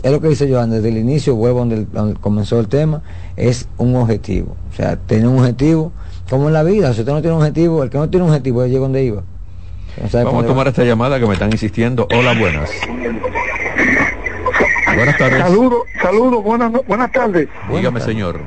es 0.04 0.12
lo 0.12 0.22
que 0.22 0.28
dice 0.28 0.52
Joan 0.52 0.70
desde 0.70 0.90
el 0.90 0.98
inicio, 0.98 1.36
vuelvo 1.36 1.60
donde, 1.60 1.86
donde 1.86 2.20
comenzó 2.20 2.60
el 2.60 2.68
tema, 2.68 3.02
es 3.36 3.68
un 3.80 3.96
objetivo. 3.96 4.56
O 4.72 4.76
sea, 4.76 4.96
tener 4.96 5.28
un 5.28 5.40
objetivo, 5.40 5.92
como 6.30 6.48
en 6.48 6.54
la 6.54 6.62
vida, 6.62 6.94
si 6.94 7.02
usted 7.02 7.12
no 7.12 7.22
tiene 7.22 7.36
un 7.36 7.42
objetivo, 7.42 7.82
el 7.82 7.90
que 7.90 7.98
no 7.98 8.10
tiene 8.10 8.26
un 8.26 8.30
objetivo, 8.30 8.66
llega 8.66 8.80
donde 8.80 9.04
iba. 9.04 9.24
Vamos 9.98 10.44
a 10.44 10.48
tomar 10.48 10.68
esta 10.68 10.84
llamada 10.84 11.20
que 11.20 11.26
me 11.26 11.34
están 11.34 11.52
insistiendo. 11.52 12.08
Hola, 12.14 12.34
buenas. 12.34 12.72
Buenas 14.96 15.18
tardes. 15.18 15.40
Saludos, 15.40 15.84
saludos, 16.02 16.44
buenas, 16.44 16.72
buenas 16.88 17.12
tardes. 17.12 17.48
Dígame, 17.70 18.00
señor. 18.00 18.40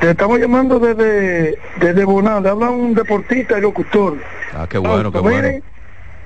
Te 0.00 0.10
estamos 0.10 0.38
llamando 0.38 0.78
desde, 0.78 1.58
desde 1.80 2.04
Bonal, 2.04 2.42
le 2.42 2.50
habla 2.50 2.70
un 2.70 2.94
deportista 2.94 3.56
y 3.58 3.62
locutor. 3.62 4.18
Ah, 4.54 4.66
qué 4.68 4.78
bueno, 4.78 5.10
qué 5.10 5.18
bueno. 5.20 5.48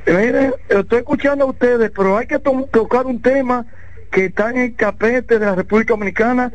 Miren, 0.07 0.55
estoy 0.69 0.99
escuchando 0.99 1.45
a 1.45 1.49
ustedes, 1.49 1.93
pero 1.95 2.17
hay 2.19 2.27
que 2.27 2.39
tocar 2.39 3.07
un 3.07 3.23
tema 3.23 3.65
que 4.11 4.27
está 4.27 4.51
en 4.51 4.59
el 4.59 4.75
capete 4.75 5.39
de 5.39 5.47
la 5.47 5.55
República 5.55 5.93
Dominicana 5.93 6.53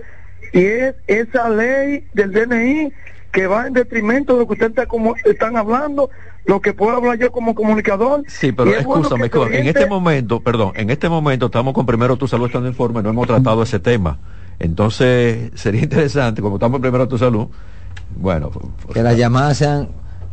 y 0.51 0.65
es 0.65 0.95
esa 1.07 1.49
ley 1.49 2.05
del 2.13 2.33
DNI 2.33 2.91
que 3.31 3.47
va 3.47 3.67
en 3.67 3.73
detrimento 3.73 4.33
de 4.33 4.39
lo 4.39 4.47
que 4.47 4.53
ustedes 4.53 4.87
están 5.25 5.55
hablando 5.55 6.09
lo 6.45 6.61
que 6.61 6.73
puedo 6.73 6.95
hablar 6.97 7.17
yo 7.17 7.31
como 7.31 7.55
comunicador. 7.55 8.23
Sí, 8.27 8.51
pero 8.51 8.71
escúchame, 8.71 9.29
en 9.51 9.67
este 9.67 9.85
momento, 9.87 10.41
perdón, 10.41 10.73
en 10.75 10.89
este 10.89 11.09
momento 11.09 11.47
estamos 11.47 11.73
con 11.73 11.85
Primero 11.85 12.17
Tu 12.17 12.27
Salud 12.27 12.47
estando 12.47 12.67
informe, 12.67 13.01
no 13.01 13.09
hemos 13.09 13.27
tratado 13.27 13.63
ese 13.63 13.79
tema. 13.79 14.19
Entonces, 14.59 15.51
sería 15.55 15.81
interesante, 15.81 16.41
como 16.41 16.55
estamos 16.55 16.77
en 16.77 16.81
Primero 16.81 17.07
Tu 17.07 17.17
Salud, 17.17 17.47
bueno. 18.15 18.51
Que 18.93 19.03
las 19.03 19.17
llamadas 19.17 19.57
sean 19.57 19.89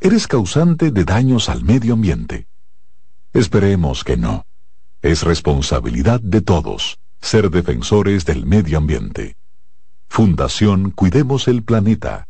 Eres 0.00 0.26
causante 0.26 0.90
de 0.90 1.04
daños 1.04 1.48
al 1.48 1.62
medio 1.62 1.94
ambiente. 1.94 2.46
Esperemos 3.32 4.02
que 4.02 4.16
no. 4.16 4.46
Es 5.02 5.22
responsabilidad 5.22 6.20
de 6.20 6.40
todos 6.40 6.98
ser 7.20 7.50
defensores 7.50 8.24
del 8.24 8.46
medio 8.46 8.78
ambiente. 8.78 9.36
Fundación 10.08 10.90
Cuidemos 10.90 11.48
el 11.48 11.62
Planeta 11.62 12.29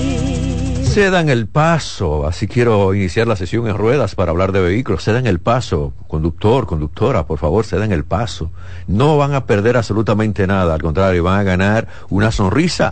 Se 0.91 1.09
dan 1.09 1.29
el 1.29 1.47
paso, 1.47 2.27
así 2.27 2.47
quiero 2.47 2.93
iniciar 2.93 3.25
la 3.25 3.37
sesión 3.37 3.65
en 3.69 3.77
ruedas 3.77 4.13
para 4.13 4.31
hablar 4.31 4.51
de 4.51 4.59
vehículos. 4.59 5.01
Se 5.01 5.13
dan 5.13 5.25
el 5.25 5.39
paso, 5.39 5.93
conductor, 6.09 6.67
conductora, 6.67 7.25
por 7.25 7.39
favor, 7.39 7.63
se 7.63 7.77
dan 7.77 7.93
el 7.93 8.03
paso. 8.03 8.51
No 8.87 9.15
van 9.15 9.33
a 9.33 9.45
perder 9.45 9.77
absolutamente 9.77 10.45
nada, 10.47 10.73
al 10.73 10.81
contrario, 10.81 11.23
van 11.23 11.39
a 11.39 11.43
ganar 11.43 11.87
una 12.09 12.29
sonrisa 12.29 12.91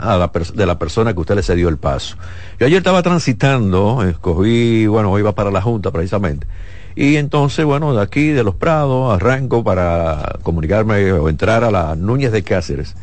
de 0.53 0.65
la 0.65 0.79
persona 0.79 1.13
que 1.13 1.19
usted 1.19 1.35
le 1.35 1.43
cedió 1.43 1.67
el 1.67 1.77
paso. 1.77 2.15
Yo 2.57 2.67
ayer 2.67 2.77
estaba 2.77 3.03
transitando, 3.03 4.01
escogí, 4.03 4.87
bueno, 4.87 5.19
iba 5.19 5.35
para 5.35 5.51
la 5.51 5.61
Junta 5.61 5.91
precisamente. 5.91 6.47
Y 6.95 7.17
entonces, 7.17 7.65
bueno, 7.65 7.93
de 7.93 8.01
aquí, 8.01 8.29
de 8.29 8.45
Los 8.45 8.55
Prados, 8.55 9.13
arranco 9.13 9.61
para 9.61 10.37
comunicarme 10.41 11.11
o 11.11 11.27
entrar 11.27 11.65
a 11.65 11.69
la 11.69 11.97
Núñez 11.97 12.31
de 12.31 12.43
Cáceres. 12.43 12.95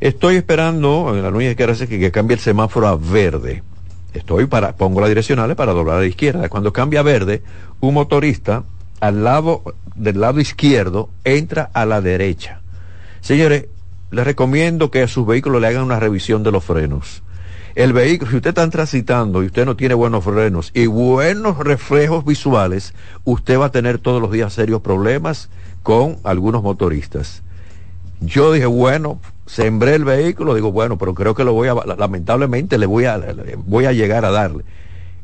Estoy 0.00 0.34
esperando 0.34 1.12
en 1.14 1.22
la 1.22 1.30
Núñez 1.30 1.50
de 1.50 1.56
Cáceres 1.56 1.88
que, 1.88 2.00
que 2.00 2.10
cambie 2.10 2.34
el 2.34 2.40
semáforo 2.40 2.88
a 2.88 2.96
verde 2.96 3.62
estoy 4.14 4.46
para, 4.46 4.76
pongo 4.76 5.00
la 5.00 5.08
direccionales 5.08 5.56
para 5.56 5.72
doblar 5.72 5.98
a 5.98 6.00
la 6.00 6.06
izquierda. 6.06 6.48
Cuando 6.48 6.72
cambia 6.72 7.02
verde, 7.02 7.42
un 7.80 7.94
motorista 7.94 8.64
al 9.00 9.24
lado, 9.24 9.62
del 9.94 10.20
lado 10.20 10.40
izquierdo, 10.40 11.10
entra 11.24 11.70
a 11.74 11.84
la 11.84 12.00
derecha. 12.00 12.60
Señores, 13.20 13.66
les 14.10 14.24
recomiendo 14.24 14.90
que 14.90 15.02
a 15.02 15.08
sus 15.08 15.26
vehículos 15.26 15.60
le 15.60 15.68
hagan 15.68 15.84
una 15.84 16.00
revisión 16.00 16.42
de 16.42 16.52
los 16.52 16.64
frenos. 16.64 17.22
El 17.74 17.92
vehículo, 17.92 18.30
si 18.30 18.36
usted 18.36 18.50
está 18.50 18.70
transitando 18.70 19.42
y 19.42 19.46
usted 19.46 19.66
no 19.66 19.74
tiene 19.74 19.94
buenos 19.94 20.22
frenos 20.22 20.70
y 20.74 20.86
buenos 20.86 21.58
reflejos 21.58 22.24
visuales, 22.24 22.94
usted 23.24 23.58
va 23.58 23.66
a 23.66 23.72
tener 23.72 23.98
todos 23.98 24.22
los 24.22 24.30
días 24.30 24.52
serios 24.52 24.80
problemas 24.80 25.48
con 25.82 26.18
algunos 26.22 26.62
motoristas. 26.62 27.42
Yo 28.20 28.52
dije, 28.52 28.66
bueno, 28.66 29.18
sembré 29.46 29.94
el 29.94 30.04
vehículo, 30.04 30.54
digo, 30.54 30.72
bueno, 30.72 30.98
pero 30.98 31.14
creo 31.14 31.34
que 31.34 31.44
lo 31.44 31.52
voy 31.52 31.68
a, 31.68 31.74
lamentablemente 31.96 32.78
le 32.78 32.86
voy 32.86 33.04
a, 33.04 33.20
voy 33.66 33.86
a 33.86 33.92
llegar 33.92 34.24
a 34.24 34.30
darle. 34.30 34.64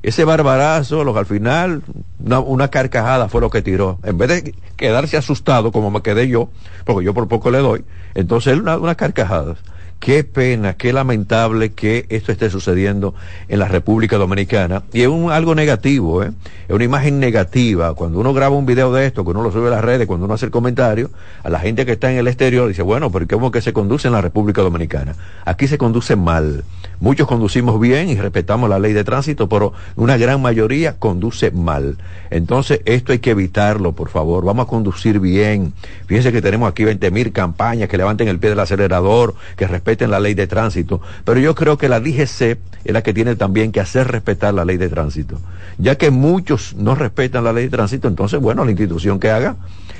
Ese 0.03 0.25
barbarazo, 0.25 1.05
lo, 1.05 1.16
al 1.16 1.27
final, 1.27 1.83
una, 2.18 2.68
carcajada 2.68 3.29
fue 3.29 3.43
lo 3.43 3.51
que 3.51 3.61
tiró. 3.61 3.99
En 4.03 4.16
vez 4.16 4.29
de 4.29 4.55
quedarse 4.77 5.18
asustado, 5.18 5.73
como 5.73 5.91
me 5.91 6.01
quedé 6.01 6.27
yo, 6.27 6.49
porque 6.87 7.05
yo 7.05 7.12
por 7.12 7.29
poco 7.29 7.51
le 7.51 7.59
doy, 7.59 7.85
entonces 8.14 8.59
una, 8.59 8.79
una 8.79 8.95
carcajada. 8.95 9.57
Qué 10.01 10.24
pena, 10.24 10.78
qué 10.78 10.94
lamentable 10.94 11.72
que 11.72 12.07
esto 12.09 12.32
esté 12.32 12.48
sucediendo 12.48 13.14
en 13.48 13.59
la 13.59 13.68
República 13.68 14.16
Dominicana. 14.16 14.82
Y 14.94 15.03
es 15.03 15.09
un, 15.09 15.30
algo 15.30 15.55
negativo, 15.55 16.24
¿eh? 16.24 16.32
es 16.66 16.74
una 16.74 16.84
imagen 16.84 17.20
negativa. 17.20 17.92
Cuando 17.92 18.18
uno 18.18 18.32
graba 18.32 18.57
un 18.57 18.64
video 18.64 18.94
de 18.94 19.05
esto, 19.05 19.24
que 19.24 19.32
uno 19.32 19.42
lo 19.42 19.53
sube 19.53 19.68
a 19.68 19.72
las 19.72 19.84
redes, 19.84 20.07
cuando 20.07 20.24
uno 20.24 20.32
hace 20.32 20.46
el 20.46 20.51
comentario, 20.51 21.11
a 21.42 21.51
la 21.51 21.61
gente 21.61 21.84
que 21.84 21.92
está 21.92 22.11
en 22.11 22.16
el 22.16 22.28
exterior 22.28 22.66
dice, 22.66 22.80
bueno, 22.80 23.12
pero 23.12 23.26
¿cómo 23.28 23.51
que 23.51 23.61
se 23.61 23.74
conduce 23.74 24.09
en 24.09 24.14
la 24.14 24.22
República 24.22 24.62
Dominicana? 24.62 25.16
Aquí 25.44 25.68
se 25.68 25.76
conduce 25.76 26.16
mal. 26.16 26.64
Muchos 26.98 27.28
conducimos 27.28 27.78
bien 27.78 28.09
y 28.09 28.14
respetamos 28.16 28.70
la 28.70 28.78
ley 28.78 28.94
de 28.94 29.05
tránsito, 29.05 29.51
pero 29.51 29.74
una 29.96 30.16
gran 30.16 30.40
mayoría 30.40 30.98
conduce 30.98 31.51
mal. 31.51 31.98
Entonces, 32.30 32.80
esto 32.86 33.12
hay 33.12 33.18
que 33.18 33.32
evitarlo, 33.32 33.92
por 33.92 34.09
favor. 34.09 34.46
Vamos 34.46 34.64
a 34.64 34.68
conducir 34.68 35.20
bien. 35.20 35.74
Fíjense 36.07 36.32
que 36.32 36.40
tenemos 36.40 36.70
aquí 36.70 36.84
20 36.84 37.11
mil 37.11 37.32
campañas 37.32 37.90
que 37.90 37.98
levanten 37.98 38.28
el 38.28 38.38
pie 38.38 38.48
del 38.48 38.61
acelerador, 38.61 39.34
que 39.57 39.66
respeten 39.66 39.89
respeten 39.91 40.11
la 40.11 40.20
ley 40.20 40.34
de 40.34 40.47
tránsito, 40.47 41.01
pero 41.24 41.41
yo 41.41 41.55
creo 41.55 41.76
que 41.76 41.88
la 41.88 41.99
DGC 41.99 42.59
es 42.84 42.93
la 42.93 43.03
que 43.03 43.12
tiene 43.12 43.34
también 43.34 43.72
que 43.72 43.80
hacer 43.80 44.07
respetar 44.07 44.55
la 44.55 44.64
ley 44.64 44.76
de 44.76 44.88
tránsito. 44.88 45.41
Ya 45.78 45.97
que 45.97 46.12
muchos 46.12 46.74
no 46.76 46.95
respetan 46.95 47.43
la 47.43 47.53
ley 47.53 47.64
de 47.64 47.70
tránsito, 47.70 48.07
entonces, 48.07 48.41
bueno, 48.41 48.64
la 48.64 48.70
institución 48.70 49.18
que 49.18 49.30
haga, 49.30 49.57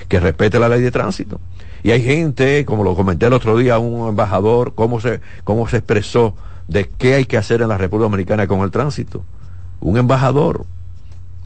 que 0.09 0.20
respete 0.20 0.61
la 0.61 0.68
ley 0.68 0.80
de 0.80 0.93
tránsito. 0.93 1.41
Y 1.82 1.91
hay 1.91 2.03
gente, 2.03 2.64
como 2.64 2.84
lo 2.84 2.95
comenté 2.95 3.26
el 3.26 3.32
otro 3.32 3.57
día, 3.57 3.78
un 3.78 4.09
embajador, 4.09 4.74
cómo 4.74 5.01
se, 5.01 5.20
cómo 5.43 5.66
se 5.66 5.78
expresó 5.78 6.36
de 6.68 6.88
qué 6.88 7.14
hay 7.14 7.24
que 7.24 7.36
hacer 7.36 7.62
en 7.62 7.68
la 7.68 7.78
República 7.78 8.05
Dominicana 8.05 8.47
con 8.47 8.61
el 8.61 8.70
tránsito. 8.70 9.24
Un 9.80 9.97
embajador, 9.97 10.66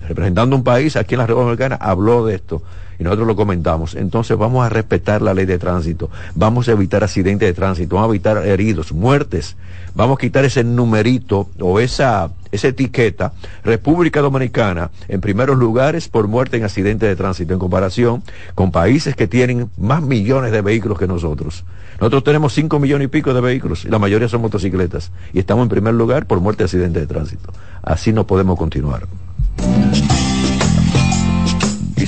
representando 0.06 0.54
un 0.54 0.64
país 0.64 0.96
aquí 0.96 1.14
en 1.14 1.20
la 1.20 1.26
República 1.26 1.44
Dominicana, 1.46 1.76
habló 1.76 2.26
de 2.26 2.34
esto 2.34 2.62
y 2.98 3.04
nosotros 3.04 3.26
lo 3.26 3.36
comentamos. 3.36 3.94
Entonces 3.94 4.36
vamos 4.36 4.64
a 4.64 4.68
respetar 4.68 5.22
la 5.22 5.34
ley 5.34 5.46
de 5.46 5.58
tránsito, 5.58 6.10
vamos 6.34 6.68
a 6.68 6.72
evitar 6.72 7.04
accidentes 7.04 7.48
de 7.48 7.54
tránsito, 7.54 7.96
vamos 7.96 8.08
a 8.08 8.14
evitar 8.14 8.46
heridos, 8.46 8.92
muertes, 8.92 9.56
vamos 9.94 10.18
a 10.18 10.20
quitar 10.20 10.44
ese 10.44 10.64
numerito 10.64 11.48
o 11.60 11.80
esa, 11.80 12.30
esa 12.52 12.68
etiqueta, 12.68 13.32
República 13.62 14.20
Dominicana 14.20 14.90
en 15.08 15.20
primeros 15.20 15.58
lugares 15.58 16.08
por 16.08 16.28
muerte 16.28 16.56
en 16.56 16.64
accidentes 16.64 17.08
de 17.08 17.16
tránsito 17.16 17.52
en 17.52 17.58
comparación 17.58 18.22
con 18.54 18.72
países 18.72 19.16
que 19.16 19.26
tienen 19.26 19.70
más 19.76 20.02
millones 20.02 20.52
de 20.52 20.62
vehículos 20.62 20.98
que 20.98 21.06
nosotros. 21.06 21.64
Nosotros 22.00 22.24
tenemos 22.24 22.52
5 22.54 22.80
millones 22.80 23.06
y 23.06 23.08
pico 23.08 23.32
de 23.34 23.40
vehículos 23.40 23.84
y 23.84 23.88
la 23.88 23.98
mayoría 23.98 24.28
son 24.28 24.42
motocicletas 24.42 25.12
y 25.32 25.38
estamos 25.38 25.62
en 25.62 25.68
primer 25.68 25.94
lugar 25.94 26.26
por 26.26 26.40
muerte 26.40 26.62
en 26.62 26.66
accidentes 26.66 27.02
de 27.02 27.06
tránsito. 27.06 27.52
Así 27.82 28.12
no 28.12 28.26
podemos 28.26 28.58
continuar. 28.58 29.06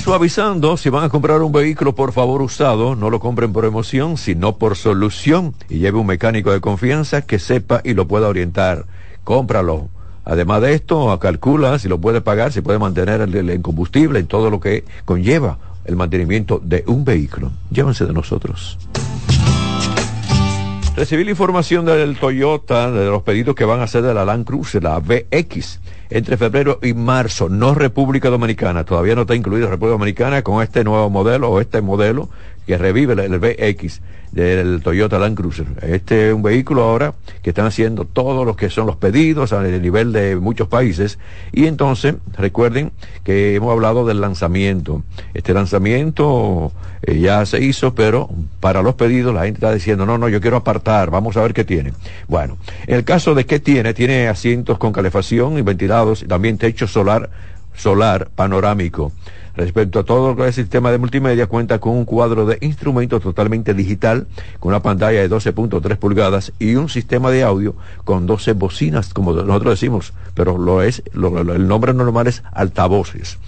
Suavizando, 0.07 0.77
si 0.77 0.89
van 0.89 1.03
a 1.03 1.09
comprar 1.09 1.41
un 1.41 1.51
vehículo, 1.51 1.93
por 1.93 2.13
favor 2.13 2.41
usado, 2.41 2.95
no 2.95 3.09
lo 3.09 3.19
compren 3.19 3.51
por 3.51 3.65
emoción, 3.65 4.15
sino 4.15 4.57
por 4.57 4.77
solución 4.77 5.53
y 5.67 5.79
lleve 5.79 5.97
un 5.97 6.07
mecánico 6.07 6.53
de 6.53 6.61
confianza 6.61 7.23
que 7.23 7.39
sepa 7.39 7.81
y 7.83 7.93
lo 7.93 8.07
pueda 8.07 8.29
orientar. 8.29 8.85
Cómpralo. 9.25 9.89
Además 10.23 10.61
de 10.61 10.75
esto, 10.75 11.19
calcula 11.19 11.77
si 11.77 11.89
lo 11.89 11.99
puede 11.99 12.21
pagar, 12.21 12.53
si 12.53 12.61
puede 12.61 12.79
mantener 12.79 13.19
el, 13.19 13.61
combustible 13.61 14.21
y 14.21 14.23
todo 14.23 14.49
lo 14.49 14.61
que 14.61 14.85
conlleva 15.03 15.57
el 15.83 15.97
mantenimiento 15.97 16.61
de 16.63 16.85
un 16.87 17.03
vehículo. 17.03 17.51
Llévense 17.69 18.05
de 18.05 18.13
nosotros. 18.13 18.77
Recibí 20.97 21.23
la 21.23 21.29
información 21.29 21.85
del 21.85 22.17
Toyota 22.17 22.89
de 22.89 23.05
los 23.05 23.21
pedidos 23.21 23.53
que 23.53 23.65
van 23.65 23.81
a 23.81 23.83
hacer 23.83 24.01
de 24.01 24.15
la 24.15 24.25
Land 24.25 24.47
Cruiser, 24.47 24.81
la 24.81 24.97
VX 24.97 25.79
entre 26.09 26.37
febrero 26.37 26.79
y 26.81 26.95
marzo, 26.95 27.49
no 27.49 27.75
República 27.75 28.31
Dominicana, 28.31 28.83
todavía 28.83 29.13
no 29.13 29.21
está 29.21 29.35
incluida 29.35 29.67
República 29.67 29.91
Dominicana 29.91 30.41
con 30.41 30.63
este 30.63 30.83
nuevo 30.83 31.07
modelo 31.11 31.51
o 31.51 31.61
este 31.61 31.83
modelo 31.83 32.29
que 32.67 32.77
revive 32.77 33.13
el, 33.13 33.39
VX 33.39 34.01
del 34.33 34.81
Toyota 34.83 35.17
Land 35.17 35.37
Cruiser. 35.37 35.65
Este 35.81 36.27
es 36.27 36.33
un 36.33 36.43
vehículo 36.43 36.83
ahora 36.83 37.13
que 37.41 37.51
están 37.51 37.65
haciendo 37.65 38.03
todos 38.03 38.45
los 38.45 38.57
que 38.57 38.69
son 38.69 38.85
los 38.85 38.97
pedidos 38.97 39.53
a 39.53 39.63
nivel 39.63 40.11
de 40.11 40.35
muchos 40.35 40.67
países 40.67 41.17
y 41.53 41.65
entonces 41.65 42.15
recuerden 42.37 42.91
que 43.23 43.55
hemos 43.55 43.71
hablado 43.71 44.05
del 44.05 44.19
lanzamiento. 44.19 45.01
Este 45.33 45.53
lanzamiento 45.53 46.73
eh, 47.03 47.19
ya 47.19 47.45
se 47.45 47.63
hizo, 47.63 47.95
pero 47.95 48.29
para 48.59 48.81
los 48.81 48.95
pedidos 48.95 49.33
la 49.33 49.45
gente 49.45 49.59
está 49.59 49.73
diciendo, 49.73 50.05
no, 50.05 50.17
no, 50.17 50.27
yo 50.27 50.41
quiero 50.41 50.57
apartar, 50.57 51.09
vamos 51.09 51.37
a 51.37 51.41
ver 51.41 51.53
qué 51.53 51.63
tiene. 51.63 51.93
Bueno, 52.27 52.57
en 52.85 52.95
el 52.95 53.05
caso 53.05 53.33
de 53.33 53.45
qué 53.45 53.61
tiene, 53.61 53.93
tiene 53.93 54.27
asientos 54.27 54.77
con 54.77 54.91
calefacción 54.91 55.57
y 55.57 55.61
ventilados, 55.61 56.25
también 56.27 56.57
techo 56.57 56.85
solar, 56.85 57.29
solar 57.73 58.27
panorámico. 58.35 59.13
Respecto 59.57 59.97
a 59.97 60.03
todo 60.03 60.45
el 60.45 60.53
sistema 60.53 60.91
de 60.91 60.99
multimedia, 60.99 61.47
cuenta 61.47 61.79
con 61.79 61.93
un 61.93 62.05
cuadro 62.05 62.45
de 62.45 62.59
instrumentos 62.61 63.23
totalmente 63.23 63.73
digital, 63.73 64.27
con 64.59 64.69
una 64.69 64.83
pantalla 64.83 65.19
de 65.19 65.29
12.3 65.29 65.97
pulgadas 65.97 66.53
y 66.59 66.75
un 66.75 66.89
sistema 66.89 67.31
de 67.31 67.41
audio 67.41 67.75
con 68.03 68.27
12 68.27 68.53
bocinas, 68.53 69.15
como 69.15 69.33
nosotros 69.33 69.73
decimos, 69.73 70.13
pero 70.35 70.59
lo 70.59 70.83
es, 70.83 71.01
el 71.11 71.67
nombre 71.67 71.95
normal 71.95 72.27
es 72.27 72.43
altavoces. 72.51 73.39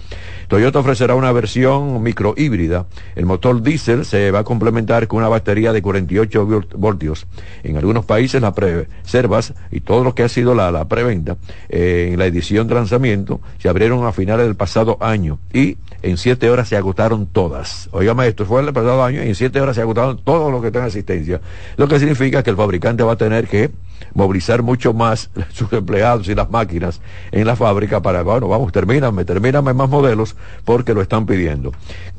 Toyota 0.50 0.80
ofrecerá 0.80 1.14
una 1.14 1.30
versión 1.30 2.02
micro 2.02 2.34
híbrida. 2.36 2.86
El 3.14 3.24
motor 3.24 3.62
diésel 3.62 4.04
se 4.04 4.32
va 4.32 4.40
a 4.40 4.44
complementar 4.44 5.06
con 5.06 5.20
una 5.20 5.28
batería 5.28 5.72
de 5.72 5.80
48 5.80 6.44
voltios. 6.74 7.28
En 7.62 7.76
algunos 7.76 8.04
países 8.04 8.42
las 8.42 8.52
reservas 8.56 9.54
y 9.70 9.78
todo 9.78 10.02
lo 10.02 10.12
que 10.16 10.24
ha 10.24 10.28
sido 10.28 10.56
la, 10.56 10.88
preventa 10.88 11.36
eh, 11.68 12.08
en 12.12 12.18
la 12.18 12.26
edición 12.26 12.66
de 12.66 12.74
lanzamiento 12.74 13.40
se 13.58 13.68
abrieron 13.68 14.04
a 14.04 14.10
finales 14.10 14.44
del 14.44 14.56
pasado 14.56 14.98
año 15.00 15.38
y 15.52 15.76
en 16.02 16.16
siete 16.16 16.50
horas 16.50 16.66
se 16.66 16.76
agotaron 16.76 17.26
todas. 17.26 17.88
Oígame, 17.92 18.26
esto 18.26 18.44
fue 18.44 18.60
el 18.60 18.72
pasado 18.72 19.04
año 19.04 19.22
y 19.22 19.28
en 19.28 19.34
siete 19.36 19.60
horas 19.60 19.76
se 19.76 19.82
agotaron 19.82 20.18
todo 20.24 20.50
lo 20.50 20.60
que 20.60 20.68
está 20.68 20.80
en 20.80 20.86
existencia. 20.86 21.40
Lo 21.76 21.86
que 21.86 22.00
significa 22.00 22.42
que 22.42 22.50
el 22.50 22.56
fabricante 22.56 23.04
va 23.04 23.12
a 23.12 23.16
tener 23.16 23.46
que 23.46 23.70
movilizar 24.14 24.62
mucho 24.62 24.92
más 24.94 25.30
sus 25.52 25.72
empleados 25.72 26.28
y 26.28 26.34
las 26.34 26.50
máquinas 26.50 27.00
en 27.32 27.46
la 27.46 27.54
fábrica 27.54 28.00
para, 28.00 28.22
bueno, 28.22 28.48
vamos, 28.48 28.72
termíname, 28.72 29.24
termíname 29.24 29.74
más 29.74 29.88
modelos 29.88 30.36
porque 30.64 30.94
lo 30.94 31.02
están 31.02 31.26
pidiendo. 31.26 31.72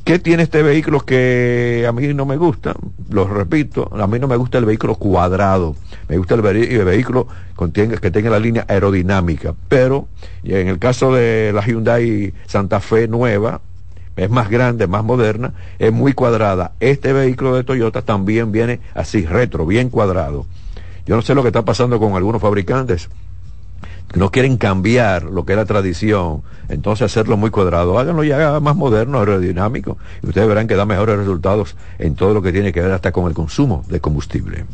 ¿Qué 0.03 0.17
tiene 0.17 0.43
este 0.43 0.63
vehículo 0.63 1.01
que 1.01 1.85
a 1.87 1.91
mí 1.91 2.13
no 2.13 2.25
me 2.25 2.35
gusta? 2.37 2.73
Lo 3.09 3.27
repito, 3.27 3.89
a 3.93 4.07
mí 4.07 4.19
no 4.19 4.27
me 4.27 4.35
gusta 4.35 4.57
el 4.57 4.65
vehículo 4.65 4.95
cuadrado, 4.95 5.75
me 6.07 6.17
gusta 6.17 6.35
el, 6.35 6.41
vehículo 6.41 7.27
que 7.73 8.11
tenga 8.11 8.29
la 8.31 8.39
línea 8.39 8.65
aerodinámica, 8.67 9.53
pero 9.67 10.07
en 10.43 10.67
el 10.67 10.79
caso 10.79 11.13
de 11.13 11.51
la 11.53 11.61
Hyundai 11.61 12.33
Santa 12.47 12.79
Fe 12.79 13.07
nueva, 13.07 13.61
es 14.15 14.29
más 14.29 14.49
grande, 14.49 14.87
más 14.87 15.03
moderna, 15.03 15.53
es 15.79 15.91
muy 15.93 16.13
cuadrada. 16.13 16.73
Este 16.79 17.13
vehículo 17.13 17.55
de 17.55 17.63
Toyota 17.63 18.01
también 18.01 18.51
viene 18.51 18.79
así, 18.93 19.25
retro, 19.25 19.65
bien 19.65 19.89
cuadrado. 19.89 20.45
Yo 21.05 21.15
no 21.15 21.21
sé 21.21 21.33
lo 21.33 21.41
que 21.41 21.49
está 21.49 21.63
pasando 21.63 21.99
con 21.99 22.15
algunos 22.15 22.41
fabricantes. 22.41 23.09
No 24.13 24.29
quieren 24.29 24.57
cambiar 24.57 25.23
lo 25.23 25.45
que 25.45 25.53
es 25.53 25.57
la 25.57 25.65
tradición, 25.65 26.43
entonces 26.69 27.05
hacerlo 27.05 27.37
muy 27.37 27.49
cuadrado, 27.49 27.97
háganlo 27.97 28.23
ya 28.23 28.59
más 28.59 28.75
moderno, 28.75 29.19
aerodinámico, 29.19 29.97
y 30.21 30.27
ustedes 30.27 30.47
verán 30.47 30.67
que 30.67 30.75
da 30.75 30.85
mejores 30.85 31.17
resultados 31.17 31.75
en 31.99 32.15
todo 32.15 32.33
lo 32.33 32.41
que 32.41 32.51
tiene 32.51 32.73
que 32.73 32.81
ver 32.81 32.91
hasta 32.91 33.11
con 33.11 33.27
el 33.27 33.33
consumo 33.33 33.83
de 33.87 33.99
combustible. 33.99 34.65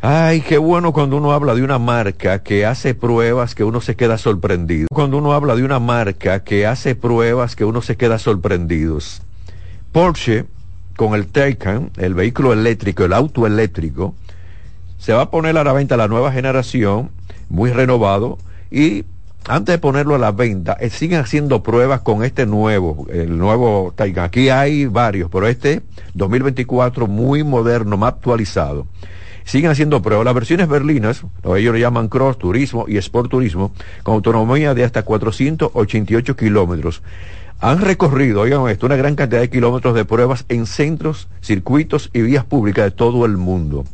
Ay, 0.00 0.42
qué 0.42 0.58
bueno 0.58 0.92
cuando 0.92 1.16
uno 1.16 1.32
habla 1.32 1.56
de 1.56 1.62
una 1.62 1.78
marca 1.78 2.44
que 2.44 2.64
hace 2.64 2.94
pruebas 2.94 3.56
que 3.56 3.64
uno 3.64 3.80
se 3.80 3.96
queda 3.96 4.16
sorprendido. 4.16 4.86
Cuando 4.92 5.18
uno 5.18 5.32
habla 5.32 5.56
de 5.56 5.64
una 5.64 5.80
marca 5.80 6.44
que 6.44 6.66
hace 6.66 6.94
pruebas 6.94 7.56
que 7.56 7.64
uno 7.64 7.82
se 7.82 7.96
queda 7.96 8.20
sorprendido. 8.20 8.98
Porsche, 9.90 10.44
con 10.96 11.14
el 11.14 11.26
Taycan, 11.26 11.90
el 11.96 12.14
vehículo 12.14 12.52
eléctrico, 12.52 13.04
el 13.04 13.12
auto 13.12 13.44
eléctrico, 13.44 14.14
se 14.98 15.12
va 15.12 15.22
a 15.22 15.30
poner 15.30 15.56
a 15.56 15.64
la 15.64 15.72
venta 15.72 15.96
la 15.96 16.08
nueva 16.08 16.32
generación, 16.32 17.10
muy 17.48 17.70
renovado, 17.70 18.38
y 18.70 19.04
antes 19.46 19.74
de 19.74 19.78
ponerlo 19.78 20.14
a 20.14 20.18
la 20.18 20.32
venta, 20.32 20.76
eh, 20.78 20.90
siguen 20.90 21.20
haciendo 21.20 21.62
pruebas 21.62 22.02
con 22.02 22.22
este 22.22 22.44
nuevo, 22.44 23.06
el 23.10 23.38
nuevo 23.38 23.94
Taycan. 23.96 24.24
Aquí 24.24 24.50
hay 24.50 24.86
varios, 24.86 25.30
pero 25.30 25.46
este 25.46 25.82
2024 26.14 27.06
muy 27.06 27.42
moderno, 27.44 27.96
más 27.96 28.14
actualizado 28.14 28.86
siguen 29.48 29.70
haciendo 29.70 30.02
pruebas. 30.02 30.26
Las 30.26 30.34
versiones 30.34 30.68
berlinas, 30.68 31.22
ellos 31.56 31.72
le 31.72 31.80
llaman 31.80 32.08
Cross 32.08 32.36
Turismo 32.36 32.84
y 32.86 32.98
Sport 32.98 33.30
Turismo, 33.30 33.72
con 34.02 34.16
autonomía 34.16 34.74
de 34.74 34.84
hasta 34.84 35.04
488 35.04 36.36
kilómetros. 36.36 37.02
Han 37.58 37.80
recorrido, 37.80 38.42
oigan 38.42 38.68
esto, 38.68 38.84
una 38.84 38.96
gran 38.96 39.16
cantidad 39.16 39.40
de 39.40 39.48
kilómetros 39.48 39.94
de 39.94 40.04
pruebas 40.04 40.44
en 40.50 40.66
centros, 40.66 41.28
circuitos 41.40 42.10
y 42.12 42.20
vías 42.20 42.44
públicas 42.44 42.84
de 42.84 42.90
todo 42.90 43.24
el 43.24 43.38
mundo. 43.38 43.84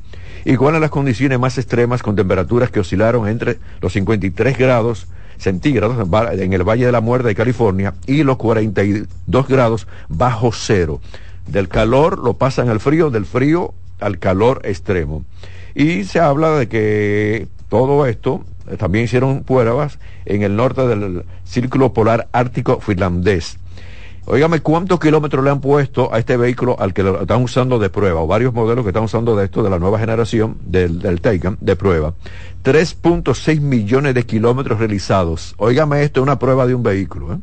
Igual 0.45 0.75
a 0.75 0.81
las 0.81 0.91
condiciones 0.91 1.39
más 1.39 1.57
extremas 1.59 2.03
con 2.03 2.17
temperaturas 2.17 2.71
que 2.71 2.81
oscilaron 2.81 3.29
entre 3.29 3.59
los 3.81 3.93
53 3.93 4.59
grados 4.59 5.07
centígrados 5.39 6.07
en 6.33 6.53
el 6.53 6.69
Valle 6.69 6.87
de 6.87 6.93
la 6.93 7.01
Muerte 7.01 7.29
de 7.29 7.35
California 7.35 7.95
y 8.07 8.23
los 8.23 8.37
42 8.37 9.49
grados 9.49 9.87
bajo 10.09 10.53
cero. 10.53 11.01
Del 11.47 11.69
calor 11.69 12.19
lo 12.19 12.35
pasan 12.35 12.69
al 12.69 12.81
frío, 12.81 13.11
del 13.11 13.27
frío 13.27 13.75
al 14.01 14.19
calor 14.19 14.61
extremo. 14.65 15.25
Y 15.75 16.05
se 16.05 16.21
habla 16.21 16.51
de 16.51 16.69
que 16.69 17.49
todo 17.69 18.07
esto 18.07 18.45
eh, 18.69 18.77
también 18.77 19.05
hicieron 19.05 19.43
pruebas 19.45 19.99
en 20.25 20.43
el 20.43 20.57
norte 20.57 20.87
del 20.87 21.25
círculo 21.45 21.93
polar 21.93 22.29
ártico 22.33 22.81
finlandés. 22.81 23.59
Óigame, 24.27 24.61
¿cuántos 24.61 24.99
kilómetros 25.01 25.45
le 25.45 25.51
han 25.51 25.61
puesto 25.61 26.13
a 26.15 26.19
este 26.19 26.39
vehículo 26.39 26.81
al 26.81 26.95
que 26.95 27.03
lo 27.03 27.21
están 27.21 27.43
usando 27.43 27.79
de 27.79 27.91
prueba? 27.91 28.23
O 28.23 28.27
varios 28.27 28.55
modelos 28.55 28.83
que 28.83 28.89
están 28.89 29.05
usando 29.05 29.37
de 29.37 29.45
esto, 29.45 29.63
de 29.63 29.69
la 29.69 29.79
nueva 29.79 29.99
generación 29.99 30.57
del, 30.65 30.99
del 30.99 31.21
Taycan, 31.21 31.59
de 31.61 31.77
prueba. 31.77 32.15
3.6 32.65 33.61
millones 33.61 34.15
de 34.15 34.25
kilómetros 34.25 34.79
realizados. 34.79 35.55
Óigame 35.59 36.03
esto, 36.03 36.21
es 36.21 36.23
una 36.23 36.39
prueba 36.39 36.67
de 36.67 36.75
un 36.75 36.83
vehículo. 36.83 37.35
¿eh? 37.35 37.39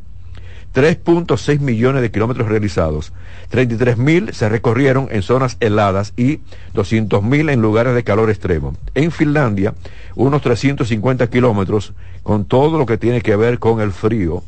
3.6 0.74 1.60
millones 1.60 2.02
de 2.02 2.10
kilómetros 2.10 2.48
realizados. 2.48 3.14
33 3.50 3.98
mil 3.98 4.34
se 4.34 4.50
recorrieron 4.50 5.08
en 5.12 5.22
zonas 5.22 5.58
heladas 5.60 6.14
y 6.18 6.40
200 6.74 7.22
mil 7.22 7.50
en 7.50 7.62
lugares 7.62 7.94
de 7.94 8.04
calor 8.04 8.32
extremo. 8.32 8.76
En 8.96 9.12
Finlandia, 9.12 9.76
unos 10.16 10.42
350 10.42 11.30
kilómetros 11.30 11.94
con 12.24 12.46
todo 12.46 12.80
lo 12.80 12.88
que 12.88 12.98
tiene 12.98 13.22
que 13.22 13.36
ver 13.36 13.60
con 13.60 13.82
el 13.82 13.92
frío 13.92 14.42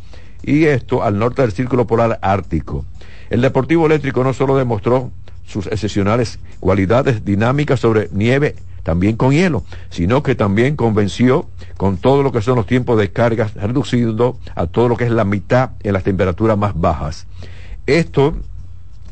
y 0.44 0.66
esto 0.66 1.04
al 1.04 1.18
norte 1.18 1.42
del 1.42 1.52
Círculo 1.52 1.88
Polar 1.88 2.20
Ártico. 2.22 2.86
El 3.30 3.42
Deportivo 3.42 3.86
Eléctrico 3.86 4.24
no 4.24 4.34
solo 4.34 4.58
demostró 4.58 5.12
sus 5.46 5.68
excepcionales 5.68 6.40
cualidades 6.60 7.26
dinámicas 7.26 7.80
sobre 7.80 8.10
nieve 8.12 8.56
también 8.84 9.16
con 9.16 9.32
hielo, 9.32 9.64
sino 9.90 10.24
que 10.24 10.36
también 10.36 10.76
convenció 10.76 11.48
con 11.78 11.98
todo 11.98 12.22
lo 12.22 12.32
que 12.32 12.42
son 12.42 12.58
los 12.58 12.68
tiempos 12.68 13.00
de 13.00 13.12
cargas, 13.12 13.54
reduciendo 13.56 14.38
a 14.56 14.68
todo 14.68 14.90
lo 14.90 14.98
que 14.98 15.06
es 15.06 15.12
la 15.12 15.24
mitad 15.24 15.72
en 15.84 15.94
las 15.94 16.04
temperaturas 16.04 16.58
más 16.58 16.80
bajas. 16.80 17.26
Esto 17.86 18.36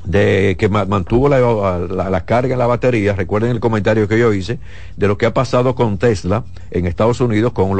de 0.04 0.56
que 0.58 0.70
mantuvo 0.70 1.30
la, 1.30 2.22
carga 2.26 2.54
en 2.54 2.60
la 2.60 2.68
batería, 2.68 3.14
recuerden 3.14 3.52
el 3.52 3.60
comentario 3.60 4.08
que 4.08 4.18
yo 4.18 4.34
hice, 4.34 4.60
de 4.97 5.08
lo 5.08 5.18
que 5.18 5.26
ha 5.26 5.34
pasado 5.34 5.76
con 5.76 5.97
Tesla 5.97 6.43
en 6.72 6.86
Estados 6.86 7.22
Unidos 7.22 7.54
con 7.54 7.72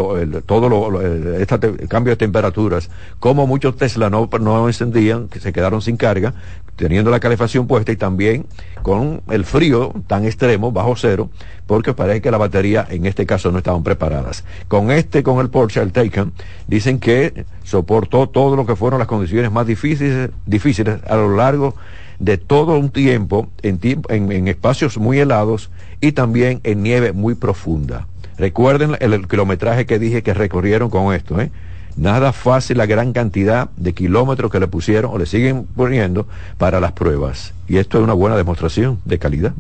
todo 0.46 0.70
lo, 0.70 1.02
este 1.02 1.88
cambio 1.88 2.12
de 2.12 2.18
temperaturas, 2.18 2.90
como 3.20 3.48
muchos 3.48 3.76
Tesla 3.76 4.10
no, 4.10 4.30
no 4.40 4.68
encendían, 4.68 5.28
que 5.28 5.40
se 5.40 5.52
quedaron 5.52 5.82
sin 5.82 5.98
carga, 5.98 6.34
teniendo 6.76 7.12
la 7.12 7.20
calefacción 7.20 7.68
puesta 7.68 7.92
y 7.92 7.96
también 7.96 8.46
con 8.82 9.22
el 9.30 9.46
frío 9.46 9.94
tan 10.08 10.26
extremo, 10.26 10.72
bajo 10.72 10.96
cero, 10.96 11.30
porque 11.68 11.94
parece 11.94 12.22
que 12.22 12.32
la 12.32 12.38
batería 12.38 12.88
en 12.90 13.06
este 13.06 13.26
caso 13.26 13.52
no 13.52 13.60
estaban 13.60 13.84
preparadas. 13.84 14.44
Con 14.68 14.92
este, 14.92 15.24
con 15.24 15.40
el 15.40 15.50
Porsche, 15.50 15.82
el 15.82 15.92
Taycan, 15.92 16.34
dicen 16.68 17.00
que 17.00 17.46
soportó 17.64 18.30
todo 18.30 18.56
lo 18.56 18.66
que 18.66 18.76
fueron 18.76 19.00
las 19.00 19.08
condiciones 19.08 19.52
más 19.52 19.68
difíciles, 19.68 20.32
difíciles 20.46 21.00
a 21.08 21.16
lo 21.16 21.36
largo 21.36 21.76
de 22.22 22.38
todo 22.38 22.78
un 22.78 22.92
tiempo 22.92 23.50
en, 23.64 23.80
en, 24.10 24.48
espacios 24.48 25.00
muy 25.00 25.20
helados 25.20 25.72
y 26.02 26.12
también 26.12 26.62
en 26.64 26.84
nieve 26.84 27.14
muy 27.14 27.34
profunda. 27.34 28.08
Recuerden 28.38 28.96
el, 29.00 29.28
kilometraje 29.28 29.88
que 29.88 29.98
dije 29.98 30.22
que 30.22 30.36
recorrieron 30.36 30.92
con 30.92 31.16
esto, 31.16 31.42
¿eh? 31.42 31.52
Nada 31.98 32.32
fácil 32.32 32.78
la 32.78 32.86
gran 32.86 33.12
cantidad 33.12 33.72
de 33.76 33.94
kilómetros 33.94 34.52
que 34.52 34.60
le 34.60 34.68
pusieron 34.68 35.12
o 35.12 35.18
le 35.18 35.26
siguen 35.26 35.66
poniendo 35.76 36.28
para 36.60 36.80
las 36.80 36.92
pruebas. 36.92 37.54
Y 37.68 37.78
esto 37.78 37.98
es 37.98 38.04
una 38.04 38.14
buena 38.14 38.38
demostración 38.38 39.00
de 39.04 39.18
calidad. 39.18 39.54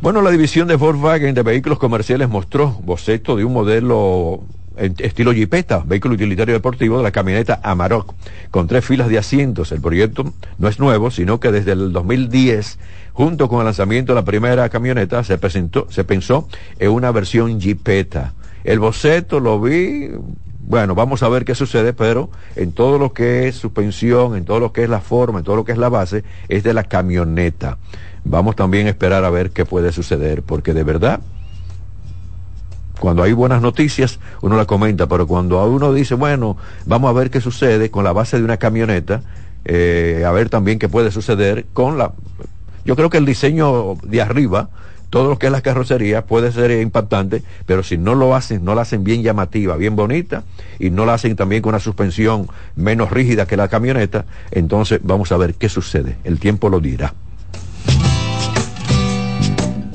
Bueno, 0.00 0.22
la 0.22 0.30
división 0.30 0.68
de 0.68 0.76
Volkswagen 0.76 1.34
de 1.34 1.42
vehículos 1.42 1.78
comerciales 1.78 2.28
mostró 2.28 2.70
boceto 2.84 3.36
de 3.36 3.44
un 3.44 3.52
modelo 3.52 4.44
estilo 4.76 5.32
Jeepeta, 5.32 5.82
vehículo 5.86 6.14
utilitario 6.14 6.54
deportivo 6.54 6.98
de 6.98 7.02
la 7.02 7.10
camioneta 7.10 7.60
Amarok, 7.62 8.14
con 8.50 8.66
tres 8.66 8.84
filas 8.84 9.08
de 9.08 9.18
asientos. 9.18 9.72
El 9.72 9.80
proyecto 9.80 10.32
no 10.58 10.68
es 10.68 10.78
nuevo, 10.78 11.10
sino 11.10 11.40
que 11.40 11.52
desde 11.52 11.72
el 11.72 11.92
2010, 11.92 12.78
junto 13.12 13.48
con 13.48 13.60
el 13.60 13.66
lanzamiento 13.66 14.12
de 14.12 14.20
la 14.20 14.24
primera 14.24 14.68
camioneta, 14.68 15.24
se 15.24 15.38
presentó, 15.38 15.86
se 15.90 16.04
pensó 16.04 16.48
en 16.78 16.90
una 16.90 17.10
versión 17.12 17.60
Jeepeta. 17.60 18.34
El 18.64 18.78
boceto 18.78 19.40
lo 19.40 19.60
vi, 19.60 20.10
bueno, 20.60 20.94
vamos 20.94 21.22
a 21.22 21.28
ver 21.28 21.44
qué 21.44 21.54
sucede, 21.54 21.92
pero 21.92 22.30
en 22.56 22.72
todo 22.72 22.98
lo 22.98 23.12
que 23.12 23.48
es 23.48 23.56
suspensión, 23.56 24.36
en 24.36 24.44
todo 24.44 24.60
lo 24.60 24.72
que 24.72 24.84
es 24.84 24.88
la 24.88 25.00
forma, 25.00 25.40
en 25.40 25.44
todo 25.44 25.56
lo 25.56 25.64
que 25.64 25.72
es 25.72 25.78
la 25.78 25.88
base, 25.88 26.24
es 26.48 26.62
de 26.62 26.72
la 26.72 26.84
camioneta. 26.84 27.78
Vamos 28.24 28.54
también 28.54 28.86
a 28.86 28.90
esperar 28.90 29.24
a 29.24 29.30
ver 29.30 29.50
qué 29.50 29.64
puede 29.64 29.92
suceder, 29.92 30.42
porque 30.42 30.74
de 30.74 30.84
verdad 30.84 31.20
cuando 33.02 33.24
hay 33.24 33.32
buenas 33.32 33.60
noticias, 33.60 34.20
uno 34.42 34.56
la 34.56 34.64
comenta, 34.64 35.08
pero 35.08 35.26
cuando 35.26 35.60
uno 35.66 35.92
dice, 35.92 36.14
bueno, 36.14 36.56
vamos 36.86 37.10
a 37.10 37.12
ver 37.12 37.30
qué 37.30 37.40
sucede 37.40 37.90
con 37.90 38.04
la 38.04 38.12
base 38.12 38.38
de 38.38 38.44
una 38.44 38.58
camioneta, 38.58 39.22
eh, 39.64 40.22
a 40.24 40.30
ver 40.30 40.48
también 40.48 40.78
qué 40.78 40.88
puede 40.88 41.10
suceder 41.10 41.66
con 41.72 41.98
la... 41.98 42.12
Yo 42.84 42.94
creo 42.94 43.10
que 43.10 43.18
el 43.18 43.26
diseño 43.26 43.96
de 44.04 44.22
arriba, 44.22 44.70
todo 45.10 45.30
lo 45.30 45.36
que 45.36 45.46
es 45.46 45.52
la 45.52 45.62
carrocería 45.62 46.26
puede 46.26 46.52
ser 46.52 46.70
impactante, 46.80 47.42
pero 47.66 47.82
si 47.82 47.98
no 47.98 48.14
lo 48.14 48.36
hacen, 48.36 48.64
no 48.64 48.76
la 48.76 48.82
hacen 48.82 49.02
bien 49.02 49.24
llamativa, 49.24 49.76
bien 49.76 49.96
bonita, 49.96 50.44
y 50.78 50.90
no 50.90 51.04
la 51.04 51.14
hacen 51.14 51.34
también 51.34 51.60
con 51.60 51.70
una 51.70 51.80
suspensión 51.80 52.46
menos 52.76 53.10
rígida 53.10 53.46
que 53.46 53.56
la 53.56 53.66
camioneta, 53.66 54.26
entonces 54.52 55.00
vamos 55.02 55.32
a 55.32 55.36
ver 55.38 55.54
qué 55.54 55.68
sucede. 55.68 56.18
El 56.22 56.38
tiempo 56.38 56.68
lo 56.68 56.78
dirá. 56.78 57.14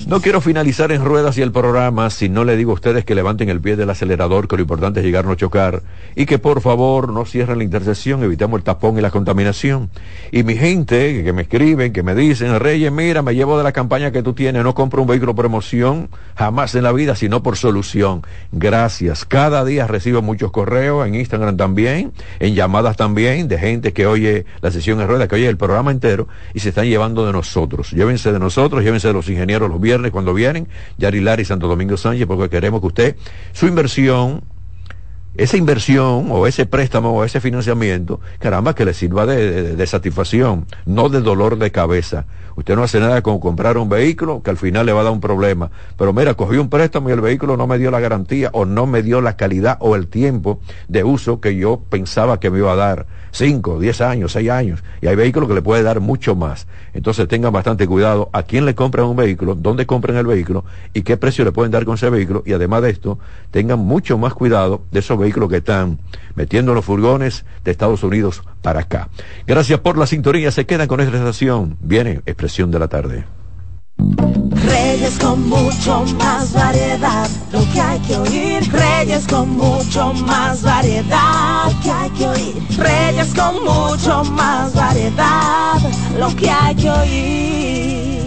No 0.07 0.21
quiero 0.21 0.39
finalizar 0.39 0.93
en 0.93 1.03
ruedas 1.03 1.37
y 1.37 1.41
el 1.41 1.51
programa 1.51 2.09
si 2.09 2.29
no 2.29 2.45
le 2.45 2.55
digo 2.55 2.71
a 2.71 2.75
ustedes 2.75 3.03
que 3.03 3.13
levanten 3.13 3.49
el 3.49 3.59
pie 3.59 3.75
del 3.75 3.89
acelerador, 3.89 4.47
que 4.47 4.55
lo 4.55 4.61
importante 4.61 5.01
es 5.01 5.05
llegar 5.05 5.25
no 5.25 5.35
chocar, 5.35 5.83
y 6.15 6.25
que 6.25 6.39
por 6.39 6.61
favor 6.61 7.11
no 7.11 7.25
cierren 7.25 7.57
la 7.57 7.65
intersección, 7.65 8.23
evitemos 8.23 8.57
el 8.57 8.63
tapón 8.63 8.97
y 8.97 9.01
la 9.01 9.11
contaminación. 9.11 9.89
Y 10.31 10.43
mi 10.43 10.55
gente 10.55 11.25
que 11.25 11.33
me 11.33 11.41
escriben, 11.41 11.91
que 11.91 12.03
me 12.03 12.15
dicen, 12.15 12.57
Reyes, 12.57 12.89
mira, 12.89 13.21
me 13.21 13.35
llevo 13.35 13.57
de 13.57 13.65
la 13.65 13.73
campaña 13.73 14.11
que 14.11 14.23
tú 14.23 14.31
tienes, 14.31 14.63
no 14.63 14.73
compro 14.73 15.01
un 15.01 15.09
vehículo 15.09 15.35
por 15.35 15.43
emoción, 15.43 16.07
jamás 16.37 16.73
en 16.75 16.83
la 16.83 16.93
vida, 16.93 17.13
sino 17.17 17.43
por 17.43 17.57
solución. 17.57 18.21
Gracias. 18.53 19.25
Cada 19.25 19.65
día 19.65 19.87
recibo 19.87 20.21
muchos 20.21 20.53
correos, 20.53 21.05
en 21.05 21.15
Instagram 21.15 21.57
también, 21.57 22.13
en 22.39 22.55
llamadas 22.55 22.95
también, 22.95 23.49
de 23.49 23.57
gente 23.57 23.91
que 23.91 24.07
oye 24.07 24.45
la 24.61 24.71
sesión 24.71 25.01
en 25.01 25.07
ruedas, 25.09 25.27
que 25.27 25.35
oye 25.35 25.49
el 25.49 25.57
programa 25.57 25.91
entero, 25.91 26.29
y 26.53 26.61
se 26.61 26.69
están 26.69 26.85
llevando 26.85 27.25
de 27.25 27.33
nosotros. 27.33 27.91
Llévense 27.91 28.31
de 28.31 28.39
nosotros, 28.39 28.85
llévense 28.85 29.09
de 29.09 29.13
los 29.13 29.27
ingenieros 29.27 29.69
los 29.69 29.81
viernes 29.81 29.96
cuando 30.11 30.33
vienen, 30.33 30.67
Yari 30.97 31.21
Lari, 31.21 31.45
Santo 31.45 31.67
Domingo 31.67 31.97
Sánchez, 31.97 32.27
porque 32.27 32.49
queremos 32.49 32.81
que 32.81 32.87
usted, 32.87 33.15
su 33.53 33.67
inversión, 33.67 34.43
esa 35.37 35.55
inversión 35.55 36.27
o 36.31 36.47
ese 36.47 36.65
préstamo 36.65 37.11
o 37.11 37.23
ese 37.23 37.39
financiamiento, 37.39 38.19
caramba, 38.39 38.73
que 38.73 38.85
le 38.85 38.93
sirva 38.93 39.27
de, 39.27 39.85
satisfacción, 39.85 40.65
no 40.85 41.09
de 41.09 41.21
dolor 41.21 41.59
de 41.59 41.71
cabeza. 41.71 42.25
Usted 42.55 42.75
no 42.75 42.81
hace 42.81 42.99
nada 42.99 43.21
con 43.21 43.39
comprar 43.39 43.77
un 43.77 43.87
vehículo 43.87 44.41
que 44.41 44.49
al 44.49 44.57
final 44.57 44.87
le 44.87 44.91
va 44.91 45.01
a 45.01 45.03
dar 45.03 45.13
un 45.13 45.21
problema. 45.21 45.69
Pero 45.95 46.11
mira, 46.11 46.33
cogí 46.33 46.57
un 46.57 46.69
préstamo 46.69 47.09
y 47.09 47.11
el 47.11 47.21
vehículo 47.21 47.55
no 47.55 47.67
me 47.67 47.77
dio 47.77 47.91
la 47.91 47.99
garantía 47.99 48.49
o 48.51 48.65
no 48.65 48.87
me 48.87 49.03
dio 49.03 49.21
la 49.21 49.37
calidad 49.37 49.77
o 49.79 49.95
el 49.95 50.07
tiempo 50.07 50.59
de 50.87 51.03
uso 51.03 51.39
que 51.39 51.55
yo 51.55 51.81
pensaba 51.87 52.39
que 52.39 52.49
me 52.49 52.57
iba 52.57 52.73
a 52.73 52.75
dar. 52.75 53.05
Cinco, 53.29 53.79
diez 53.79 54.01
años, 54.01 54.31
seis 54.31 54.49
años. 54.49 54.83
Y 55.01 55.07
hay 55.07 55.15
vehículos 55.15 55.47
que 55.47 55.53
le 55.53 55.61
puede 55.61 55.83
dar 55.83 55.99
mucho 55.99 56.35
más. 56.35 56.65
Entonces 56.95 57.27
tengan 57.27 57.53
bastante 57.53 57.85
cuidado 57.85 58.31
a 58.33 58.41
quién 58.41 58.65
le 58.65 58.73
compran 58.73 59.05
un 59.05 59.15
vehículo, 59.15 59.53
dónde 59.53 59.85
compran 59.85 60.17
el 60.17 60.25
vehículo 60.25 60.65
y 60.95 61.03
qué 61.03 61.15
precio 61.15 61.45
le 61.45 61.51
pueden 61.51 61.71
dar 61.71 61.85
con 61.85 61.93
ese 61.93 62.09
vehículo. 62.09 62.41
Y 62.43 62.53
además 62.53 62.81
de 62.81 62.89
esto, 62.89 63.19
tengan 63.51 63.77
mucho 63.77 64.17
más 64.17 64.33
cuidado 64.33 64.81
de 64.89 64.99
esos 64.99 65.19
vehículos 65.19 65.26
que 65.49 65.57
están 65.57 65.99
metiendo 66.35 66.71
en 66.71 66.75
los 66.75 66.85
furgones 66.85 67.45
de 67.63 67.71
Estados 67.71 68.03
Unidos 68.03 68.43
para 68.61 68.81
acá. 68.81 69.09
Gracias 69.45 69.79
por 69.79 69.97
la 69.97 70.07
sintonía. 70.07 70.51
Se 70.51 70.65
quedan 70.65 70.87
con 70.87 70.99
esta 70.99 71.17
estación. 71.17 71.77
Viene 71.81 72.21
expresión 72.25 72.71
de 72.71 72.79
la 72.79 72.87
tarde. 72.87 73.25
Reyes 73.97 75.17
con 75.19 75.47
mucho 75.49 76.05
más 76.19 76.53
variedad, 76.53 77.29
lo 77.51 77.59
que 77.71 77.81
hay 77.81 77.99
que 77.99 78.17
oír. 78.17 78.71
Reyes 78.71 79.25
con 79.27 79.49
mucho 79.57 80.13
más 80.13 80.61
variedad, 80.61 81.71
lo 81.71 81.81
que 81.81 81.91
hay 81.91 82.09
que 82.11 82.27
oír. 82.27 82.77
Reyes 82.77 83.33
con 83.33 83.63
mucho 83.63 84.23
más 84.31 84.73
variedad, 84.73 85.79
lo 86.17 86.35
que 86.35 86.49
hay 86.49 86.75
que 86.75 86.89
oír. 86.89 88.26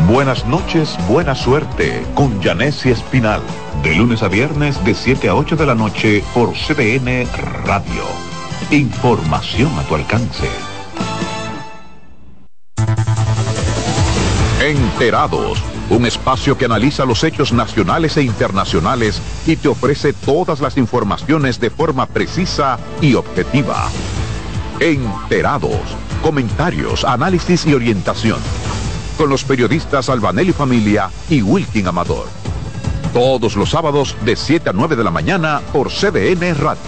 Buenas 0.00 0.44
noches, 0.46 0.96
buena 1.08 1.34
suerte 1.34 2.04
con 2.14 2.42
Janessi 2.42 2.90
Espinal. 2.90 3.40
De 3.82 3.94
lunes 3.94 4.22
a 4.22 4.28
viernes 4.28 4.84
de 4.84 4.94
7 4.94 5.28
a 5.28 5.34
8 5.34 5.56
de 5.56 5.66
la 5.66 5.74
noche 5.74 6.24
por 6.34 6.52
CDN 6.54 7.26
Radio. 7.64 8.02
Información 8.70 9.70
a 9.78 9.82
tu 9.84 9.94
alcance. 9.94 10.48
Enterados, 14.60 15.62
un 15.88 16.04
espacio 16.04 16.58
que 16.58 16.64
analiza 16.64 17.04
los 17.04 17.22
hechos 17.22 17.52
nacionales 17.52 18.16
e 18.16 18.22
internacionales 18.22 19.22
y 19.46 19.56
te 19.56 19.68
ofrece 19.68 20.12
todas 20.12 20.60
las 20.60 20.76
informaciones 20.76 21.60
de 21.60 21.70
forma 21.70 22.06
precisa 22.06 22.78
y 23.00 23.14
objetiva. 23.14 23.88
Enterados, 24.80 25.80
comentarios, 26.22 27.04
análisis 27.04 27.66
y 27.66 27.74
orientación. 27.74 28.38
Con 29.22 29.30
los 29.30 29.44
periodistas 29.44 30.08
Albanelli 30.08 30.52
Familia 30.52 31.08
y 31.30 31.42
Wilkin 31.42 31.86
Amador. 31.86 32.26
Todos 33.12 33.54
los 33.54 33.70
sábados 33.70 34.16
de 34.24 34.34
7 34.34 34.70
a 34.70 34.72
9 34.72 34.96
de 34.96 35.04
la 35.04 35.12
mañana 35.12 35.62
por 35.72 35.90
CDN 35.92 36.58
Radio. 36.58 36.80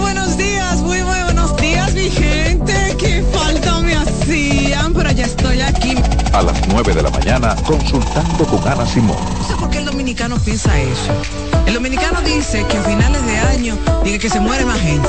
Buenos 0.00 0.36
días, 0.36 0.78
muy 0.82 1.00
muy 1.04 1.22
buenos 1.22 1.56
días, 1.58 1.94
mi 1.94 2.10
gente. 2.10 2.96
Qué 2.98 3.24
falta 3.32 3.78
me 3.82 3.94
hacían, 3.94 4.92
pero 4.92 5.12
ya 5.12 5.26
estoy 5.26 5.60
aquí. 5.60 5.94
A 6.32 6.42
las 6.42 6.66
9 6.66 6.92
de 6.92 7.02
la 7.04 7.10
mañana. 7.10 7.14
mañana 7.24 7.62
consultando 7.62 8.44
con 8.46 8.66
Ana 8.66 8.84
Simón. 8.84 9.16
Dominicano 10.14 10.44
piensa 10.44 10.80
eso. 10.80 11.12
El 11.66 11.74
dominicano 11.74 12.20
dice 12.20 12.64
que 12.70 12.76
a 12.76 12.82
finales 12.82 13.26
de 13.26 13.36
año 13.36 13.76
dice 14.04 14.20
que 14.20 14.30
se 14.30 14.38
muere 14.38 14.64
más 14.64 14.78
gente. 14.78 15.08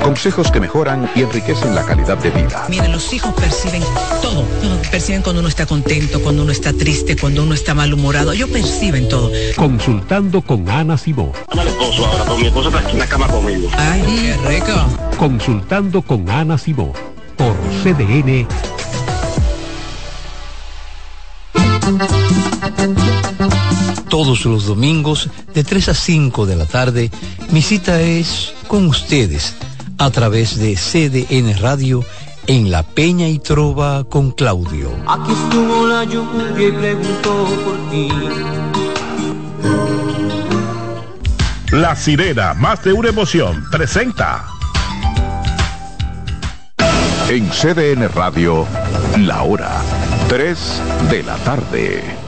Consejos 0.00 0.52
que 0.52 0.60
mejoran 0.60 1.10
y 1.16 1.22
enriquecen 1.22 1.74
la 1.74 1.84
calidad 1.84 2.16
de 2.18 2.30
vida. 2.30 2.64
Miren, 2.68 2.92
los 2.92 3.12
hijos 3.12 3.34
perciben 3.34 3.82
todo. 4.22 4.44
Perciben 4.92 5.22
cuando 5.22 5.40
uno 5.40 5.48
está 5.48 5.66
contento, 5.66 6.22
cuando 6.22 6.44
uno 6.44 6.52
está 6.52 6.72
triste, 6.72 7.16
cuando 7.16 7.42
uno 7.42 7.52
está 7.52 7.74
malhumorado. 7.74 8.30
Ellos 8.30 8.48
perciben 8.50 9.08
todo. 9.08 9.32
Consultando 9.56 10.40
con 10.40 10.68
Ana 10.68 10.96
Simón. 10.96 11.32
Dale 11.52 11.70
esposo 11.70 12.06
ahora, 12.06 12.34
mi 12.36 12.46
esposo 12.46 12.68
está 12.68 12.80
aquí 12.80 12.92
en 12.92 12.98
la 13.00 13.06
cama 13.08 13.26
conmigo. 13.26 13.68
Ay, 13.76 14.02
qué 14.02 14.36
rico. 14.48 14.86
Consultando 15.18 16.00
con 16.00 16.30
Ana 16.30 16.56
Simón. 16.58 16.92
Por 17.36 17.56
CDN. 17.82 18.46
Todos 24.08 24.46
los 24.46 24.66
domingos 24.66 25.28
de 25.54 25.64
3 25.64 25.90
a 25.90 25.94
5 25.94 26.46
de 26.46 26.56
la 26.56 26.64
tarde, 26.64 27.10
mi 27.50 27.60
cita 27.62 28.00
es 28.00 28.54
con 28.66 28.86
ustedes 28.86 29.54
a 29.98 30.10
través 30.10 30.58
de 30.58 30.76
CDN 30.76 31.58
Radio 31.60 32.04
en 32.46 32.70
La 32.70 32.82
Peña 32.82 33.28
y 33.28 33.38
Trova 33.38 34.04
con 34.04 34.30
Claudio. 34.30 34.90
Aquí 35.06 35.32
estuvo 35.32 35.86
la 35.86 36.04
lluvia 36.04 36.68
y 36.68 36.72
preguntó 36.72 37.46
por 37.64 37.90
ti. 37.90 38.08
La 41.72 41.94
sirena, 41.94 42.54
más 42.54 42.82
de 42.82 42.94
una 42.94 43.10
emoción, 43.10 43.62
presenta. 43.70 44.46
En 47.28 47.46
CDN 47.50 48.08
Radio, 48.08 48.66
la 49.18 49.42
hora 49.42 49.82
3 50.28 50.82
de 51.10 51.22
la 51.24 51.36
tarde. 51.36 52.27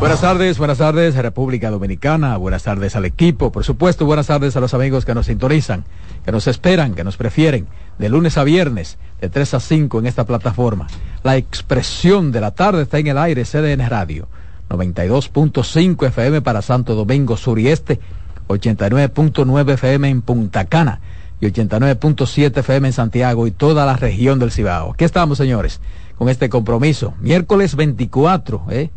Buenas 0.00 0.20
tardes, 0.20 0.58
buenas 0.58 0.78
tardes 0.78 1.16
República 1.16 1.70
Dominicana, 1.70 2.36
buenas 2.36 2.62
tardes 2.62 2.94
al 2.94 3.04
equipo, 3.04 3.50
por 3.50 3.64
supuesto, 3.64 4.06
buenas 4.06 4.28
tardes 4.28 4.56
a 4.56 4.60
los 4.60 4.72
amigos 4.72 5.04
que 5.04 5.12
nos 5.12 5.26
sintonizan, 5.26 5.84
que 6.24 6.30
nos 6.30 6.46
esperan, 6.46 6.94
que 6.94 7.02
nos 7.02 7.16
prefieren, 7.16 7.66
de 7.98 8.08
lunes 8.08 8.38
a 8.38 8.44
viernes, 8.44 8.96
de 9.20 9.28
3 9.28 9.54
a 9.54 9.60
5 9.60 9.98
en 9.98 10.06
esta 10.06 10.24
plataforma. 10.24 10.86
La 11.24 11.36
expresión 11.36 12.30
de 12.30 12.40
la 12.40 12.52
tarde 12.52 12.82
está 12.82 13.00
en 13.00 13.08
el 13.08 13.18
aire, 13.18 13.44
CDN 13.44 13.88
Radio, 13.88 14.28
92.5 14.70 16.06
FM 16.06 16.42
para 16.42 16.62
Santo 16.62 16.94
Domingo 16.94 17.36
Sur 17.36 17.58
y 17.58 17.66
Este, 17.66 17.98
89.9 18.46 19.72
FM 19.72 20.08
en 20.08 20.22
Punta 20.22 20.66
Cana 20.66 21.00
y 21.40 21.46
89.7 21.46 22.58
FM 22.58 22.86
en 22.86 22.92
Santiago 22.92 23.48
y 23.48 23.50
toda 23.50 23.84
la 23.84 23.96
región 23.96 24.38
del 24.38 24.52
Cibao. 24.52 24.92
Aquí 24.92 25.04
estamos, 25.04 25.38
señores, 25.38 25.80
con 26.16 26.28
este 26.28 26.48
compromiso. 26.48 27.14
Miércoles 27.20 27.74
24, 27.74 28.66
¿eh? 28.70 28.90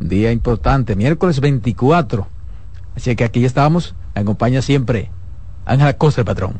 Día 0.00 0.32
importante, 0.32 0.96
miércoles 0.96 1.40
24. 1.40 2.26
Así 2.96 3.14
que 3.14 3.24
aquí 3.24 3.44
estamos, 3.44 3.94
me 4.14 4.22
acompaña 4.22 4.62
siempre 4.62 5.10
Ángela 5.70 5.92
Costa, 5.96 6.22
el 6.22 6.24
patrón. 6.24 6.54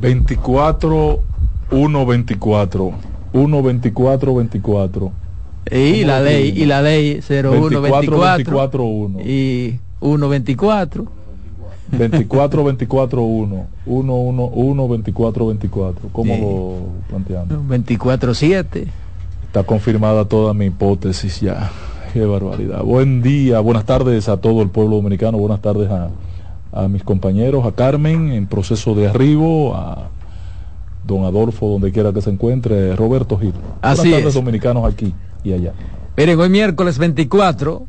24, 0.00 1.20
1, 1.70 2.06
24. 2.06 2.92
1, 3.32 3.62
24, 3.62 4.34
24. 4.34 5.12
Y 5.70 6.04
la 6.04 6.20
ley, 6.20 6.52
y 6.54 6.66
la 6.66 6.82
ley 6.82 7.20
01, 7.26 7.80
24, 7.80 8.20
24, 8.20 8.84
1. 8.84 9.20
Y 9.20 9.80
1, 10.00 10.28
24. 10.28 11.06
24, 11.92 12.64
24, 12.64 13.22
1. 13.22 13.66
1, 13.86 14.14
1, 14.14 14.44
1, 14.44 14.88
24, 14.88 15.46
24. 15.46 16.08
¿Cómo 16.12 16.36
lo 16.36 17.08
planteamos? 17.08 17.68
24, 17.68 18.34
7. 18.34 18.86
Está 19.46 19.62
confirmada 19.62 20.26
toda 20.26 20.52
mi 20.52 20.66
hipótesis 20.66 21.40
ya. 21.40 21.70
Qué 22.14 22.24
barbaridad. 22.24 22.84
Buen 22.84 23.22
día, 23.22 23.58
buenas 23.58 23.86
tardes 23.86 24.28
a 24.28 24.36
todo 24.36 24.62
el 24.62 24.70
pueblo 24.70 24.94
dominicano, 24.94 25.36
buenas 25.36 25.60
tardes 25.60 25.90
a, 25.90 26.10
a 26.70 26.86
mis 26.86 27.02
compañeros, 27.02 27.66
a 27.66 27.72
Carmen 27.72 28.30
en 28.30 28.46
proceso 28.46 28.94
de 28.94 29.08
arribo, 29.08 29.74
a 29.74 30.10
don 31.04 31.24
Adolfo, 31.24 31.66
donde 31.66 31.90
quiera 31.90 32.12
que 32.12 32.22
se 32.22 32.30
encuentre, 32.30 32.94
Roberto 32.94 33.36
Gil. 33.36 33.52
Así 33.82 34.02
buenas 34.02 34.18
tardes 34.18 34.28
es. 34.28 34.34
dominicanos 34.34 34.84
aquí 34.84 35.12
y 35.42 35.54
allá. 35.54 35.72
Miren, 36.16 36.38
hoy 36.38 36.48
miércoles 36.50 36.98
24 36.98 37.84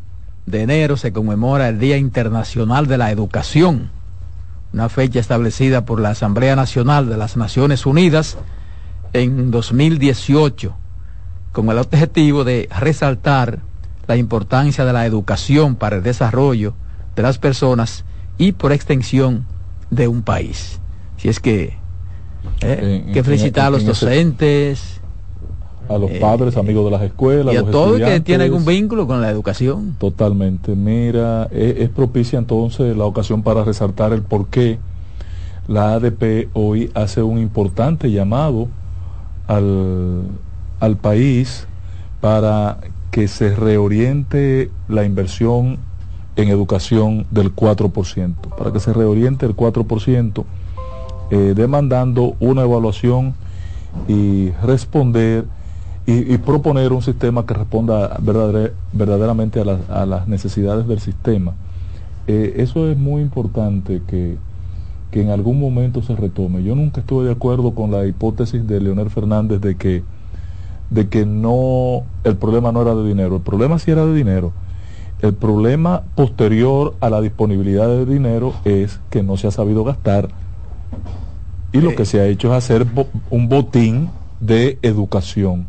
de 0.48 0.62
enero 0.64 0.98
se 0.98 1.14
conmemora 1.14 1.70
el 1.70 1.78
Día 1.78 1.98
Internacional 1.98 2.88
de 2.88 2.98
la 2.98 3.12
Educación, 3.12 3.92
una 4.74 4.90
fecha 4.90 5.20
establecida 5.20 5.86
por 5.86 6.00
la 6.00 6.10
Asamblea 6.10 6.56
Nacional 6.56 7.08
de 7.10 7.18
las 7.18 7.38
Naciones 7.38 7.86
Unidas 7.86 8.40
en 9.14 9.52
2018, 9.52 10.74
con 11.52 11.70
el 11.70 11.78
objetivo 11.78 12.44
de 12.44 12.68
resaltar 12.76 13.60
la 14.08 14.16
importancia 14.18 14.86
de 14.86 14.94
la 14.94 15.06
educación 15.06 15.76
para 15.76 15.98
el 15.98 16.04
desarrollo 16.04 16.74
de 17.16 17.22
las 17.24 17.38
personas 17.38 18.06
y 18.38 18.52
por 18.52 18.72
extensión 18.72 19.46
de 19.90 20.08
un 20.08 20.22
país. 20.22 20.80
Si 21.18 21.30
es 21.30 21.40
que 21.40 21.74
eh, 22.62 23.04
En- 23.08 23.14
que 23.14 23.20
en- 23.20 23.26
felicitar 23.26 23.68
a 23.68 23.70
los 23.72 23.86
docentes 23.86 25.02
A 25.88 26.00
los 26.00 26.10
Eh, 26.10 26.18
padres, 26.20 26.58
amigos 26.58 26.84
de 26.86 26.92
las 26.92 27.04
escuelas, 27.04 27.54
y 27.54 27.58
a 27.58 27.62
los 27.62 27.70
todo 27.70 27.96
el 27.96 28.04
que 28.04 28.20
tiene 28.20 28.46
algún 28.46 28.66
vínculo 28.66 29.06
con 29.06 29.22
la 29.22 29.30
educación. 29.30 29.96
Totalmente. 30.00 30.76
Mira, 30.76 31.48
es, 31.52 31.78
es 31.78 31.90
propicia 31.90 32.40
entonces 32.40 32.98
la 32.98 33.06
ocasión 33.06 33.44
para 33.44 33.64
resaltar 33.64 34.12
el 34.12 34.24
por 34.24 34.48
qué 34.48 34.80
la 35.68 35.94
ADP 35.94 36.50
hoy 36.54 36.90
hace 36.96 37.22
un 37.22 37.38
importante 37.38 38.10
llamado 38.12 38.68
al, 39.48 40.24
al 40.80 40.98
país 40.98 41.68
para 42.20 42.80
que 43.16 43.30
se 43.30 43.56
reoriente 43.56 44.70
la 44.90 45.06
inversión 45.06 45.78
en 46.36 46.50
educación 46.50 47.26
del 47.32 47.56
4%, 47.56 48.50
para 48.58 48.74
que 48.74 48.82
se 48.82 48.92
reoriente 48.92 49.46
el 49.46 49.56
4%, 49.56 50.44
eh, 51.32 51.54
demandando 51.56 52.36
una 52.42 52.64
evaluación 52.64 53.34
y 54.10 54.50
responder 54.66 55.46
y, 56.06 56.38
proponer 56.40 56.92
un 56.92 57.02
sistema 57.02 57.46
que 57.46 57.54
responda 57.54 58.18
verdadera- 58.20 58.72
verdaderamente 58.92 59.62
a, 59.62 59.64
las- 59.64 59.90
a 59.90 60.06
las 60.06 60.28
necesidades 60.28 60.86
del 60.86 61.00
sistema. 61.00 61.54
Eh, 62.28 62.56
eso 62.58 62.90
es 62.92 62.98
muy 62.98 63.22
importante 63.22 64.02
que, 64.06 64.36
que 65.10 65.22
en 65.22 65.30
algún 65.30 65.58
momento 65.58 66.02
se 66.02 66.18
retome. 66.18 66.64
Yo 66.64 66.76
nunca 66.76 67.00
estuve 67.00 67.28
de 67.28 67.32
acuerdo 67.32 67.74
con 67.74 67.92
la 67.92 68.06
hipótesis 68.06 68.68
de 68.68 68.82
Leonel 68.82 69.10
Fernández 69.10 69.62
de 69.62 69.78
que, 69.78 70.04
de 70.96 71.10
que 71.10 71.26
no, 71.26 72.04
el 72.24 72.38
problema 72.38 72.72
no 72.72 72.82
era 72.82 72.96
de 72.96 73.06
dinero. 73.08 73.36
El 73.36 73.42
problema 73.42 73.78
sí 73.78 73.92
era 73.92 74.06
de 74.06 74.14
dinero. 74.16 74.54
El 75.22 75.34
problema 75.34 76.04
posterior 76.16 76.96
a 77.02 77.10
la 77.10 77.22
disponibilidad 77.22 77.88
de 77.88 78.06
dinero 78.06 78.54
es 78.64 79.00
que 79.10 79.22
no 79.22 79.38
se 79.38 79.48
ha 79.48 79.52
sabido 79.52 79.84
gastar. 79.84 80.30
Y 81.74 81.82
lo 81.82 81.94
que 81.96 82.06
se 82.06 82.22
ha 82.22 82.26
hecho 82.26 82.48
es 82.50 82.54
hacer 82.64 82.86
bo- 82.86 83.08
un 83.30 83.50
botín 83.50 84.10
de 84.40 84.80
educación, 84.82 85.68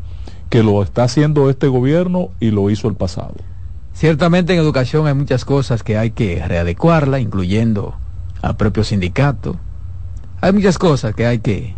que 0.49 0.63
lo 0.63 0.83
está 0.83 1.03
haciendo 1.05 1.51
este 1.51 1.67
gobierno 1.67 2.29
y 2.39 2.53
lo 2.53 2.71
hizo 2.71 2.87
el 2.87 2.95
pasado. 2.95 3.35
Ciertamente 3.95 4.53
en 4.53 4.61
educación 4.61 5.09
hay 5.09 5.15
muchas 5.15 5.45
cosas 5.45 5.83
que 5.83 5.99
hay 5.99 6.11
que 6.11 6.41
readecuarla, 6.47 7.19
incluyendo 7.19 7.95
al 8.43 8.57
propio 8.57 8.85
sindicato. 8.85 9.57
Hay 10.41 10.53
muchas 10.53 10.79
cosas 10.79 11.15
que 11.15 11.27
hay 11.27 11.39
que, 11.41 11.75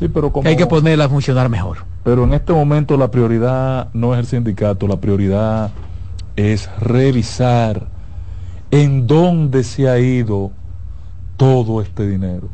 Sí, 0.00 0.08
pero 0.08 0.32
como, 0.32 0.44
que 0.44 0.48
hay 0.50 0.56
que 0.56 0.66
ponerla 0.66 1.04
a 1.04 1.08
funcionar 1.08 1.48
mejor. 1.48 1.78
Pero 2.08 2.24
en 2.24 2.32
este 2.32 2.54
momento 2.54 2.96
la 2.96 3.10
prioridad 3.10 3.88
no 3.92 4.14
es 4.14 4.20
el 4.20 4.24
sindicato, 4.24 4.88
la 4.88 4.96
prioridad 4.96 5.72
es 6.36 6.70
revisar 6.80 7.86
en 8.70 9.06
dónde 9.06 9.62
se 9.62 9.90
ha 9.90 9.98
ido 9.98 10.50
todo 11.36 11.82
este 11.82 12.08
dinero. 12.08 12.48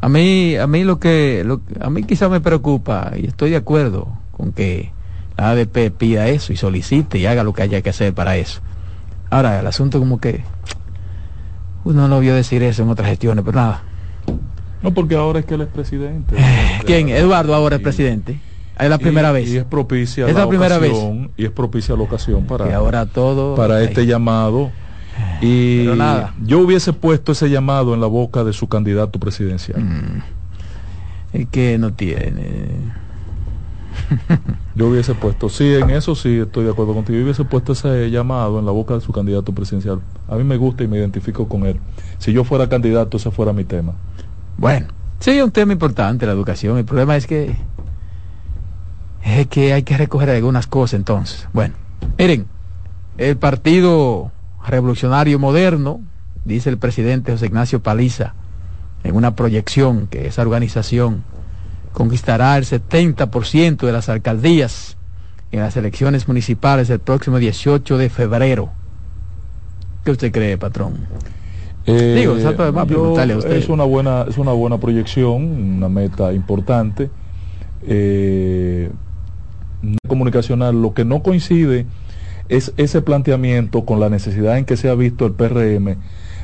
A 0.00 0.08
mí, 0.08 0.56
a 0.56 0.66
mí 0.66 0.82
lo 0.82 0.98
que, 0.98 1.42
lo- 1.44 1.60
a 1.78 1.90
mí 1.90 2.04
quizá 2.04 2.30
me 2.30 2.40
preocupa 2.40 3.12
y 3.18 3.26
estoy 3.26 3.50
de 3.50 3.56
acuerdo 3.56 4.08
con 4.32 4.52
que 4.52 4.92
la 5.36 5.50
ADP 5.50 5.90
pida 5.90 6.28
eso 6.28 6.54
y 6.54 6.56
solicite 6.56 7.18
y 7.18 7.26
haga 7.26 7.44
lo 7.44 7.52
que 7.52 7.64
haya 7.64 7.82
que 7.82 7.90
hacer 7.90 8.14
para 8.14 8.38
eso. 8.38 8.62
Ahora, 9.28 9.60
el 9.60 9.66
asunto 9.66 9.98
como 9.98 10.22
que 10.22 10.42
uno 11.84 12.08
no 12.08 12.18
vio 12.20 12.34
decir 12.34 12.62
eso 12.62 12.82
en 12.82 12.88
otras 12.88 13.10
gestiones, 13.10 13.44
pero 13.44 13.58
nada. 13.60 13.82
No, 14.80 14.94
porque 14.94 15.16
ahora 15.16 15.40
es 15.40 15.44
que 15.44 15.52
él 15.52 15.60
es 15.60 15.68
presidente. 15.68 16.34
¿Quién? 16.86 17.10
Eduardo 17.10 17.54
ahora 17.54 17.76
es 17.76 17.82
presidente. 17.82 18.40
Es 18.78 18.90
la 18.90 18.98
primera 18.98 19.30
y, 19.30 19.32
vez. 19.32 19.48
Y 19.50 19.56
es 19.56 19.64
propicia 19.64 20.28
es 20.28 20.34
la, 20.34 20.48
primera 20.48 20.76
ocasión, 20.76 21.22
vez. 21.22 21.30
Y 21.36 21.44
es 21.44 21.50
propicia 21.50 21.96
la 21.96 22.02
ocasión 22.02 22.44
para, 22.44 22.74
ahora 22.76 23.06
todo 23.06 23.54
para 23.54 23.82
este 23.82 24.06
llamado. 24.06 24.70
Y 25.40 25.84
Pero 25.84 25.96
nada. 25.96 26.34
yo 26.44 26.60
hubiese 26.60 26.92
puesto 26.92 27.32
ese 27.32 27.48
llamado 27.48 27.94
en 27.94 28.00
la 28.00 28.06
boca 28.06 28.44
de 28.44 28.52
su 28.52 28.68
candidato 28.68 29.18
presidencial. 29.18 29.82
Mm. 29.82 31.46
Que 31.50 31.78
no 31.78 31.92
tiene. 31.92 32.96
Yo 34.74 34.88
hubiese 34.88 35.14
puesto, 35.14 35.48
sí, 35.48 35.74
en 35.74 35.90
eso 35.90 36.14
sí 36.14 36.38
estoy 36.38 36.64
de 36.64 36.70
acuerdo 36.70 36.94
contigo. 36.94 37.18
Yo 37.18 37.24
hubiese 37.24 37.44
puesto 37.44 37.72
ese 37.72 38.10
llamado 38.10 38.58
en 38.58 38.66
la 38.66 38.72
boca 38.72 38.94
de 38.94 39.00
su 39.00 39.12
candidato 39.12 39.52
presidencial. 39.52 40.00
A 40.28 40.36
mí 40.36 40.44
me 40.44 40.56
gusta 40.56 40.84
y 40.84 40.88
me 40.88 40.98
identifico 40.98 41.48
con 41.48 41.66
él. 41.66 41.78
Si 42.18 42.32
yo 42.32 42.44
fuera 42.44 42.68
candidato, 42.68 43.16
ese 43.16 43.30
fuera 43.30 43.52
mi 43.52 43.64
tema. 43.64 43.94
Bueno, 44.58 44.88
sí, 45.18 45.32
es 45.32 45.42
un 45.44 45.50
tema 45.50 45.72
importante 45.72 46.26
la 46.26 46.32
educación. 46.32 46.78
El 46.78 46.84
problema 46.84 47.16
es 47.16 47.26
que 47.26 47.56
es 49.26 49.46
que 49.48 49.72
hay 49.72 49.82
que 49.82 49.96
recoger 49.96 50.30
algunas 50.30 50.66
cosas 50.66 50.94
entonces. 50.94 51.48
Bueno, 51.52 51.74
miren, 52.18 52.46
el 53.18 53.36
Partido 53.36 54.30
Revolucionario 54.66 55.38
Moderno, 55.38 56.00
dice 56.44 56.70
el 56.70 56.78
presidente 56.78 57.32
José 57.32 57.46
Ignacio 57.46 57.80
Paliza, 57.80 58.34
en 59.04 59.14
una 59.16 59.34
proyección 59.34 60.06
que 60.06 60.26
esa 60.26 60.42
organización 60.42 61.22
conquistará 61.92 62.56
el 62.56 62.64
70% 62.64 63.86
de 63.86 63.92
las 63.92 64.08
alcaldías 64.08 64.96
en 65.52 65.60
las 65.60 65.76
elecciones 65.76 66.28
municipales 66.28 66.90
el 66.90 66.98
próximo 66.98 67.38
18 67.38 67.98
de 67.98 68.08
febrero. 68.10 68.70
¿Qué 70.04 70.10
usted 70.10 70.30
cree, 70.32 70.58
patrón? 70.58 71.06
Eh, 71.86 72.16
Digo, 72.18 72.34
exacto, 72.36 72.62
además, 72.64 72.86
yo- 72.88 72.94
preguntarle 73.00 73.34
a 73.34 73.38
usted. 73.38 73.56
es 73.56 73.68
una 73.68 73.84
buena 73.84 74.24
es 74.28 74.38
una 74.38 74.52
buena 74.52 74.76
proyección 74.78 75.42
una 75.76 75.88
meta 75.88 76.32
importante 76.32 77.08
eh, 77.86 78.90
comunicacional 80.08 80.80
lo 80.80 80.94
que 80.94 81.04
no 81.04 81.22
coincide 81.22 81.86
es 82.48 82.72
ese 82.76 83.02
planteamiento 83.02 83.84
con 83.84 84.00
la 84.00 84.08
necesidad 84.08 84.58
en 84.58 84.64
que 84.64 84.76
se 84.76 84.88
ha 84.88 84.94
visto 84.94 85.26
el 85.26 85.32
PRM 85.32 85.96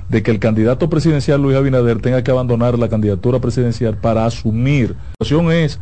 de 0.08 0.22
que 0.22 0.30
el 0.30 0.38
candidato 0.40 0.90
presidencial 0.90 1.40
Luis 1.40 1.56
Abinader 1.56 2.00
tenga 2.00 2.22
que 2.22 2.30
abandonar 2.30 2.78
la 2.78 2.88
candidatura 2.88 3.40
presidencial 3.40 3.96
para 3.96 4.26
asumir. 4.26 4.90
La 4.90 5.24
situación 5.24 5.50
es 5.52 5.64